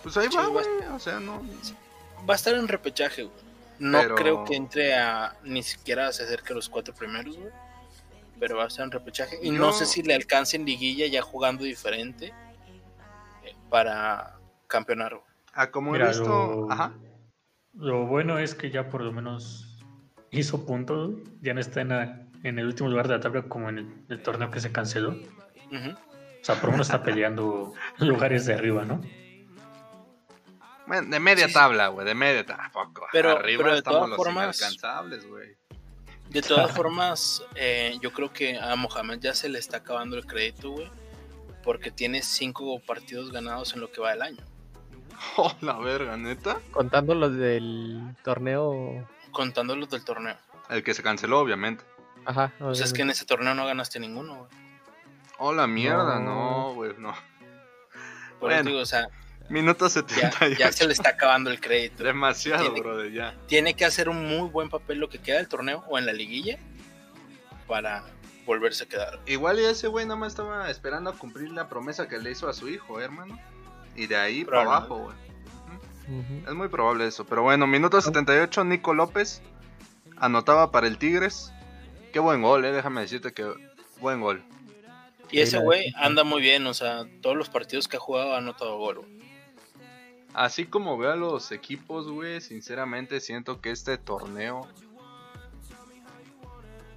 Pues 0.02 0.16
ahí 0.16 0.28
va, 0.34 0.44
a 0.44 0.46
güey. 0.46 0.64
O 0.94 0.98
sea, 0.98 1.20
no. 1.20 1.42
Va 2.28 2.32
a 2.32 2.36
estar 2.36 2.54
en 2.54 2.66
repechaje, 2.68 3.24
güey. 3.24 3.36
No 3.78 3.98
Pero- 4.00 4.14
creo 4.14 4.44
que 4.44 4.54
entre 4.56 4.94
a 4.94 5.36
ni 5.42 5.62
siquiera 5.62 6.10
se 6.12 6.22
acerque 6.22 6.52
a 6.54 6.56
los 6.56 6.68
cuatro 6.70 6.94
primeros, 6.94 7.36
güey. 7.36 7.50
Pero 8.40 8.56
va 8.56 8.64
a 8.64 8.68
estar 8.68 8.84
en 8.86 8.92
repechaje. 8.92 9.38
Y 9.42 9.50
no 9.50 9.72
sé 9.74 9.84
si 9.84 10.02
le 10.02 10.14
alcance 10.14 10.56
en 10.56 10.64
liguilla 10.64 11.06
ya 11.06 11.20
jugando 11.22 11.64
diferente 11.64 12.32
eh, 13.44 13.54
para 13.68 14.36
campeonar, 14.68 15.16
güey. 15.16 15.26
Ah, 15.52 15.70
como 15.70 15.94
he 15.96 16.02
visto. 16.02 16.24
lo, 16.24 16.72
Ajá. 16.72 16.92
lo 17.74 18.06
bueno 18.06 18.38
es 18.38 18.54
que 18.54 18.70
ya 18.70 18.88
por 18.88 19.02
lo 19.02 19.12
menos 19.12 19.73
hizo 20.40 20.64
puntos. 20.66 21.12
Ya 21.40 21.54
no 21.54 21.60
está 21.60 21.80
en, 21.80 21.88
la- 21.88 22.26
en 22.42 22.58
el 22.58 22.66
último 22.66 22.88
lugar 22.88 23.08
de 23.08 23.14
la 23.14 23.20
tabla 23.20 23.42
como 23.42 23.68
en 23.68 23.78
el, 23.78 23.94
el 24.08 24.22
torneo 24.22 24.50
que 24.50 24.60
se 24.60 24.72
canceló. 24.72 25.10
O 25.12 26.44
sea, 26.44 26.56
por 26.56 26.66
lo 26.66 26.72
menos 26.72 26.88
está 26.88 27.02
peleando 27.02 27.72
lugares 27.98 28.46
de 28.46 28.54
arriba, 28.54 28.84
¿no? 28.84 29.00
Bueno, 30.86 31.08
de 31.10 31.18
media 31.20 31.44
Sí, 31.46 31.48
sí. 31.52 31.54
tabla, 31.54 31.88
güey, 31.88 32.06
de 32.06 32.14
media 32.14 32.44
tampoco. 32.44 33.06
Pero- 33.12 33.30
Arriba 33.30 33.62
pero 33.62 33.72
de 33.72 33.78
estamos 33.78 33.98
todas 33.98 34.08
los 34.10 34.16
formas- 34.18 34.58
inalcanzables, 34.60 35.26
güey. 35.28 35.56
De 36.28 36.42
todas 36.42 36.72
formas, 36.72 37.44
eh, 37.54 37.96
yo 38.02 38.12
creo 38.12 38.32
que 38.32 38.58
a 38.58 38.74
Mohamed 38.76 39.20
ya 39.20 39.34
se 39.34 39.48
le 39.48 39.58
está 39.58 39.78
acabando 39.78 40.16
el 40.16 40.26
crédito, 40.26 40.70
güey. 40.72 40.90
Porque 41.62 41.90
tiene 41.90 42.22
cinco 42.22 42.78
partidos 42.80 43.30
ganados 43.32 43.72
en 43.74 43.80
lo 43.80 43.90
que 43.90 44.00
va 44.00 44.10
del 44.10 44.22
año. 44.22 44.44
Oh, 45.36 45.54
la 45.60 45.78
verga, 45.78 46.16
neta. 46.16 46.58
Contando 46.72 47.14
los 47.14 47.34
del 47.36 48.14
torneo. 48.24 49.08
Contando 49.34 49.76
los 49.76 49.90
del 49.90 50.02
torneo. 50.04 50.36
El 50.70 50.82
que 50.82 50.94
se 50.94 51.02
canceló, 51.02 51.40
obviamente. 51.40 51.84
Ajá. 52.24 52.52
o 52.60 52.64
Pues 52.66 52.78
sea, 52.78 52.86
es 52.86 52.94
que 52.94 53.02
en 53.02 53.10
ese 53.10 53.26
torneo 53.26 53.54
no 53.54 53.66
ganaste 53.66 54.00
ninguno, 54.00 54.36
güey. 54.36 54.50
Oh, 55.38 55.52
la 55.52 55.66
mierda, 55.66 56.18
No. 56.20 56.72
güey, 56.74 56.92
no. 56.96 57.12
Por 58.40 58.50
eso 58.52 58.62
Bueno. 58.62 58.70
digo, 58.70 58.80
o 58.80 58.86
sea, 58.86 59.08
Minuto 59.50 59.86
ya, 59.86 59.90
78. 59.90 60.56
ya 60.58 60.72
se 60.72 60.86
le 60.86 60.94
está 60.94 61.10
acabando 61.10 61.50
el 61.50 61.60
crédito. 61.60 62.02
Demasiado, 62.02 62.62
Tiene- 62.64 62.80
brother, 62.80 63.12
ya. 63.12 63.34
Tiene 63.46 63.74
que 63.74 63.84
hacer 63.84 64.08
un 64.08 64.24
muy 64.26 64.48
buen 64.48 64.70
papel 64.70 64.98
lo 65.00 65.10
que 65.10 65.18
queda 65.18 65.36
del 65.36 65.48
torneo 65.48 65.84
o 65.88 65.98
en 65.98 66.06
la 66.06 66.14
liguilla 66.14 66.58
para 67.66 68.04
volverse 68.46 68.84
a 68.84 68.88
quedar. 68.88 69.20
Igual 69.26 69.58
y 69.60 69.64
ese 69.64 69.88
güey 69.88 70.06
nada 70.06 70.16
más 70.16 70.32
estaba 70.32 70.70
esperando 70.70 71.10
a 71.10 71.18
cumplir 71.18 71.50
la 71.50 71.68
promesa 71.68 72.08
que 72.08 72.18
le 72.18 72.30
hizo 72.30 72.48
a 72.48 72.54
su 72.54 72.68
hijo, 72.68 73.00
eh, 73.00 73.04
hermano. 73.04 73.38
Y 73.96 74.06
de 74.06 74.16
ahí 74.16 74.44
para 74.44 74.62
abajo, 74.62 74.96
güey. 74.96 75.16
Es 76.46 76.54
muy 76.54 76.68
probable 76.68 77.06
eso. 77.06 77.24
Pero 77.24 77.42
bueno, 77.42 77.66
minuto 77.66 78.00
78, 78.00 78.64
Nico 78.64 78.94
López 78.94 79.42
anotaba 80.16 80.70
para 80.70 80.86
el 80.86 80.98
Tigres. 80.98 81.52
Qué 82.12 82.18
buen 82.20 82.42
gol, 82.42 82.64
eh. 82.64 82.72
Déjame 82.72 83.02
decirte 83.02 83.32
que 83.32 83.52
buen 84.00 84.20
gol. 84.20 84.42
Y 85.30 85.40
ese 85.40 85.58
güey 85.58 85.92
anda 85.96 86.22
muy 86.22 86.42
bien, 86.42 86.66
o 86.66 86.74
sea, 86.74 87.06
todos 87.20 87.36
los 87.36 87.48
partidos 87.48 87.88
que 87.88 87.96
ha 87.96 88.00
jugado 88.00 88.34
ha 88.34 88.38
anotado 88.38 88.76
gol. 88.78 89.00
Así 90.32 90.66
como 90.66 90.98
veo 90.98 91.12
a 91.12 91.16
los 91.16 91.50
equipos, 91.52 92.08
güey, 92.10 92.40
sinceramente 92.40 93.20
siento 93.20 93.60
que 93.60 93.70
este 93.70 93.98
torneo. 93.98 94.68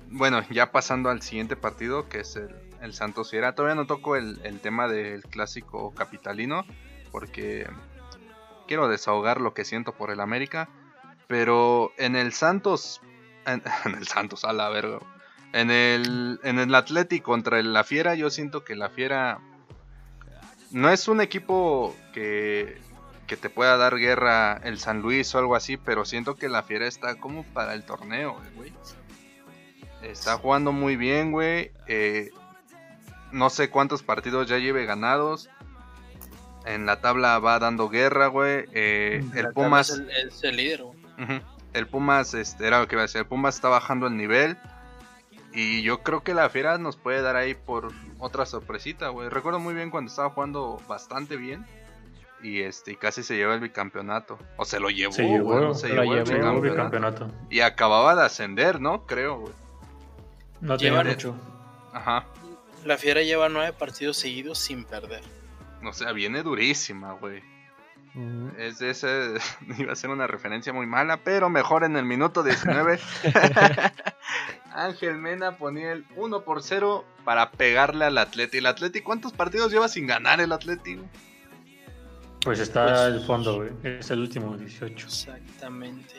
Bueno, 0.09 0.43
ya 0.49 0.71
pasando 0.71 1.09
al 1.09 1.21
siguiente 1.21 1.55
partido, 1.55 2.09
que 2.09 2.19
es 2.19 2.35
el, 2.35 2.55
el 2.81 2.93
Santos 2.93 3.31
Fiera. 3.31 3.55
Todavía 3.55 3.75
no 3.75 3.87
toco 3.87 4.15
el, 4.15 4.39
el 4.43 4.59
tema 4.59 4.87
del 4.87 5.23
clásico 5.23 5.93
capitalino, 5.93 6.65
porque 7.11 7.67
quiero 8.67 8.87
desahogar 8.87 9.41
lo 9.41 9.53
que 9.53 9.65
siento 9.65 9.93
por 9.93 10.11
el 10.11 10.19
América. 10.19 10.69
Pero 11.27 11.91
en 11.97 12.15
el 12.15 12.33
Santos. 12.33 13.01
En, 13.45 13.63
el 13.97 14.07
Santos, 14.07 14.43
a 14.45 14.53
la 14.53 14.69
verga. 14.69 14.99
En 15.53 15.71
el, 15.71 16.39
en 16.43 16.59
el 16.59 16.75
Atlético 16.75 17.31
contra 17.31 17.61
La 17.63 17.83
Fiera, 17.83 18.15
yo 18.15 18.29
siento 18.29 18.63
que 18.63 18.75
La 18.75 18.89
Fiera. 18.89 19.39
No 20.71 20.89
es 20.89 21.07
un 21.07 21.21
equipo 21.21 21.95
que, 22.13 22.79
que 23.25 23.37
te 23.37 23.49
pueda 23.49 23.77
dar 23.77 23.97
guerra 23.97 24.59
el 24.63 24.79
San 24.79 25.01
Luis 25.01 25.33
o 25.33 25.39
algo 25.39 25.55
así, 25.55 25.77
pero 25.77 26.03
siento 26.05 26.35
que 26.35 26.49
la 26.49 26.63
Fiera 26.63 26.87
está 26.87 27.15
como 27.15 27.43
para 27.43 27.73
el 27.73 27.85
torneo, 27.85 28.37
güey. 28.55 28.73
Está 30.01 30.37
jugando 30.37 30.71
muy 30.71 30.95
bien, 30.95 31.31
güey. 31.31 31.71
Eh, 31.87 32.31
no 33.31 33.49
sé 33.49 33.69
cuántos 33.69 34.03
partidos 34.03 34.47
ya 34.47 34.57
lleve 34.57 34.85
ganados. 34.85 35.49
En 36.67 36.85
la 36.85 36.99
tabla 37.01 37.39
va 37.39 37.59
dando 37.59 37.89
guerra, 37.89 38.27
güey. 38.27 38.65
Eh, 38.73 39.23
el 39.35 39.49
Pumas... 39.53 39.89
Es 39.89 39.99
el, 39.99 40.09
es 40.09 40.43
el 40.43 40.55
líder, 40.57 40.83
güey. 40.83 40.97
El 41.73 41.87
Pumas, 41.87 42.33
este, 42.33 42.67
era 42.67 42.79
lo 42.79 42.87
que 42.87 42.95
iba 42.95 43.01
a 43.01 43.05
decir. 43.05 43.19
El 43.21 43.27
Pumas 43.27 43.55
está 43.55 43.69
bajando 43.69 44.07
el 44.07 44.17
nivel. 44.17 44.57
Y 45.53 45.81
yo 45.81 46.03
creo 46.03 46.23
que 46.23 46.33
la 46.33 46.49
Fiera 46.49 46.77
nos 46.77 46.97
puede 46.97 47.21
dar 47.21 47.35
ahí 47.35 47.53
por 47.55 47.91
otra 48.19 48.45
sorpresita, 48.45 49.07
güey. 49.09 49.29
Recuerdo 49.29 49.59
muy 49.59 49.73
bien 49.73 49.89
cuando 49.89 50.09
estaba 50.09 50.29
jugando 50.29 50.81
bastante 50.87 51.35
bien. 51.37 51.65
Y 52.43 52.61
este, 52.61 52.95
casi 52.97 53.23
se 53.23 53.35
llevó 53.35 53.53
el 53.53 53.59
bicampeonato. 53.59 54.37
O 54.57 54.65
se 54.65 54.79
lo 54.79 54.89
llevó, 54.89 55.13
Se 55.13 55.23
güey, 55.23 55.33
llevó, 55.35 55.59
no 55.59 55.73
se 55.73 55.87
llevó 55.87 56.01
el 56.01 56.09
llevó. 56.25 56.61
Bicampeonato. 56.61 56.61
bicampeonato. 56.61 57.31
Y 57.49 57.61
acababa 57.61 58.13
de 58.15 58.23
ascender, 58.25 58.79
¿no? 58.79 59.05
Creo, 59.07 59.39
güey. 59.39 59.53
No 60.61 60.75
Llevan- 60.77 61.07
mucho. 61.07 61.35
Ajá. 61.93 62.25
La 62.85 62.97
Fiera 62.97 63.21
lleva 63.21 63.49
nueve 63.49 63.73
partidos 63.73 64.17
seguidos 64.17 64.59
sin 64.59 64.83
perder. 64.85 65.21
O 65.85 65.93
sea, 65.93 66.11
viene 66.11 66.43
durísima, 66.43 67.13
güey. 67.13 67.41
Es 68.57 68.81
ese. 68.81 69.35
Iba 69.77 69.93
a 69.93 69.95
ser 69.95 70.09
una 70.09 70.25
referencia 70.27 70.73
muy 70.73 70.87
mala, 70.87 71.17
pero 71.17 71.49
mejor 71.49 71.83
en 71.83 71.95
el 71.97 72.05
minuto 72.05 72.41
19. 72.43 72.99
Ángel 74.73 75.17
Mena 75.17 75.57
ponía 75.57 75.91
el 75.91 76.05
1 76.15 76.41
por 76.43 76.61
0 76.63 77.05
para 77.23 77.51
pegarle 77.51 78.05
al 78.05 78.17
Atleti. 78.17 78.57
¿El 78.57 78.65
Atleti 78.65 79.01
cuántos 79.01 79.33
partidos 79.33 79.71
lleva 79.71 79.87
sin 79.87 80.07
ganar 80.07 80.39
el 80.41 80.51
Atleti? 80.51 80.99
Pues 82.41 82.59
está 82.59 82.85
Pues- 82.85 82.99
el 83.21 83.25
fondo, 83.25 83.55
güey. 83.57 83.69
Es 83.83 84.09
el 84.11 84.19
último 84.19 84.55
18. 84.57 85.07
Exactamente. 85.07 86.15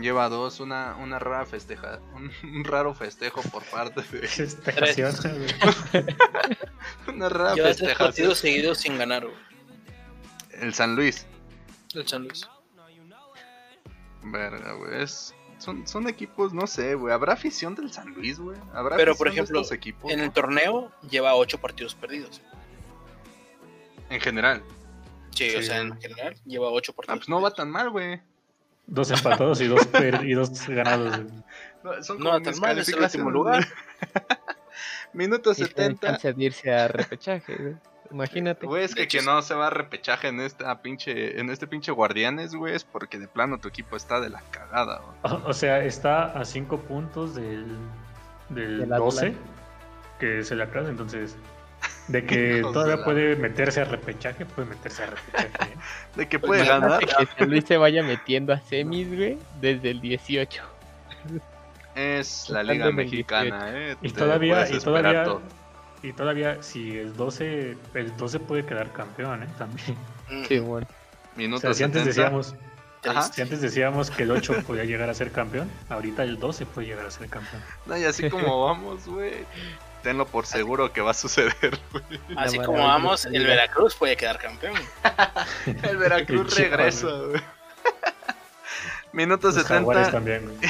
Lleva 0.00 0.28
dos, 0.28 0.58
una, 0.58 0.96
una 0.96 1.18
rara 1.20 1.46
festeja, 1.46 2.00
un, 2.14 2.30
un 2.42 2.64
raro 2.64 2.92
festejo 2.94 3.40
por 3.42 3.62
parte 3.64 4.02
de. 4.02 4.18
Güey. 5.94 6.06
Una 7.14 7.28
rara 7.28 7.54
Lleva 7.54 7.68
tres 7.68 7.78
festejación. 7.78 7.96
partidos 7.98 8.38
seguidos 8.38 8.78
sin 8.78 8.98
ganar, 8.98 9.24
güey. 9.24 9.36
El 10.60 10.74
San 10.74 10.96
Luis. 10.96 11.24
El 11.94 12.06
San 12.08 12.24
Luis. 12.24 12.48
Verga, 14.24 14.72
güey. 14.72 15.02
es- 15.02 15.34
Son, 15.58 15.86
son 15.86 16.08
equipos, 16.08 16.52
no 16.52 16.66
sé, 16.66 16.94
güey. 16.96 17.14
¿Habrá 17.14 17.32
afición 17.34 17.74
del 17.74 17.90
San 17.92 18.12
Luis, 18.12 18.38
güey? 18.38 18.58
¿Habrá 18.74 18.96
Pero, 18.96 19.12
afición 19.12 19.16
por 19.16 19.26
de 19.28 19.32
ejemplo, 19.32 19.74
equipos, 19.74 20.12
En 20.12 20.18
no? 20.18 20.24
el 20.24 20.32
torneo 20.32 20.92
lleva 21.08 21.34
ocho 21.34 21.58
partidos 21.58 21.94
perdidos. 21.94 22.42
En 24.10 24.20
general. 24.20 24.62
Sí, 25.30 25.54
o 25.54 25.62
sea, 25.62 25.78
en 25.80 25.98
general 26.00 26.34
lleva 26.44 26.68
ocho 26.70 26.92
Ah, 26.92 26.96
partidos. 26.96 27.18
pues 27.20 27.28
no 27.28 27.40
va 27.40 27.50
tan 27.52 27.70
mal, 27.70 27.90
güey. 27.90 28.20
Dos 28.86 29.10
empatados 29.10 29.60
y 29.60 29.66
dos, 29.66 29.84
per- 29.86 30.24
y 30.24 30.32
dos 30.34 30.66
ganados. 30.68 31.20
No, 31.82 32.02
Son 32.02 32.18
No 32.18 32.24
como 32.26 32.38
va 32.38 32.42
tan 32.42 32.58
mal, 32.60 32.78
es 32.78 32.88
el 32.88 33.00
último 33.02 33.30
lugar. 33.30 33.66
Minuto 35.12 35.52
Y 35.52 35.54
tiene 35.54 35.68
70. 35.68 36.06
chance 36.08 36.32
de 36.32 36.44
irse 36.44 36.72
a 36.72 36.88
repechaje, 36.88 37.54
güey. 37.56 37.76
Imagínate. 38.12 38.66
Güey, 38.66 38.84
es 38.84 38.94
que 38.94 39.22
no 39.22 39.42
se 39.42 39.54
va 39.54 39.66
a 39.66 39.70
repechaje 39.70 40.28
en 40.28 40.40
esta 40.40 40.80
pinche, 40.80 41.40
en 41.40 41.50
este 41.50 41.66
pinche 41.66 41.90
Guardianes, 41.90 42.54
güey, 42.54 42.74
es 42.74 42.84
porque 42.84 43.18
de 43.18 43.26
plano 43.26 43.58
tu 43.58 43.66
equipo 43.68 43.96
está 43.96 44.20
de 44.20 44.28
la 44.30 44.42
cagada, 44.50 45.00
güey. 45.00 45.34
O, 45.34 45.48
o 45.48 45.52
sea, 45.52 45.84
está 45.84 46.26
a 46.38 46.44
cinco 46.44 46.78
puntos 46.82 47.34
del, 47.34 47.66
del 48.50 48.80
Del 48.80 48.88
12, 48.90 49.26
Atlas. 49.26 49.40
que 50.20 50.44
se 50.44 50.54
le 50.54 50.62
acaba. 50.62 50.88
Entonces, 50.88 51.36
de 52.08 52.24
que 52.24 52.58
Hijos 52.58 52.70
de 52.70 52.72
todavía 52.74 52.96
la- 52.96 53.04
puede 53.04 53.36
meterse 53.36 53.80
a 53.80 53.84
repechaje, 53.84 54.46
puede 54.46 54.68
meterse 54.68 55.02
a 55.02 55.06
repechaje. 55.06 55.72
¿eh? 55.72 55.76
De 56.16 56.28
que 56.28 56.38
Pues 56.38 56.62
puede 56.62 56.66
ganar. 56.68 57.00
Que 57.00 57.26
San 57.38 57.50
Luis 57.50 57.64
se 57.66 57.76
vaya 57.76 58.02
metiendo 58.02 58.52
a 58.52 58.60
semis, 58.60 59.08
güey, 59.14 59.38
desde 59.60 59.90
el 59.90 60.00
18. 60.00 60.62
Es 61.94 62.48
la 62.50 62.60
Estando 62.60 62.72
Liga 62.72 62.90
Mexicana, 62.92 63.70
eh. 63.72 63.96
Y 64.02 64.10
todavía, 64.10 64.68
y 64.70 64.78
todavía, 64.78 65.24
todo. 65.24 65.42
y 66.02 66.12
todavía, 66.12 66.62
si 66.62 66.96
el 66.98 67.16
12, 67.16 67.76
el 67.94 68.16
12 68.16 68.38
puede 68.40 68.64
quedar 68.66 68.92
campeón, 68.92 69.42
¿eh? 69.42 69.46
También. 69.58 69.96
Mm, 70.30 70.44
Sí, 70.44 70.58
bueno. 70.58 70.86
O 71.34 71.38
Minuto 71.38 71.60
sea, 71.62 71.74
si 71.74 71.84
antes 71.84 72.02
70. 72.04 72.22
decíamos, 72.22 72.54
Ajá. 73.06 73.22
si 73.22 73.40
antes 73.42 73.60
decíamos 73.62 74.10
que 74.10 74.24
el 74.24 74.30
8 74.30 74.62
podía 74.66 74.84
llegar 74.84 75.08
a 75.08 75.14
ser 75.14 75.30
campeón, 75.32 75.70
ahorita 75.88 76.22
el 76.22 76.38
12 76.38 76.66
puede 76.66 76.88
llegar 76.88 77.06
a 77.06 77.10
ser 77.10 77.28
campeón. 77.28 77.62
No, 77.86 77.96
y 77.96 78.04
así 78.04 78.28
como 78.28 78.64
vamos, 78.66 79.06
güey. 79.06 79.32
Tenlo 80.06 80.24
por 80.24 80.46
seguro 80.46 80.92
que 80.92 81.00
va 81.00 81.10
a 81.10 81.14
suceder, 81.14 81.80
güey. 81.90 82.20
Así 82.36 82.60
como 82.60 82.78
vamos, 82.78 83.24
el. 83.26 83.44
Veracruz 83.44 83.96
puede 83.96 84.16
quedar 84.16 84.38
campeón. 84.38 84.76
El 85.82 85.96
Veracruz 85.96 86.54
regresa, 86.56 87.08
güey. 87.08 87.42
Minuto 89.10 89.48
Los 89.48 89.64
jaguares 89.64 90.06
70. 90.06 90.12
también. 90.12 90.60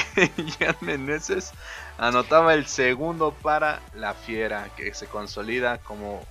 Jan 0.57 0.75
Meneses 0.81 1.51
anotaba 1.99 2.55
el 2.55 2.65
segundo 2.65 3.31
para 3.31 3.79
la 3.93 4.15
Fiera, 4.15 4.71
que 4.75 4.91
se 4.95 5.05
consolida 5.05 5.77
como 5.77 6.25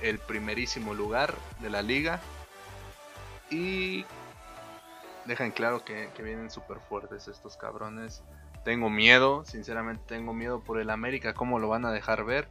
el 0.00 0.18
primerísimo 0.18 0.94
lugar 0.94 1.34
de 1.58 1.68
la 1.68 1.82
liga. 1.82 2.18
Y 3.50 4.06
dejan 5.26 5.50
claro 5.50 5.84
que, 5.84 6.08
que 6.16 6.22
vienen 6.22 6.50
súper 6.50 6.78
fuertes 6.88 7.28
estos 7.28 7.58
cabrones. 7.58 8.22
Tengo 8.64 8.90
miedo, 8.90 9.44
sinceramente 9.44 10.02
tengo 10.06 10.32
miedo 10.32 10.60
por 10.60 10.80
el 10.80 10.90
América, 10.90 11.34
cómo 11.34 11.58
lo 11.58 11.68
van 11.68 11.84
a 11.84 11.90
dejar 11.92 12.24
ver. 12.24 12.48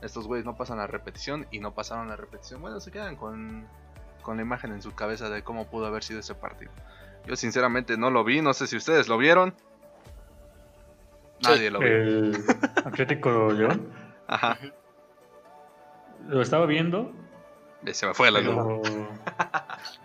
Estos 0.00 0.26
güeyes 0.26 0.46
no 0.46 0.56
pasan 0.56 0.78
la 0.78 0.86
repetición 0.86 1.46
y 1.50 1.60
no 1.60 1.74
pasaron 1.74 2.08
la 2.08 2.16
repetición. 2.16 2.62
Bueno, 2.62 2.80
se 2.80 2.90
quedan 2.90 3.16
con, 3.16 3.66
con 4.22 4.36
la 4.36 4.42
imagen 4.42 4.72
en 4.72 4.80
su 4.80 4.92
cabeza 4.94 5.28
de 5.28 5.42
cómo 5.42 5.66
pudo 5.66 5.86
haber 5.86 6.02
sido 6.02 6.20
ese 6.20 6.34
partido. 6.34 6.72
Yo 7.26 7.36
sinceramente 7.36 7.98
no 7.98 8.10
lo 8.10 8.24
vi, 8.24 8.40
no 8.40 8.54
sé 8.54 8.66
si 8.66 8.76
ustedes 8.76 9.08
lo 9.08 9.18
vieron. 9.18 9.54
Nadie 11.42 11.70
lo 11.70 11.78
vio. 11.80 11.88
El 11.88 12.44
Atlético 12.84 13.52
León. 13.52 13.88
Ajá, 14.26 14.56
Lo 16.28 16.40
estaba 16.40 16.64
viendo, 16.66 17.12
se 17.92 18.06
me 18.06 18.14
fue 18.14 18.30
la 18.30 18.40
luz. 18.40 18.88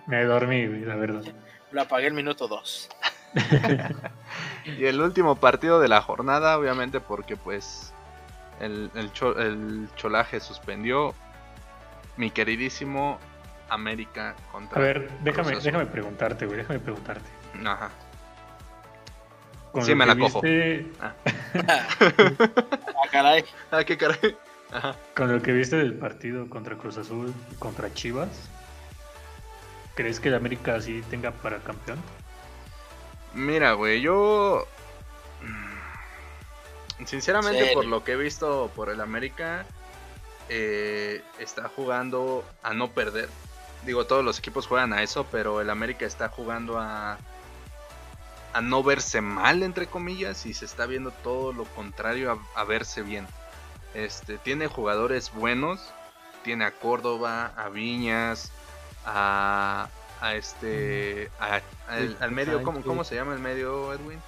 me 0.07 0.23
dormí, 0.23 0.67
güey, 0.67 0.81
la 0.81 0.95
verdad. 0.95 1.23
Lo 1.71 1.81
apagué 1.81 2.07
el 2.07 2.13
minuto 2.13 2.47
2. 2.47 2.89
Y 4.65 4.85
el 4.85 4.99
último 5.01 5.35
partido 5.35 5.79
de 5.79 5.87
la 5.87 6.01
jornada, 6.01 6.57
obviamente 6.57 6.99
porque 6.99 7.37
pues 7.37 7.93
el, 8.59 8.89
el, 8.95 9.11
cho- 9.13 9.37
el 9.37 9.87
cholaje 9.95 10.39
suspendió. 10.39 11.13
mi 12.17 12.31
queridísimo 12.31 13.19
América 13.69 14.35
contra. 14.51 14.79
A 14.79 14.83
ver, 14.83 15.09
déjame, 15.21 15.55
déjame 15.57 15.85
preguntarte, 15.85 16.45
güey, 16.45 16.57
déjame 16.59 16.79
preguntarte. 16.79 17.29
Ajá. 17.65 17.89
Con 19.71 19.83
Sí, 19.83 19.91
lo 19.91 19.97
me 19.97 20.05
que 20.05 20.13
la 20.13 20.17
cojo. 20.19 20.41
viste- 20.41 20.91
Ah, 21.67 23.07
caray. 23.11 23.43
Ah, 23.71 23.83
qué 23.83 23.97
caray. 23.97 24.37
Ajá. 24.71 24.95
Con 25.15 25.31
lo 25.31 25.41
que 25.41 25.51
viste 25.51 25.75
del 25.75 25.93
partido 25.93 26.49
contra 26.49 26.75
Cruz 26.77 26.97
Azul 26.97 27.33
y 27.51 27.55
contra 27.55 27.93
Chivas, 27.93 28.29
¿crees 29.95 30.19
que 30.19 30.29
el 30.29 30.35
América 30.35 30.79
sí 30.81 31.03
tenga 31.09 31.31
para 31.31 31.59
campeón? 31.59 31.99
Mira, 33.35 33.73
güey, 33.73 34.01
yo. 34.01 34.65
mm, 35.41 37.05
Sinceramente, 37.05 37.73
por 37.73 37.85
lo 37.85 38.03
que 38.03 38.13
he 38.13 38.15
visto 38.15 38.71
por 38.75 38.89
el 38.89 39.01
América, 39.01 39.65
eh, 40.49 41.21
está 41.39 41.69
jugando 41.69 42.43
a 42.63 42.73
no 42.73 42.91
perder. 42.91 43.29
Digo, 43.85 44.05
todos 44.07 44.23
los 44.23 44.39
equipos 44.39 44.65
juegan 44.67 44.93
a 44.93 45.03
eso, 45.03 45.25
pero 45.31 45.61
el 45.61 45.69
América 45.69 46.05
está 46.05 46.29
jugando 46.29 46.79
a. 46.79 47.17
a 48.53 48.61
no 48.61 48.81
verse 48.83 49.21
mal, 49.21 49.61
entre 49.63 49.87
comillas, 49.87 50.45
y 50.45 50.53
se 50.53 50.65
está 50.65 50.85
viendo 50.85 51.11
todo 51.11 51.53
lo 51.53 51.65
contrario 51.65 52.31
a, 52.31 52.61
a 52.61 52.63
verse 52.63 53.01
bien. 53.01 53.27
Este, 53.93 54.37
tiene 54.37 54.67
jugadores 54.67 55.31
buenos, 55.33 55.81
tiene 56.43 56.65
a 56.65 56.71
Córdoba, 56.71 57.53
a 57.55 57.69
Viñas, 57.69 58.51
a, 59.05 59.89
a 60.21 60.35
este, 60.35 61.29
a- 61.39 61.61
al, 61.87 62.17
al 62.19 62.31
medio, 62.31 62.63
¿cómo. 62.63 62.81
¿cómo 62.83 63.03
se 63.03 63.15
llama 63.15 63.33
el 63.33 63.39
medio, 63.39 63.93
Edwin? 63.93 64.19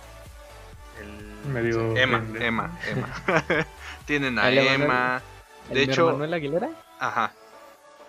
El 0.99 1.51
Medio 1.51 1.95
Emma, 1.95 2.19
pendejo. 2.19 2.45
Emma, 2.45 2.79
Emma. 2.87 3.65
Tienen 4.05 4.39
a 4.39 4.43
Ahí 4.45 4.55
le 4.55 4.65
van 4.65 4.81
a- 4.81 4.85
Emma. 4.85 5.21
¿El 5.69 5.73
De 5.75 5.85
mi 5.85 5.91
hecho, 5.93 6.05
Manuel 6.07 6.33
Aguilera? 6.33 6.69
ajá. 6.99 7.33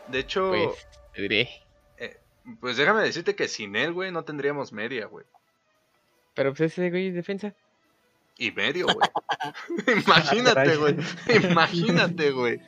De 0.09 0.21
hecho, 0.21 0.49
Pues, 0.51 0.87
eh, 1.17 2.19
pues 2.61 2.77
déjame 2.79 3.03
decirte 3.03 3.35
que 3.35 3.47
sin 3.49 3.77
él, 3.77 3.93
güey, 3.93 4.11
no 4.11 4.23
tendríamos 4.25 4.73
media, 4.73 5.05
güey. 5.07 5.27
Pero 6.35 6.55
pues 6.55 6.73
ese 6.73 6.89
güey 6.89 7.09
es 7.09 7.15
defensa. 7.15 7.53
Y 8.39 8.53
medio, 8.53 8.87
güey. 8.87 9.09
Imagínate, 10.07 10.77
güey. 10.77 10.97
Imagínate, 11.51 12.31
güey. 12.31 12.61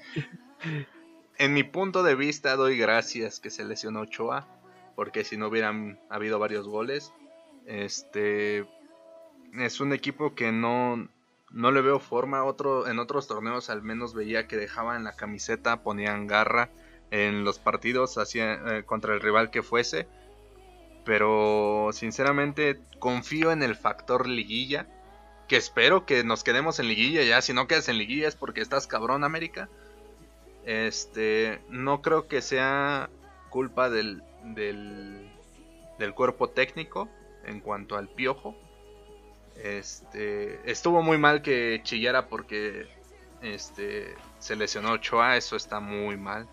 En 1.39 1.55
mi 1.55 1.63
punto 1.63 2.03
de 2.03 2.15
vista 2.15 2.57
doy 2.57 2.77
gracias 2.77 3.41
que 3.41 3.49
se 3.49 3.65
lesionó 3.65 4.01
Ochoa, 4.01 4.47
porque 5.01 5.25
si 5.25 5.39
no 5.39 5.49
hubieran 5.49 5.99
habido 6.11 6.39
varios 6.39 6.69
goles, 6.69 7.15
este 7.65 8.67
es 9.59 9.81
un 9.81 9.95
equipo 9.95 10.35
que 10.35 10.53
no 10.53 11.09
no 11.51 11.71
le 11.71 11.81
veo 11.81 12.01
forma. 12.01 12.45
Otro 12.45 12.87
en 12.87 12.99
otros 12.99 13.27
torneos 13.27 13.71
al 13.71 13.81
menos 13.81 14.13
veía 14.13 14.47
que 14.47 14.59
dejaban 14.59 15.03
la 15.05 15.17
camiseta, 15.17 15.83
ponían 15.83 16.27
garra 16.27 16.69
en 17.11 17.45
los 17.45 17.59
partidos 17.59 18.19
hacía, 18.19 18.53
eh, 18.53 18.83
contra 18.85 19.15
el 19.15 19.23
rival 19.23 19.51
que 19.51 19.63
fuese. 19.63 20.07
Pero 21.07 21.89
sinceramente 21.95 22.79
confío 22.99 23.53
en 23.53 23.63
el 23.63 23.77
factor 23.77 24.29
liguilla 24.29 24.87
que 25.49 25.57
espero 25.57 26.05
que 26.05 26.25
nos 26.25 26.45
quedemos 26.45 26.79
en 26.79 26.89
liguilla 26.89 27.23
ya. 27.23 27.41
Si 27.41 27.55
no 27.55 27.67
quedas 27.67 27.89
en 27.89 27.97
liguilla 27.97 28.29
es 28.29 28.37
porque 28.37 28.61
estás 28.61 28.87
cabrón, 28.87 29.25
América. 29.25 29.71
Este, 30.67 31.63
no 31.71 32.03
creo 32.03 32.29
que 32.29 32.43
sea 32.43 33.09
culpa 33.49 33.89
del, 33.89 34.23
del, 34.45 35.31
del 35.99 36.15
cuerpo 36.15 36.51
técnico 36.51 37.09
en 37.45 37.61
cuanto 37.61 37.97
al 37.97 38.09
piojo. 38.09 38.55
Este, 39.57 40.61
estuvo 40.71 41.03
muy 41.03 41.19
mal 41.19 41.43
que 41.43 41.81
chillara 41.85 42.29
porque 42.29 42.89
este 43.43 44.15
se 44.39 44.57
lesionó 44.57 44.93
Ochoa, 44.93 45.37
eso 45.37 45.57
está 45.57 45.81
muy 45.81 46.17
mal. 46.17 46.47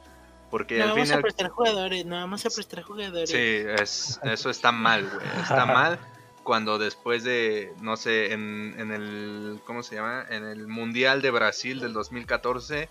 Porque 0.49 0.77
No, 0.77 0.83
al 0.85 0.89
vamos 0.91 1.07
final 1.07 1.19
a 1.19 1.21
prestar 1.21 1.49
jugadores, 1.49 2.05
no, 2.05 2.15
vamos 2.15 2.45
a 2.45 2.49
prestar 2.49 2.81
jugadores. 2.81 3.29
Sí, 3.29 3.37
es, 3.37 4.19
eso 4.23 4.49
está 4.49 4.71
mal, 4.71 5.09
güey. 5.09 5.27
Está 5.41 5.65
mal 5.65 5.99
cuando 6.43 6.77
después 6.77 7.25
de, 7.25 7.73
no 7.81 7.97
sé, 7.97 8.31
en, 8.31 8.73
en 8.77 8.91
el, 8.91 9.59
¿cómo 9.65 9.83
se 9.83 9.95
llama? 9.95 10.25
En 10.29 10.45
el 10.45 10.67
Mundial 10.67 11.21
de 11.21 11.31
Brasil 11.31 11.81
del 11.81 11.91
2014, 11.91 12.87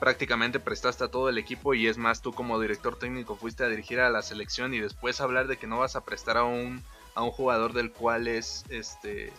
prácticamente 0.00 0.60
prestaste 0.60 1.04
a 1.04 1.08
todo 1.08 1.28
el 1.28 1.38
equipo 1.38 1.74
y 1.74 1.86
es 1.86 1.98
más, 1.98 2.20
tú 2.20 2.32
como 2.32 2.60
director 2.60 2.98
técnico 2.98 3.36
fuiste 3.36 3.64
a 3.64 3.68
dirigir 3.68 4.00
a 4.00 4.10
la 4.10 4.22
selección 4.22 4.74
y 4.74 4.80
después 4.80 5.20
hablar 5.20 5.46
de 5.46 5.56
que 5.56 5.66
no 5.66 5.78
vas 5.78 5.96
a 5.96 6.04
prestar 6.04 6.36
a 6.36 6.44
un, 6.44 6.82
a 7.14 7.22
un 7.22 7.30
jugador 7.30 7.72
del 7.72 7.92
cual 7.92 8.28
es, 8.28 8.64
este, 8.68 9.32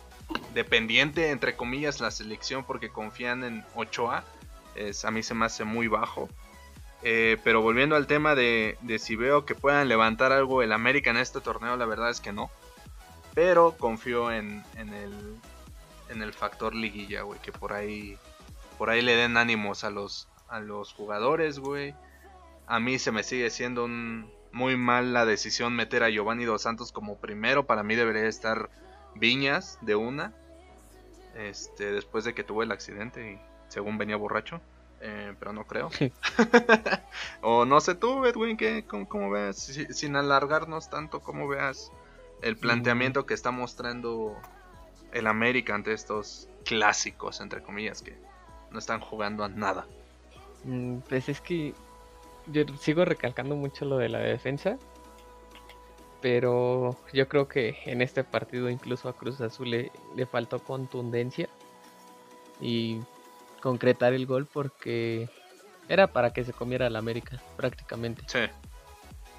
dependiente, 0.54 1.32
entre 1.32 1.56
comillas, 1.56 2.00
la 2.00 2.12
selección 2.12 2.64
porque 2.64 2.90
confían 2.90 3.44
en 3.44 3.66
Ochoa, 3.76 4.24
es, 4.76 5.06
a 5.06 5.12
mí 5.12 5.24
se 5.24 5.34
me 5.34 5.46
hace 5.46 5.64
muy 5.64 5.88
bajo. 5.88 6.30
Eh, 7.04 7.38
pero 7.44 7.62
volviendo 7.62 7.96
al 7.96 8.08
tema 8.08 8.34
de, 8.34 8.78
de 8.82 8.98
si 8.98 9.16
veo 9.16 9.46
que 9.46 9.54
puedan 9.54 9.88
levantar 9.88 10.32
algo 10.32 10.64
el 10.64 10.72
América 10.72 11.12
en 11.12 11.18
este 11.18 11.40
torneo, 11.40 11.78
la 11.78 11.86
verdad 11.86 12.10
es 12.10 12.20
que 12.20 12.34
no. 12.34 12.50
Pero 13.34 13.76
confío 13.78 14.32
en, 14.32 14.64
en 14.76 14.94
el, 14.94 15.14
en 16.10 16.22
el 16.22 16.34
factor 16.34 16.74
liguilla, 16.74 17.22
güey, 17.22 17.40
que 17.42 17.52
por 17.52 17.74
ahí, 17.74 18.18
por 18.78 18.90
ahí 18.90 19.02
le 19.02 19.16
den 19.16 19.38
ánimos 19.38 19.84
a 19.84 19.90
los, 19.90 20.28
a 20.48 20.60
los 20.60 20.94
jugadores, 20.94 21.60
güey. 21.60 21.96
A 22.68 22.80
mí 22.80 23.00
se 23.00 23.12
me 23.12 23.24
sigue 23.24 23.50
siendo 23.50 23.86
un, 23.86 24.32
muy 24.52 24.78
mal 24.78 25.14
la 25.14 25.26
decisión 25.26 25.76
meter 25.76 26.04
a 26.04 26.10
Giovanni 26.10 26.46
Dos 26.46 26.64
Santos 26.64 26.92
como 26.92 27.18
primero. 27.18 27.66
Para 27.66 27.84
mí 27.84 27.96
debería 27.96 28.28
estar 28.28 28.70
Viñas 29.16 29.78
de 29.82 29.96
una. 29.96 30.34
Este, 31.36 31.92
después 31.92 32.24
de 32.24 32.34
que 32.34 32.44
tuvo 32.44 32.64
el 32.64 32.72
accidente 32.72 33.34
y 33.34 33.40
según 33.68 33.98
venía 33.98 34.16
borracho. 34.16 34.62
Eh, 35.02 35.36
pero 35.40 35.54
no 35.54 35.66
creo. 35.66 35.90
o 37.42 37.66
no 37.66 37.80
sé 37.82 37.96
tú, 37.96 38.26
Edwin, 38.26 38.58
que 38.58 38.86
cómo, 38.86 39.08
cómo 39.08 39.30
veas, 39.30 39.58
Si- 39.58 39.94
sin 39.94 40.16
alargarnos 40.16 40.90
tanto, 40.90 41.20
cómo 41.22 41.48
veas 41.48 41.92
el 42.42 42.58
planteamiento 42.58 43.26
que 43.26 43.34
está 43.34 43.52
mostrando 43.52 44.36
el 45.12 45.28
América 45.28 45.76
ante 45.76 45.94
estos 45.94 46.50
clásicos, 46.66 47.42
entre 47.42 47.62
comillas, 47.62 48.02
que 48.02 48.18
no 48.72 48.80
están 48.80 49.00
jugando 49.00 49.44
a 49.44 49.50
nada. 49.50 49.86
Mm, 50.66 50.98
Pues 51.08 51.30
es 51.30 51.40
que 51.42 51.74
yo 52.48 52.64
sigo 52.80 53.06
recalcando 53.06 53.56
mucho 53.56 53.86
lo 53.86 53.98
de 53.98 54.10
la 54.10 54.20
defensa. 54.20 54.78
Pero 56.22 56.98
yo 57.14 57.28
creo 57.28 57.48
que 57.48 57.78
en 57.86 58.02
este 58.02 58.24
partido 58.24 58.70
incluso 58.70 59.08
a 59.10 59.14
Cruz 59.14 59.42
Azul 59.42 59.70
le, 59.70 59.92
le 60.16 60.26
faltó 60.26 60.60
contundencia 60.60 61.48
y 62.60 63.00
concretar 63.62 64.14
el 64.14 64.26
gol 64.26 64.48
porque 64.52 65.30
era 65.88 66.08
para 66.08 66.34
que 66.34 66.44
se 66.44 66.54
comiera 66.54 66.90
la 66.90 67.00
América 67.00 67.40
prácticamente. 67.58 68.24
Sí. 68.28 68.40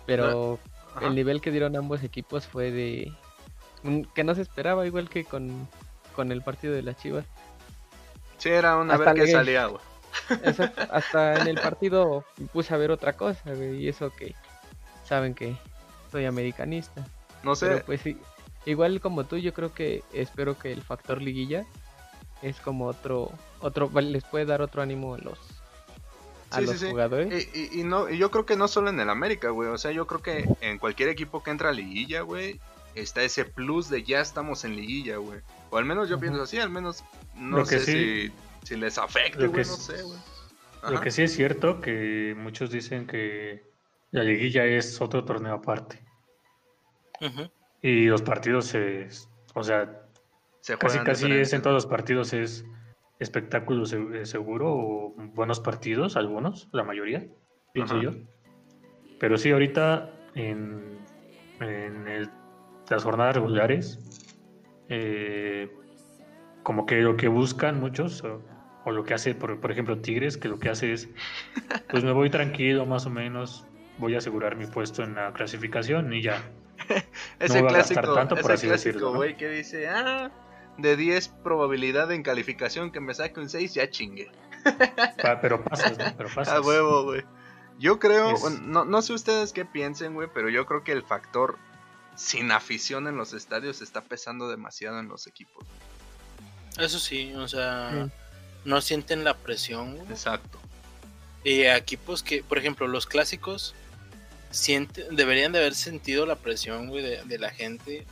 Pero 0.05 0.61
Ajá. 0.95 1.07
el 1.07 1.17
nivel 1.17 1.41
que 1.41 1.51
dieron 1.51 1.75
ambos 1.75 2.05
equipos 2.05 2.47
fue 2.47 2.71
de 2.71 3.13
que 4.15 4.23
no 4.25 4.35
se 4.35 4.43
esperaba 4.43 4.87
igual 4.87 5.09
que 5.09 5.25
con, 5.25 5.69
con 6.15 6.31
el 6.31 6.43
partido 6.43 6.73
de 6.75 6.83
las 6.83 6.97
Chivas. 6.99 7.25
Sí, 8.39 8.51
era 8.51 8.77
una 8.77 8.95
Hasta 8.95 9.13
vez 9.13 9.25
que 9.25 9.33
salía, 9.33 9.67
güey. 9.67 9.81
Eso, 10.43 10.69
hasta 10.91 11.39
en 11.39 11.47
el 11.47 11.59
partido 11.59 12.25
me 12.39 12.47
puse 12.47 12.75
a 12.75 12.77
ver 12.77 12.91
otra 12.91 13.15
cosa, 13.15 13.55
güey, 13.55 13.77
y 13.85 13.89
eso 13.89 14.11
que 14.11 14.35
saben 15.05 15.35
que 15.35 15.57
soy 16.11 16.25
americanista. 16.25 17.07
No 17.43 17.55
sé, 17.55 17.67
Pero 17.67 17.85
pues 17.85 18.01
sí, 18.01 18.19
igual 18.65 19.01
como 19.01 19.25
tú, 19.25 19.37
yo 19.39 19.53
creo 19.55 19.73
que 19.73 20.03
espero 20.13 20.59
que 20.59 20.73
el 20.73 20.83
factor 20.83 21.23
liguilla 21.23 21.65
es 22.43 22.61
como 22.61 22.87
otro, 22.87 23.31
otro, 23.61 23.89
vale, 23.89 24.11
les 24.11 24.25
puede 24.25 24.45
dar 24.47 24.63
otro 24.63 24.83
ánimo 24.83 25.15
a 25.15 25.19
los, 25.19 25.39
a 26.51 26.59
Sí, 26.61 26.67
los 26.67 26.79
sí. 26.79 26.87
jugadores. 26.91 27.49
Y, 27.55 27.59
y- 27.61 27.81
y 27.81 27.85
no, 27.85 28.09
y 28.11 28.19
yo 28.19 28.31
creo 28.31 28.45
que 28.47 28.57
no 28.57 28.69
solo 28.69 28.91
en 28.91 29.01
el 29.01 29.11
América, 29.11 29.51
güey. 29.51 29.69
O 29.71 29.79
sea, 29.79 29.91
yo 29.93 30.07
creo 30.07 30.23
que 30.23 30.49
en 30.61 30.79
cualquier 30.79 31.09
equipo 31.09 31.43
que 31.43 31.51
entra 31.51 31.71
a 31.71 31.73
liguilla, 31.73 32.23
güey, 32.23 32.61
está 32.95 33.23
ese 33.23 33.45
plus 33.45 33.89
de 33.91 34.03
ya 34.03 34.21
estamos 34.21 34.65
en 34.65 34.75
liguilla, 34.77 35.17
güey. 35.19 35.41
O 35.71 35.77
al 35.79 35.85
menos 35.85 36.09
yo 36.09 36.19
pienso 36.21 36.43
así, 36.43 36.59
al 36.59 36.71
menos 36.71 37.05
no 37.35 37.59
Lo 37.59 37.65
que 37.67 37.79
sé 37.81 37.85
sí- 37.85 38.29
si, 38.29 38.33
si 38.65 38.77
les 38.77 38.99
afecte, 38.99 39.45
lo 39.45 39.51
güey, 39.51 39.63
que 39.65 39.69
no 39.69 39.75
es- 39.75 39.83
sé, 39.83 40.03
güey. 40.03 40.19
Lo 40.89 41.01
que 41.01 41.11
sí 41.11 41.23
es 41.23 41.33
cierto 41.35 41.81
que 41.81 42.35
muchos 42.37 42.71
dicen 42.71 43.07
que 43.09 43.65
la 44.13 44.23
liguilla 44.23 44.65
es 44.65 45.01
otro 45.01 45.25
torneo 45.25 45.55
aparte. 45.55 46.05
Y 47.83 48.05
los 48.07 48.23
partidos 48.23 48.67
se, 48.67 49.09
o 49.55 49.63
sea, 49.65 50.03
Se 50.61 50.77
casi 50.79 50.99
casi 51.01 51.31
es 51.33 51.53
en 51.53 51.63
todos 51.63 51.75
los 51.75 51.87
partidos 51.87 52.33
es 52.33 52.65
espectáculo 53.19 53.85
eh, 54.15 54.27
seguro 54.27 54.73
o 54.73 55.15
buenos 55.17 55.61
partidos, 55.61 56.17
algunos, 56.17 56.69
la 56.73 56.85
mayoría, 56.85 57.27
pienso 57.73 57.95
Ajá. 57.95 58.03
yo. 58.05 58.11
Pero 59.19 59.39
sí, 59.39 59.51
ahorita 59.51 60.13
en, 60.35 60.99
en 61.61 62.07
el- 62.09 62.31
las 62.91 63.03
jornadas 63.03 63.35
regulares, 63.37 63.99
eh, 64.89 65.71
como 66.67 66.85
que 66.85 66.97
lo 66.97 67.17
que 67.17 67.29
buscan 67.29 67.79
muchos, 67.79 68.25
o, 68.25 68.43
o 68.85 68.91
lo 68.91 69.05
que 69.05 69.15
hace, 69.15 69.37
por, 69.37 69.61
por 69.61 69.71
ejemplo, 69.71 70.01
Tigres, 70.01 70.37
que 70.37 70.49
lo 70.49 70.59
que 70.59 70.69
hace 70.69 70.93
es, 70.93 71.09
pues 71.89 72.03
me 72.03 72.11
voy 72.11 72.29
tranquilo 72.29 72.85
más 72.87 73.07
o 73.07 73.11
menos, 73.11 73.65
voy 73.99 74.17
a 74.17 74.19
asegurar 74.19 74.57
mi 74.57 74.67
puesto 74.67 75.05
en 75.05 75.15
la 75.15 75.33
clasificación 75.33 76.13
y 76.13 76.23
ya. 76.23 76.43
Ese 77.39 77.63
va 77.63 77.71
a 77.71 77.73
gastar 77.73 78.03
clásico, 78.03 78.15
tanto, 78.15 78.35
por 78.35 78.51
así 78.51 78.67
clásico, 78.67 78.89
decirlo, 78.89 79.13
¿no? 79.13 79.17
güey, 79.19 79.37
que 79.37 79.49
dice, 79.49 79.87
ah, 79.87 80.33
de 80.77 80.97
10 80.97 81.29
probabilidad 81.45 82.11
en 82.11 82.25
calificación 82.25 82.91
que 82.91 82.99
me 82.99 83.15
saque 83.15 83.39
un 83.39 83.49
6, 83.49 83.73
ya 83.73 83.89
chingue. 83.89 84.29
Pero 85.41 85.63
pasas, 85.63 85.97
¿no? 85.97 86.05
Pero 86.17 86.31
pasas. 86.35 86.55
A 86.55 86.61
huevo, 86.63 87.05
güey. 87.05 87.23
Yo 87.79 88.01
creo, 88.01 88.33
Es- 88.33 88.61
no, 88.61 88.85
no 88.85 89.03
sé 89.03 89.13
ustedes 89.13 89.53
qué 89.53 89.65
piensen, 89.65 90.15
güey, 90.15 90.29
pero 90.35 90.49
yo 90.49 90.67
creo 90.67 90.83
que 90.83 90.91
el 90.91 91.05
factor 91.05 91.59
sin 92.17 92.51
afición 92.51 93.07
en 93.07 93.17
los 93.17 93.35
estadios 93.35 93.83
está 93.83 94.01
pesando 94.01 94.49
demasiado 94.49 94.99
en 94.99 95.07
los 95.07 95.29
equipos. 95.29 95.65
Eso 96.79 96.99
sí, 96.99 97.33
o 97.35 97.49
sea, 97.49 97.91
Sí. 97.93 98.11
no 98.65 98.81
sienten 98.81 99.25
la 99.25 99.35
presión. 99.37 99.97
güey. 99.97 100.09
Exacto. 100.11 100.59
Y 101.45 101.63
equipos 101.63 102.23
que, 102.23 102.43
por 102.43 102.59
ejemplo, 102.59 102.87
los 102.89 103.07
clásicos 103.07 103.75
siente, 104.51 105.07
deberían 105.11 105.53
de 105.53 105.59
haber 105.61 105.75
sentido 105.75 106.27
la 106.27 106.37
presión 106.37 106.89
güey, 106.89 107.03
de, 107.03 107.23
de 107.25 107.39
la 107.39 107.51
gente 107.51 108.07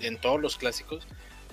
en 0.00 0.18
todos 0.18 0.40
los 0.40 0.56
clásicos 0.56 1.06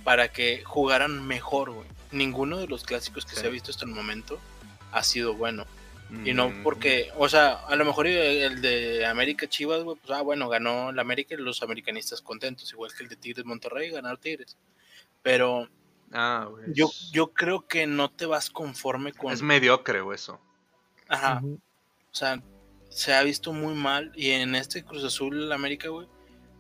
para 0.04 0.32
que 0.32 0.64
jugaran 0.64 1.26
mejor, 1.28 1.72
güey. 1.72 1.88
Ninguno 2.12 2.58
de 2.58 2.68
los 2.68 2.84
clásicos 2.84 3.26
que 3.26 3.36
Sí. 3.36 3.42
se 3.42 3.48
ha 3.48 3.50
visto 3.50 3.72
hasta 3.72 3.86
el 3.86 3.92
momento 3.92 4.40
ha 4.92 5.04
sido 5.04 5.34
bueno. 5.34 5.66
Y 6.26 6.34
no 6.34 6.50
Mm, 6.50 6.64
porque, 6.64 7.10
o 7.18 7.30
sea, 7.30 7.54
a 7.68 7.76
lo 7.78 7.86
mejor 7.86 8.06
el 8.06 8.62
de 8.62 9.06
América 9.06 9.48
Chivas, 9.48 9.82
güey, 9.84 9.96
pues 9.98 10.12
ah, 10.18 10.22
bueno, 10.22 10.50
ganó 10.50 10.90
el 10.90 11.00
América 11.00 11.36
y 11.36 11.38
los 11.38 11.64
americanistas 11.64 12.22
contentos, 12.22 12.70
igual 12.74 12.92
que 12.94 13.04
el 13.04 13.10
de 13.10 13.16
Tigres 13.16 13.46
Monterrey, 13.46 13.92
ganar 13.92 14.18
Tigres. 14.18 14.58
Pero 15.22 15.70
Ah, 16.14 16.48
güey. 16.50 16.66
yo, 16.74 16.90
yo 17.12 17.32
creo 17.34 17.66
que 17.68 17.88
no 17.88 18.10
te 18.12 18.26
vas 18.26 18.50
conforme 18.50 19.14
con. 19.14 19.32
Es 19.32 19.42
mediocre, 19.42 20.02
güey, 20.02 20.16
eso. 20.16 20.40
Ajá. 21.08 21.42
O 21.44 22.14
sea, 22.16 22.42
se 22.90 23.14
ha 23.14 23.24
visto 23.24 23.54
muy 23.54 23.74
mal. 23.74 24.12
Y 24.16 24.32
en 24.32 24.56
este 24.56 24.84
Cruz 24.84 25.04
Azul 25.04 25.52
América, 25.52 25.90
güey, 25.90 26.08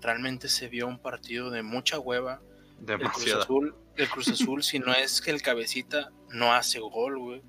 realmente 0.01 0.47
se 0.49 0.67
vio 0.67 0.87
un 0.87 0.97
partido 0.99 1.49
de 1.49 1.61
mucha 1.63 1.99
hueva. 1.99 2.41
El 2.87 2.99
Cruz. 3.11 3.33
Azul, 3.33 3.75
el 3.95 4.09
Cruz 4.09 4.27
Azul, 4.29 4.63
si 4.63 4.79
no 4.79 4.93
es 4.93 5.21
que 5.21 5.31
el 5.31 5.41
cabecita 5.41 6.11
no 6.29 6.53
hace 6.53 6.79
gol, 6.79 7.19
güey. 7.19 7.41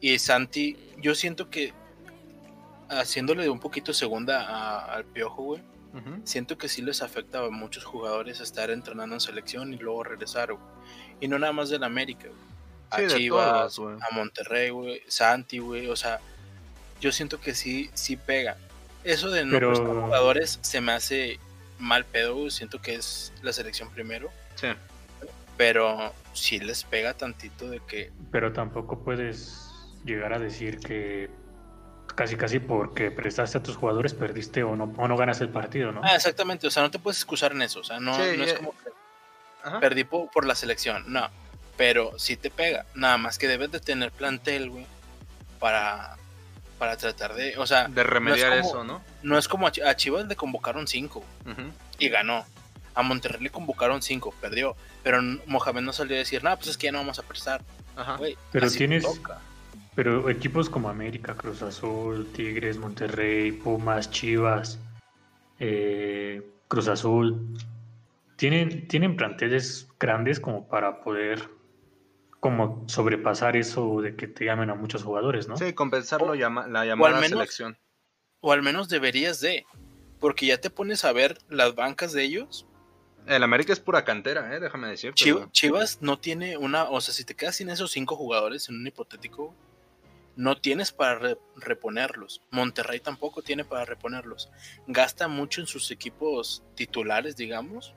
Y 0.00 0.18
Santi, 0.18 0.76
yo 0.98 1.14
siento 1.14 1.50
que 1.50 1.74
haciéndole 2.88 3.48
un 3.48 3.60
poquito 3.60 3.92
segunda 3.92 4.46
a- 4.48 4.94
al 4.94 5.04
piojo, 5.04 5.42
güey. 5.42 5.62
Ujú. 5.94 6.20
Siento 6.24 6.56
que 6.58 6.68
sí 6.68 6.80
les 6.82 7.02
afecta 7.02 7.40
a 7.44 7.50
muchos 7.50 7.84
jugadores 7.84 8.40
estar 8.40 8.70
entrenando 8.70 9.14
en 9.14 9.20
selección 9.20 9.74
y 9.74 9.76
luego 9.78 10.02
regresar, 10.04 10.52
güey. 10.52 10.64
Y 11.20 11.28
no 11.28 11.38
nada 11.38 11.52
más 11.52 11.68
del 11.70 11.84
América, 11.84 12.28
güey. 12.28 12.52
A 12.90 12.96
Sí, 12.96 13.02
de 13.02 13.08
Chivas, 13.08 13.78
güey. 13.78 13.96
a 13.96 14.14
Monterrey, 14.14 14.70
güey, 14.70 15.02
Santi, 15.08 15.58
güey, 15.58 15.86
o 15.88 15.96
sea, 15.96 16.20
yo 17.00 17.10
siento 17.12 17.40
que 17.40 17.54
sí, 17.54 17.90
sí 17.94 18.16
pega. 18.16 18.56
Eso 19.04 19.30
de 19.30 19.44
no 19.44 19.52
Pero- 19.52 19.68
prestar 19.72 19.88
jugadores 19.96 20.58
se 20.62 20.80
me 20.80 20.92
hace 20.92 21.38
mal 21.78 22.04
pedo, 22.04 22.34
güey, 22.36 22.50
siento 22.50 22.80
que 22.80 22.94
es 22.94 23.32
la 23.42 23.52
selección 23.52 23.90
primero, 23.90 24.30
Sí. 24.56 24.68
pero 25.56 26.12
sí 26.32 26.58
les 26.60 26.84
pega 26.84 27.14
tantito 27.14 27.68
de 27.68 27.80
que, 27.80 28.12
Pero 28.30 28.52
tampoco 28.52 29.02
puedes 29.02 29.68
llegar 30.04 30.32
a 30.32 30.38
decir 30.38 30.78
que 30.78 31.30
casi 32.14 32.36
casi 32.36 32.58
porque 32.58 33.10
prestaste 33.10 33.58
a 33.58 33.62
tus 33.62 33.76
jugadores 33.76 34.14
perdiste 34.14 34.62
o 34.62 34.76
no, 34.76 34.92
o 34.96 35.08
no 35.08 35.16
ganas 35.16 35.40
el 35.40 35.48
partido, 35.48 35.92
¿no? 35.92 36.00
ah, 36.04 36.14
exactamente, 36.16 36.66
o 36.66 36.70
sea, 36.70 36.82
no 36.82 36.90
te 36.90 36.98
puedes 36.98 37.18
excusar 37.18 37.52
en 37.52 37.62
eso, 37.62 37.80
o 37.80 37.84
sea, 37.84 38.00
no, 38.00 38.14
Sí, 38.14 38.22
no 38.36 38.44
es 38.44 38.52
eh, 38.52 38.56
como 38.56 38.72
que 38.72 38.90
Ajá. 39.64 39.80
perdí 39.80 40.04
po- 40.04 40.30
por, 40.30 40.46
la 40.46 40.54
selección, 40.54 41.04
no, 41.12 41.28
pero 41.76 42.18
sí 42.18 42.36
te 42.36 42.50
pega, 42.50 42.84
nada 42.94 43.16
más 43.18 43.38
que 43.38 43.48
debes 43.48 43.70
de 43.70 43.80
tener 43.80 44.10
plantel, 44.12 44.70
güey, 44.70 44.86
para, 45.58 46.16
para 46.78 46.96
tratar 46.96 47.34
de, 47.34 47.56
o 47.58 47.66
sea, 47.66 47.88
De 47.88 48.02
remediar 48.02 48.50
no 48.50 48.54
es 48.56 48.60
como- 48.62 48.70
eso, 48.74 48.84
¿no? 48.84 49.02
no 49.22 49.38
es 49.38 49.48
como 49.48 49.66
a, 49.66 49.72
Chi- 49.72 49.82
a 49.82 49.94
Chivas 49.96 50.26
le 50.26 50.36
convocaron 50.36 50.86
cinco, 50.88 51.24
y 51.98 52.08
ganó. 52.08 52.44
A 52.94 53.00
Monterrey 53.02 53.40
le 53.40 53.48
convocaron 53.48 54.02
5, 54.02 54.34
perdió. 54.38 54.76
Pero 55.02 55.22
Mohamed 55.46 55.80
no 55.80 55.94
salió 55.94 56.14
a 56.14 56.18
decir, 56.18 56.44
no, 56.44 56.54
pues 56.56 56.68
es 56.68 56.76
que 56.76 56.88
ya 56.88 56.92
no 56.92 56.98
vamos 56.98 57.18
a 57.18 57.22
prestar. 57.22 57.62
Ajá. 57.96 58.16
Güey, 58.16 58.36
Pero 58.50 58.66
así 58.66 58.76
tienes- 58.76 59.02
toca. 59.02 59.40
Pero 59.94 60.30
equipos 60.30 60.70
como 60.70 60.88
América, 60.88 61.34
Cruz 61.34 61.62
Azul, 61.62 62.26
Tigres, 62.32 62.78
Monterrey, 62.78 63.52
Pumas, 63.52 64.10
Chivas, 64.10 64.78
eh, 65.58 66.42
Cruz 66.68 66.88
Azul, 66.88 67.38
tienen, 68.36 68.88
tienen 68.88 69.16
planteles 69.16 69.88
grandes 70.00 70.40
como 70.40 70.66
para 70.66 71.02
poder 71.02 71.48
como 72.40 72.84
sobrepasar 72.88 73.56
eso 73.56 74.00
de 74.00 74.16
que 74.16 74.26
te 74.26 74.44
llamen 74.46 74.70
a 74.70 74.74
muchos 74.74 75.04
jugadores, 75.04 75.46
¿no? 75.46 75.56
Sí, 75.56 75.72
compensar 75.74 76.22
O- 76.22 76.34
llama- 76.34 76.66
la 76.66 76.84
llamada 76.84 77.10
menos- 77.20 77.38
selección. 77.38 77.78
O 78.40 78.50
al 78.52 78.62
menos 78.62 78.88
deberías 78.88 79.40
de. 79.40 79.64
Porque 80.18 80.46
ya 80.46 80.58
te 80.60 80.70
pones 80.70 81.04
a 81.04 81.12
ver 81.12 81.38
las 81.48 81.74
bancas 81.76 82.12
de 82.12 82.24
ellos. 82.24 82.66
El 83.26 83.44
América 83.44 83.72
es 83.72 83.78
pura 83.78 84.04
cantera, 84.04 84.56
eh, 84.56 84.58
déjame 84.58 84.88
güey. 85.38 85.50
Chivas 85.52 85.98
no 86.02 86.18
tiene 86.18 86.56
una. 86.56 86.84
O 86.90 87.00
sea, 87.00 87.14
si 87.14 87.24
te 87.24 87.36
quedas 87.36 87.54
sin 87.56 87.70
esos 87.70 87.92
cinco 87.92 88.16
jugadores 88.16 88.68
en 88.68 88.76
un 88.76 88.86
hipotético, 88.86 89.54
no 90.36 90.56
tienes 90.56 90.92
para 90.92 91.18
re- 91.18 91.38
reponerlos. 91.56 92.40
Monterrey 92.50 93.00
tampoco 93.00 93.42
tiene 93.42 93.64
para 93.64 93.84
reponerlos. 93.84 94.50
Gasta 94.86 95.28
mucho 95.28 95.60
en 95.60 95.66
sus 95.66 95.90
equipos 95.90 96.62
titulares, 96.74 97.36
digamos, 97.36 97.94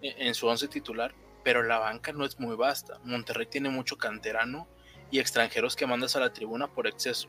e- 0.00 0.14
en 0.28 0.34
su 0.34 0.46
once 0.46 0.68
titular, 0.68 1.14
pero 1.44 1.62
la 1.62 1.78
banca 1.78 2.12
no 2.12 2.24
es 2.24 2.38
muy 2.40 2.56
vasta. 2.56 2.98
Monterrey 3.04 3.46
tiene 3.46 3.68
mucho 3.68 3.96
canterano 3.98 4.66
y 5.10 5.18
extranjeros 5.18 5.76
que 5.76 5.86
mandas 5.86 6.16
a 6.16 6.20
la 6.20 6.32
tribuna 6.32 6.68
por 6.68 6.86
exceso. 6.86 7.28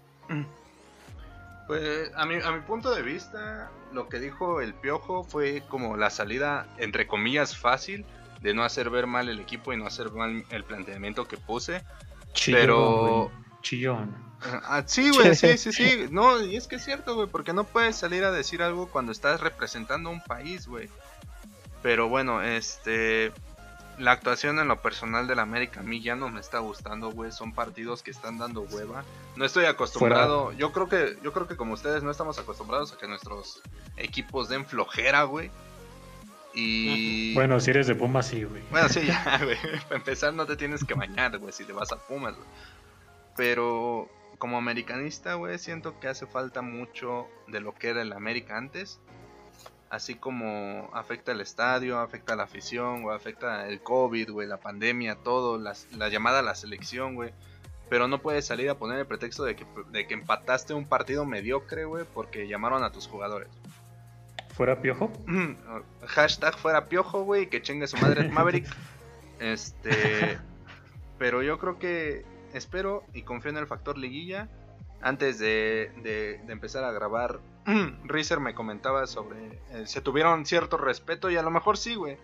Pues 1.68 2.12
a 2.16 2.26
mi, 2.26 2.36
a 2.36 2.52
mi 2.52 2.60
punto 2.62 2.94
de 2.94 3.02
vista, 3.02 3.72
lo 3.94 4.10
que 4.10 4.20
dijo 4.20 4.60
el 4.62 4.74
Piojo 4.74 5.24
fue 5.24 5.64
como 5.70 5.96
la 5.96 6.10
salida, 6.10 6.68
entre 6.78 7.08
comillas, 7.08 7.58
fácil 7.58 8.06
de 8.42 8.54
no 8.54 8.64
hacer 8.64 8.90
ver 8.90 9.08
mal 9.08 9.30
el 9.30 9.40
equipo 9.40 9.72
y 9.72 9.78
no 9.78 9.86
hacer 9.88 10.12
mal 10.12 10.44
el 10.50 10.64
planteamiento 10.66 11.26
que 11.28 11.38
puse. 11.38 11.82
Chillón, 12.34 12.60
Pero- 12.62 13.08
güey, 13.32 13.43
Chillón. 13.64 14.16
Ah, 14.66 14.84
sí, 14.86 15.10
güey, 15.10 15.36
sí, 15.36 15.58
sí, 15.58 15.72
sí. 15.72 16.06
No, 16.12 16.40
y 16.42 16.56
es 16.56 16.68
que 16.68 16.76
es 16.76 16.86
cierto, 16.86 17.16
güey, 17.16 17.28
porque 17.28 17.54
no 17.54 17.64
puedes 17.64 17.96
salir 17.96 18.24
a 18.24 18.32
decir 18.32 18.62
algo 18.62 18.88
cuando 18.88 19.12
estás 19.12 19.42
representando 19.42 20.12
un 20.12 20.22
país, 20.22 20.68
güey. 20.68 20.90
Pero 21.82 22.08
bueno, 22.10 22.44
este. 22.44 23.32
La 24.00 24.12
actuación 24.12 24.58
en 24.58 24.68
lo 24.68 24.82
personal 24.82 25.28
del 25.28 25.38
América 25.38 25.82
a 25.82 25.84
mí 25.84 26.02
ya 26.02 26.16
no 26.16 26.28
me 26.28 26.40
está 26.40 26.58
gustando, 26.60 27.12
güey. 27.12 27.32
Son 27.32 27.54
partidos 27.54 28.02
que 28.02 28.10
están 28.10 28.40
dando 28.40 28.62
hueva. 28.62 29.04
No 29.36 29.46
estoy 29.46 29.66
acostumbrado. 29.66 30.52
Yo 30.54 30.72
creo 30.72 30.90
que, 30.90 31.18
yo 31.22 31.32
creo 31.32 31.48
que 31.48 31.56
como 31.56 31.76
ustedes 31.76 32.02
no 32.02 32.10
estamos 32.10 32.40
acostumbrados 32.40 32.92
a 32.92 32.98
que 32.98 33.08
nuestros 33.08 33.62
equipos 33.98 34.50
den 34.50 34.66
flojera, 34.66 35.24
güey. 35.24 35.52
Y. 36.56 37.34
Bueno, 37.34 37.60
si 37.60 37.70
eres 37.70 37.86
de 37.86 37.96
Pumas, 37.96 38.28
sí, 38.28 38.44
güey. 38.44 38.64
Bueno, 38.72 38.90
sí, 38.90 39.02
ya, 39.08 39.40
güey. 39.44 39.58
Para 39.84 39.96
empezar, 39.98 40.34
no 40.34 40.46
te 40.48 40.56
tienes 40.56 40.84
que 40.84 40.96
bañar, 40.96 41.38
güey, 41.38 41.54
si 41.54 41.64
te 41.64 41.74
vas 41.74 41.92
a 41.92 41.98
Pumas, 41.98 42.36
güey. 42.36 42.48
Pero 43.36 44.10
como 44.38 44.58
americanista, 44.58 45.36
güey, 45.36 45.58
siento 45.58 46.00
que 46.00 46.08
hace 46.08 46.28
falta 46.28 46.62
mucho 46.62 47.28
de 47.48 47.60
lo 47.62 47.74
que 47.74 47.90
era 47.90 48.02
el 48.02 48.14
América 48.14 48.58
antes. 48.58 49.00
Así 49.90 50.16
como 50.16 50.90
afecta 50.94 51.32
el 51.32 51.42
estadio, 51.42 52.00
afecta 52.00 52.36
la 52.36 52.44
afición, 52.44 53.04
güey, 53.04 53.16
afecta 53.16 53.68
el 53.68 53.82
COVID, 53.82 54.32
güey, 54.32 54.48
la 54.48 54.58
pandemia, 54.60 55.16
todo, 55.16 55.60
las- 55.60 55.88
la 55.94 56.10
llamada 56.10 56.40
a 56.40 56.42
la 56.42 56.56
selección, 56.56 57.14
güey. 57.16 57.32
Pero 57.90 58.08
no 58.08 58.20
puedes 58.20 58.46
salir 58.48 58.70
a 58.72 58.76
poner 58.76 58.98
el 59.00 59.06
pretexto 59.06 59.44
de 59.44 59.56
que, 59.56 59.66
de 59.92 60.08
que 60.08 60.16
empataste 60.16 60.74
un 60.74 60.86
partido 60.86 61.26
mediocre, 61.26 61.86
güey, 61.86 62.06
porque 62.12 62.48
llamaron 62.48 62.84
a 62.84 62.92
tus 62.92 63.08
jugadores. 63.08 63.50
¿Fuera 64.56 64.82
Piojo? 64.82 65.12
Hashtag 66.08 66.56
fuera 66.58 66.88
piojo, 66.88 67.24
güey, 67.24 67.50
que 67.50 67.62
chingue 67.62 67.88
su 67.88 67.98
madre 67.98 68.28
Maverick. 68.30 68.66
Este. 69.40 70.38
Pero 71.20 71.44
yo 71.44 71.60
creo 71.60 71.78
que 71.80 72.26
espero 72.54 73.04
y 73.14 73.24
confío 73.24 73.52
en 73.52 73.58
el 73.58 73.68
factor 73.68 73.98
liguilla. 73.98 74.48
Antes 75.02 75.38
de, 75.38 75.92
de- 76.02 76.40
de 76.46 76.54
empezar 76.54 76.84
a 76.86 76.92
grabar, 76.92 77.40
Reezer 78.06 78.40
me 78.40 78.54
comentaba 78.56 79.06
sobre. 79.08 79.60
eh, 79.72 79.84
se 79.86 80.00
tuvieron 80.02 80.46
cierto 80.46 80.78
respeto 80.78 81.30
y 81.30 81.36
a 81.36 81.42
lo 81.42 81.52
mejor 81.52 81.78
sí, 81.78 81.96
güey. 81.96 82.18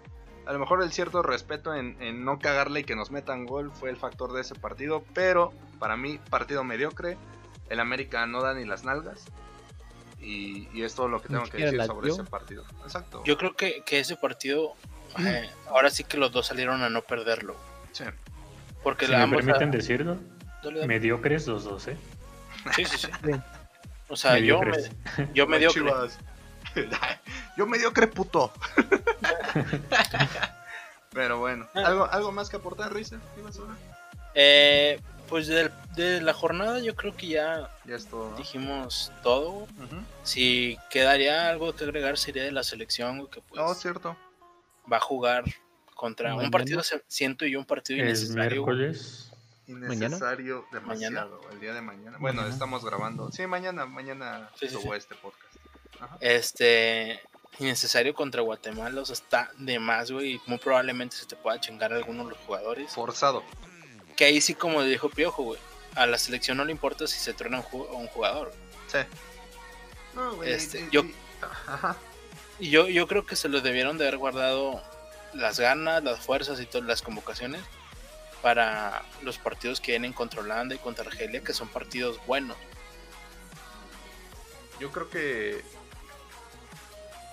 A 0.46 0.54
lo 0.54 0.60
mejor 0.60 0.82
el 0.82 0.92
cierto 0.92 1.22
respeto 1.22 1.76
en, 1.76 2.02
en 2.02 2.24
no 2.26 2.40
cagarle 2.40 2.80
y 2.80 2.84
que 2.84 2.96
nos 2.96 3.12
metan 3.12 3.46
gol 3.46 3.72
fue 3.72 3.90
el 3.90 3.98
factor 3.98 4.32
de 4.34 4.42
ese 4.42 4.56
partido. 4.56 5.04
Pero 5.14 5.52
para 5.78 5.98
mí, 5.98 6.20
partido 6.30 6.64
mediocre. 6.64 7.18
El 7.70 7.80
América 7.80 8.26
no 8.26 8.42
da 8.42 8.54
ni 8.56 8.66
las 8.66 8.84
nalgas. 8.84 9.26
Y, 10.20 10.68
y 10.74 10.84
es 10.84 10.96
todo 10.96 11.08
lo 11.08 11.22
que 11.22 11.28
tengo 11.28 11.44
que 11.44 11.58
decir 11.66 11.80
sobre 11.86 12.10
ese 12.10 12.24
partido. 12.30 12.64
Exacto. 12.84 13.22
Yo 13.26 13.38
creo 13.38 13.56
que, 13.56 13.84
que 13.86 14.00
ese 14.00 14.16
partido, 14.16 14.74
eh, 15.20 15.50
ahora 15.68 15.90
sí 15.90 16.04
que 16.04 16.18
los 16.18 16.32
dos 16.32 16.48
salieron 16.48 16.82
a 16.82 16.90
no 16.90 17.02
perderlo. 17.04 17.56
Sí. 17.92 18.06
Porque 18.84 19.06
Si 19.06 19.12
la 19.12 19.18
me 19.20 19.24
ambos- 19.26 19.38
permiten 19.46 19.72
decirlo, 19.72 20.18
Dale, 20.64 20.76
dale. 20.80 20.88
mediocres 20.88 21.48
los 21.48 21.64
dos, 21.64 21.88
¿eh? 21.88 21.98
Sí, 22.76 22.86
sí, 22.86 22.98
sí. 22.98 23.08
O 24.08 24.16
sea, 24.16 24.38
yo, 24.40 24.60
me, 24.62 24.78
yo 25.34 25.48
mediocre. 25.48 25.82
Yo 27.58 27.66
mediocre 27.68 28.08
puto. 28.08 28.52
Pero 31.12 31.40
bueno. 31.40 31.68
¿algo, 31.74 32.06
¿algo 32.12 32.32
más 32.32 32.50
que 32.50 32.58
aportar, 32.58 32.94
Risa? 32.94 33.20
Eh, 34.36 35.00
pues 35.28 35.48
de 35.48 36.22
la 36.22 36.34
jornada 36.34 36.80
yo 36.80 36.96
creo 36.96 37.16
que 37.16 37.28
ya 37.28 37.70
Ya 37.86 37.96
es 37.96 38.06
todo. 38.08 38.32
¿no? 38.32 38.38
dijimos 38.38 39.12
todo. 39.24 39.68
Si 40.24 40.78
quedaría 40.90 41.50
algo 41.50 41.76
que 41.76 41.84
agregar 41.84 42.18
sería 42.18 42.44
de 42.44 42.52
la 42.52 42.64
selección, 42.64 43.28
que 43.28 43.42
pues 43.42 43.60
No, 43.60 43.74
cierto. 43.74 44.16
va 44.92 44.98
a 44.98 45.02
jugar 45.02 45.44
contra 46.00 46.30
un 46.30 46.38
Mañana. 46.38 46.52
partido, 46.52 46.82
siento 47.08 47.46
yo 47.46 47.60
un 47.60 47.66
partido 47.66 48.00
El 48.00 48.06
innecesario. 48.08 48.64
güey. 48.64 48.78
miércoles. 48.78 49.32
Innecesario 49.68 50.66
demasiado. 50.72 51.42
El 51.52 51.60
día 51.60 51.74
de 51.74 51.82
mañana. 51.82 52.18
Bueno, 52.20 52.38
Mañana. 52.38 52.54
estamos 52.54 52.86
grabando. 52.86 53.30
Sí, 53.34 53.46
mañana, 53.48 53.86
mañana 53.86 54.50
Sí, 54.58 54.68
sí, 54.70 54.74
subo 54.76 54.94
sí. 54.94 54.98
este 54.98 55.16
podcast. 55.16 55.56
Ajá. 56.00 56.18
Este, 56.22 57.20
innecesario 57.60 58.14
contra 58.14 58.42
Guatemala, 58.42 59.02
o 59.02 59.06
sea, 59.06 59.14
está 59.14 59.52
de 59.58 59.78
más, 59.78 60.10
güey, 60.10 60.36
y 60.36 60.42
muy 60.48 60.58
probablemente 60.58 61.18
se 61.18 61.26
te 61.26 61.36
pueda 61.36 61.60
chingar 61.60 61.92
alguno 61.92 62.24
de 62.24 62.30
los 62.32 62.40
jugadores. 62.40 62.92
Forzado. 62.94 63.44
Que 64.16 64.26
ahí 64.26 64.40
sí, 64.42 64.54
como 64.56 64.82
dijo 64.84 65.10
Piojo, 65.10 65.44
güey, 65.44 65.60
a 65.96 66.06
la 66.06 66.18
selección 66.18 66.56
no 66.58 66.64
le 66.66 66.72
importa 66.72 67.06
si 67.08 67.20
se 67.20 67.34
truena 67.34 67.58
un, 67.58 67.64
ju- 67.64 67.90
un 67.92 68.08
jugador. 68.08 68.54
Sí. 68.88 69.00
No, 70.16 70.36
güey. 70.38 70.52
Este, 70.54 70.80
y- 70.80 70.84
y- 70.86 70.90
yo- 70.92 71.04
y- 71.04 71.14
Ajá. 71.68 71.98
Y 72.60 72.70
yo, 72.72 72.88
yo 72.88 73.08
creo 73.08 73.26
que 73.26 73.36
se 73.36 73.48
lo 73.50 73.62
debieron 73.62 73.98
de 73.98 74.06
haber 74.06 74.18
guardado 74.18 74.82
las 75.34 75.60
ganas, 75.60 76.04
las 76.04 76.20
fuerzas 76.20 76.60
y 76.60 76.66
todas 76.66 76.88
las 76.88 77.02
convocaciones 77.02 77.62
para 78.42 79.04
los 79.22 79.38
partidos 79.38 79.82
que 79.82 79.92
vienen 79.92 80.14
contra 80.14 80.42
Holanda 80.42 80.76
y 80.76 80.78
contra 80.78 81.06
Argelia, 81.06 81.42
que 81.42 81.54
son 81.54 81.68
partidos 81.68 82.20
buenos. 82.26 82.58
Yo 84.80 84.92
creo 84.92 85.10
que. 85.10 85.62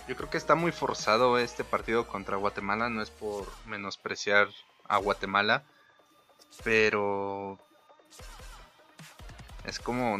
Yo 0.09 0.17
creo 0.17 0.31
que 0.31 0.39
está 0.39 0.55
muy 0.55 0.73
forzado 0.73 1.39
este 1.39 1.65
partido 1.65 2.07
contra 2.07 2.37
Guatemala. 2.37 2.89
No 2.89 3.03
es 3.03 3.11
por 3.11 3.47
menospreciar 3.67 4.49
a 4.89 4.99
Guatemala. 4.99 5.63
Pero. 6.65 7.59
Es 9.67 9.79
como. 9.81 10.17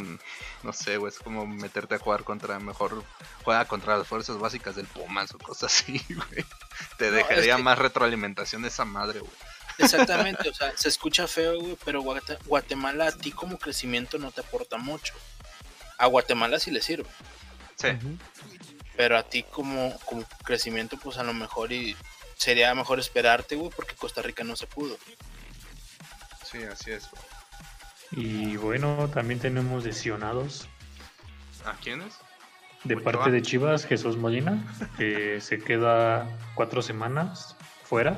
No 0.63 0.73
sé, 0.73 0.97
güey. 0.97 1.11
Es 1.11 1.19
como 1.19 1.47
meterte 1.47 1.95
a 1.95 1.99
jugar 1.99 2.23
contra. 2.23 2.59
Mejor 2.59 3.03
juega 3.43 3.65
contra 3.65 3.97
las 3.97 4.07
fuerzas 4.07 4.37
básicas 4.37 4.75
del 4.75 4.87
Pumas 4.87 5.33
o 5.33 5.37
cosas 5.39 5.73
así, 5.73 6.01
güey. 6.09 6.45
Te 6.97 7.09
No, 7.09 7.17
dejaría 7.17 7.51
es 7.53 7.57
que- 7.57 7.63
más 7.63 7.77
retroalimentación 7.79 8.65
esa 8.65 8.85
madre, 8.85 9.19
güey. 9.19 9.31
Exactamente, 9.79 10.49
o 10.49 10.53
sea, 10.55 10.75
se 10.75 10.89
escucha 10.89 11.27
feo, 11.27 11.59
güey, 11.59 11.77
pero 11.85 12.01
Guate- 12.01 12.39
Guatemala 12.45 13.07
a 13.07 13.11
ti 13.11 13.31
como 13.31 13.59
crecimiento 13.59 14.17
no 14.17 14.31
te 14.31 14.41
aporta 14.41 14.77
mucho. 14.77 15.13
A 15.99 16.07
Guatemala 16.07 16.59
sí 16.59 16.71
le 16.71 16.81
sirve, 16.81 17.07
Sí. 17.79 17.89
Pero 18.95 19.17
a 19.19 19.21
ti 19.23 19.43
como, 19.43 19.95
como 20.05 20.23
crecimiento, 20.43 20.97
pues 20.97 21.17
a 21.19 21.23
lo 21.23 21.31
mejor 21.33 21.71
y 21.71 21.95
sería 22.37 22.73
mejor 22.73 22.99
esperarte, 22.99 23.55
güey, 23.55 23.69
porque 23.69 23.93
Costa 23.95 24.23
Rica 24.23 24.43
no 24.43 24.55
se 24.55 24.65
pudo. 24.65 24.97
Sí, 26.51 26.63
así 26.63 26.91
es, 26.91 27.09
güey. 27.11 27.21
Y 28.11 28.55
bueno, 28.57 29.09
también 29.13 29.39
tenemos 29.39 29.83
lesionados 29.83 30.67
¿A 31.65 31.73
quiénes? 31.73 32.17
de 32.83 32.95
Ochoa. 32.95 33.11
parte 33.11 33.31
de 33.31 33.41
Chivas, 33.41 33.85
Jesús 33.85 34.17
Molina, 34.17 34.63
que 34.97 35.41
se 35.41 35.59
queda 35.59 36.27
cuatro 36.55 36.81
semanas 36.81 37.55
fuera 37.83 38.17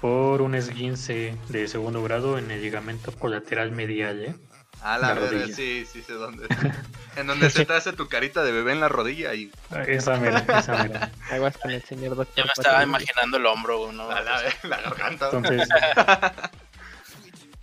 por 0.00 0.40
un 0.40 0.54
esguince 0.54 1.36
de 1.48 1.68
segundo 1.68 2.02
grado 2.02 2.38
en 2.38 2.50
el 2.50 2.62
ligamento 2.62 3.12
colateral 3.12 3.70
medial. 3.70 4.24
¿eh? 4.24 4.34
A 4.82 4.96
la, 4.96 5.14
La 5.14 5.46
sí, 5.46 5.84
sí 5.84 6.02
sé 6.02 6.14
dónde. 6.14 6.46
en 7.16 7.26
donde 7.26 7.50
se 7.50 7.66
te 7.66 7.72
hace 7.74 7.92
tu 7.92 8.08
carita 8.08 8.42
de 8.42 8.50
bebé 8.52 8.72
en 8.72 8.80
la 8.80 8.88
rodilla 8.88 9.34
y 9.34 9.52
Esa 9.86 10.16
mera, 10.16 10.42
esa 10.58 10.82
mera. 10.82 11.10
Aguas 11.30 11.58
con 11.58 11.70
el 11.70 11.82
señor 11.82 12.16
doctor. 12.16 12.34
Ya 12.34 12.44
me 12.44 12.52
estaba 12.56 12.82
imaginando 12.82 13.36
el 13.36 13.44
hombro, 13.44 13.92
¿no? 13.92 14.08
la, 14.08 14.22
la, 14.22 14.42
la 14.62 14.80
garganta. 14.80 15.26
Entonces, 15.26 15.68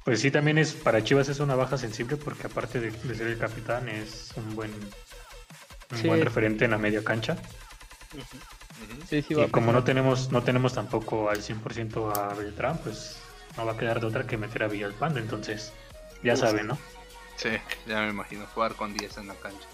pues 0.07 0.21
sí, 0.21 0.31
también 0.31 0.57
es 0.57 0.71
para 0.71 1.03
Chivas 1.03 1.27
es 1.27 1.41
una 1.41 1.53
baja 1.55 1.77
sensible 1.77 2.15
porque 2.15 2.47
aparte 2.47 2.79
de, 2.79 2.91
de 2.91 3.13
ser 3.13 3.27
el 3.27 3.37
capitán 3.37 3.89
es 3.89 4.31
un 4.37 4.55
buen, 4.55 4.73
un 4.73 5.97
Sí. 5.97 6.07
buen 6.07 6.21
referente 6.23 6.63
en 6.63 6.71
la 6.71 6.77
media 6.77 7.03
cancha. 7.03 7.35
Sí, 9.09 9.21
sí, 9.21 9.33
Y 9.33 9.41
a 9.41 9.49
como 9.51 9.73
no 9.73 9.83
tenemos 9.83 10.31
no 10.31 10.43
tenemos 10.43 10.73
tampoco 10.73 11.29
al 11.29 11.41
100% 11.43 12.17
a 12.17 12.33
Beltrán, 12.35 12.77
pues 12.77 13.17
no 13.57 13.65
va 13.65 13.73
a 13.73 13.77
quedar 13.77 13.99
de 13.99 14.07
otra 14.07 14.25
que 14.25 14.37
meter 14.37 14.63
a 14.63 14.67
Villalpando. 14.69 15.19
Entonces, 15.19 15.73
ya 16.23 16.35
Uf. 16.35 16.39
saben, 16.39 16.67
¿no? 16.67 16.77
Sí, 17.35 17.49
ya 17.85 17.99
me 18.03 18.09
imagino 18.09 18.45
jugar 18.53 18.75
con 18.75 18.93
10 18.93 19.17
en 19.17 19.27
la 19.27 19.35
cancha. 19.35 19.67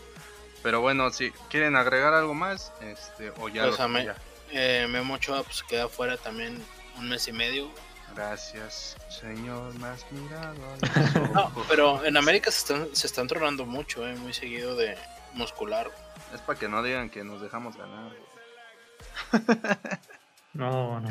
Pero 0.64 0.82
bueno, 0.82 1.12
si 1.12 1.30
quieren 1.52 1.76
agregar 1.76 2.16
algo 2.16 2.34
más, 2.34 2.74
este, 2.82 3.30
o 3.38 3.50
ya 3.50 3.66
Pues 3.68 3.78
lo- 3.78 3.84
a 3.84 3.88
mí- 3.88 4.04
ya. 4.04 4.16
Eh, 4.52 4.88
Memo 4.90 5.14
Ochoa 5.14 5.44
pues 5.44 5.62
queda 5.62 5.88
fuera 5.90 6.18
también 6.18 6.60
un 6.98 7.08
mes 7.10 7.28
y 7.28 7.34
medio. 7.34 7.70
Gracias, 8.16 8.96
señor 9.10 9.74
más 9.80 10.06
mirado. 10.12 10.56
No, 11.34 11.52
pero 11.68 12.06
en 12.06 12.18
América 12.18 12.52
se 12.52 12.60
están, 12.60 12.96
se 12.96 13.08
están 13.08 13.28
tronando 13.28 13.66
mucho, 13.66 14.08
eh, 14.08 14.16
muy 14.16 14.34
seguido 14.34 14.76
de 14.76 14.98
muscular. 15.34 15.90
Es 16.34 16.42
para 16.42 16.60
que 16.60 16.68
no 16.68 16.84
digan 16.84 17.10
que 17.10 17.24
nos 17.24 17.42
dejamos 17.42 17.76
ganar. 17.78 18.12
No, 20.54 21.00
no. 21.00 21.10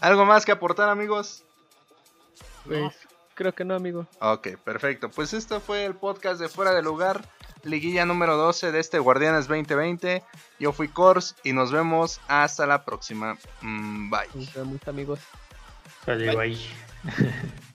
¿Algo 0.00 0.24
más 0.24 0.44
que 0.44 0.50
aportar, 0.50 0.88
amigos? 0.88 1.44
Pues, 2.64 2.92
creo 3.34 3.54
que 3.54 3.64
no, 3.64 3.76
amigo. 3.76 4.08
Ok, 4.20 4.56
perfecto. 4.64 5.08
Pues 5.10 5.32
este 5.32 5.60
fue 5.60 5.84
el 5.84 5.94
podcast 5.94 6.40
de 6.40 6.48
Fuera 6.48 6.72
de 6.72 6.82
Lugar, 6.82 7.24
liguilla 7.62 8.04
número 8.04 8.36
12 8.36 8.72
de 8.72 8.80
este 8.80 8.98
Guardianes 8.98 9.46
2020. 9.46 10.24
Yo 10.58 10.72
fui 10.72 10.88
Kors 10.88 11.36
y 11.44 11.52
nos 11.52 11.70
vemos 11.70 12.20
hasta 12.26 12.66
la 12.66 12.84
próxima. 12.84 13.38
Mm, 13.60 14.10
bye. 14.10 14.28
Nos 14.34 14.52
vemos, 14.52 14.88
amigos. 14.88 15.20
Sale, 16.04 16.32
bye. 16.34 16.56